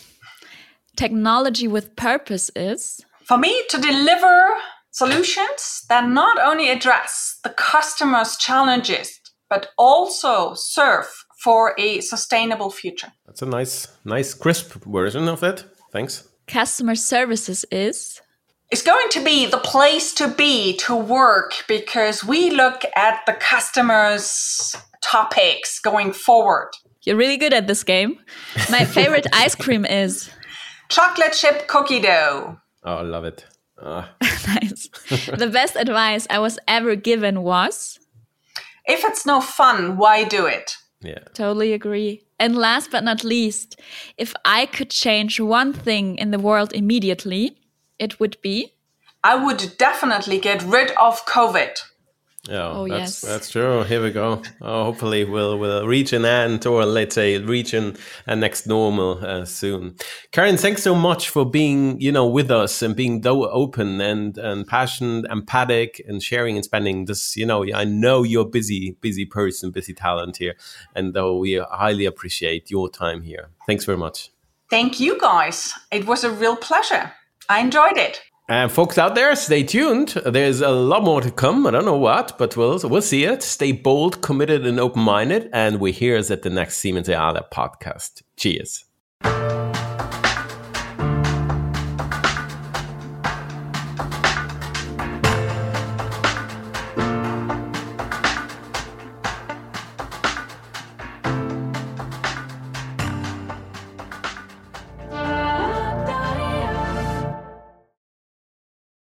Technology 0.97 1.69
with 1.69 1.95
purpose 1.97 2.51
is 2.57 3.05
for 3.25 3.39
me 3.39 3.63
to 3.69 3.79
deliver 3.79 4.49
solutions 4.91 5.85
that 5.89 6.09
not 6.09 6.39
only 6.39 6.71
address 6.71 7.39
the 7.43 7.51
customer's 7.51 8.37
challenges 8.37 9.21
but 9.51 9.69
also 9.77 10.55
serve 10.55 11.07
for 11.43 11.75
a 11.79 12.01
sustainable 12.01 12.71
future. 12.71 13.13
That's 13.27 13.43
a 13.43 13.47
nice 13.47 13.89
nice 14.05 14.35
crisp 14.35 14.85
version 14.85 15.29
of 15.29 15.43
it. 15.43 15.65
Thanks. 15.93 16.29
Customer 16.47 16.95
services 16.95 17.65
is 17.71 18.21
is 18.71 18.83
going 18.83 19.09
to 19.11 19.23
be 19.23 19.47
the 19.47 19.59
place 19.59 20.13
to 20.15 20.29
be 20.29 20.77
to 20.79 20.97
work 20.97 21.53
because 21.69 22.25
we 22.25 22.51
look 22.51 22.83
at 22.97 23.21
the 23.27 23.35
customers' 23.35 24.75
topics 25.03 25.79
going 25.81 26.13
forward. 26.13 26.71
You're 27.03 27.17
really 27.17 27.37
good 27.37 27.53
at 27.53 27.67
this 27.67 27.85
game. 27.85 28.19
My 28.71 28.85
favorite 28.97 29.27
ice 29.33 29.55
cream 29.55 29.85
is 29.85 30.31
chocolate 30.89 31.33
chip 31.33 31.69
cookie 31.69 32.01
dough. 32.01 32.59
Oh, 32.85 32.97
I 32.97 33.03
love 33.03 33.25
it. 33.25 33.45
Oh. 33.81 34.09
nice. 34.23 34.89
the 35.37 35.51
best 35.53 35.77
advice 35.77 36.27
I 36.31 36.39
was 36.39 36.59
ever 36.67 36.97
given 36.97 37.43
was 37.43 37.99
if 38.87 39.05
it's 39.05 39.25
no 39.25 39.41
fun, 39.41 39.97
why 39.97 40.25
do 40.25 40.47
it? 40.47 40.77
Yeah. 41.01 41.21
Totally 41.35 41.73
agree. 41.73 42.23
And 42.39 42.57
last 42.57 42.91
but 42.91 43.05
not 43.05 43.25
least, 43.25 43.81
if 44.17 44.35
I 44.45 44.67
could 44.67 44.91
change 44.91 45.41
one 45.41 45.73
thing 45.73 46.17
in 46.17 46.31
the 46.31 46.39
world 46.39 46.73
immediately, 46.73 47.57
it 48.05 48.21
would 48.21 48.37
be? 48.43 48.75
I 49.25 49.35
would 49.35 49.77
definitely 49.79 50.39
get 50.39 50.63
rid 50.63 50.91
of 50.93 51.25
COVID. 51.27 51.79
Yeah, 52.47 52.73
oh, 52.75 52.87
that's, 52.87 53.01
yes. 53.01 53.21
that's 53.23 53.51
true. 53.51 53.85
Here 53.85 54.03
we 54.03 54.11
go. 54.11 54.43
Oh, 54.61 54.85
hopefully, 54.85 55.25
we'll 55.25 55.59
we'll 55.59 55.87
reach 55.87 56.13
an 56.13 56.27
end, 56.27 56.67
or 56.67 56.85
let's 56.85 57.15
say 57.15 57.39
reach 57.39 57.73
an, 57.73 57.97
a 58.27 58.37
next 58.37 58.67
normal 58.67 59.25
uh, 59.25 59.47
soon. 59.47 59.97
Karen, 60.31 60.59
thanks 60.59 60.83
so 60.83 60.95
much 60.95 61.31
for 61.31 61.47
being 61.47 61.99
you 62.03 62.13
know 62.13 62.27
with 62.27 62.51
us 62.51 62.83
and 62.83 62.95
being 62.95 63.23
so 63.23 63.49
open 63.51 63.99
and 64.03 64.37
and 64.37 64.67
passionate, 64.67 65.25
empathic, 65.31 66.03
and 66.07 66.23
sharing 66.23 66.57
and 66.57 66.65
spending 66.67 67.07
this. 67.07 67.35
You 67.35 67.47
know, 67.47 67.65
I 67.75 67.85
know 67.85 68.25
you're 68.25 68.45
busy, 68.45 68.99
busy 69.01 69.25
person, 69.25 69.71
busy 69.71 69.95
talent 69.95 70.37
here, 70.37 70.55
and 70.95 71.15
though 71.15 71.39
we 71.39 71.55
highly 71.55 72.05
appreciate 72.05 72.71
your 72.71 72.91
time 72.91 73.23
here. 73.23 73.49
Thanks 73.67 73.87
very 73.87 73.97
much. 73.97 74.31
Thank 74.69 75.01
you, 75.01 75.19
guys. 75.19 75.73
It 75.91 76.07
was 76.07 76.25
a 76.25 76.31
real 76.31 76.57
pleasure. 76.57 77.13
I 77.49 77.61
enjoyed 77.61 77.97
it. 77.97 78.21
And 78.49 78.71
folks 78.71 78.99
out 78.99 79.15
there, 79.15 79.35
stay 79.37 79.63
tuned. 79.63 80.09
There's 80.27 80.61
a 80.61 80.69
lot 80.69 81.03
more 81.03 81.23
to 81.23 81.31
come. 81.31 81.67
I 81.67 81.71
don't 81.71 81.87
know 81.87 81.97
what, 81.97 82.37
but 82.37 82.57
we'll 82.59 82.79
we'll 82.85 83.01
see 83.01 83.25
it. 83.25 83.43
Stay 83.43 83.73
bold, 83.73 84.21
committed, 84.21 84.67
and 84.67 84.79
open 84.79 85.01
minded. 85.01 85.49
And 85.53 85.81
we're 85.81 85.95
here 85.95 86.17
at 86.17 86.43
the 86.43 86.51
next 86.51 86.77
Siemens 86.77 87.09
Reale 87.09 87.47
podcast. 87.51 88.23
Cheers. 88.37 88.84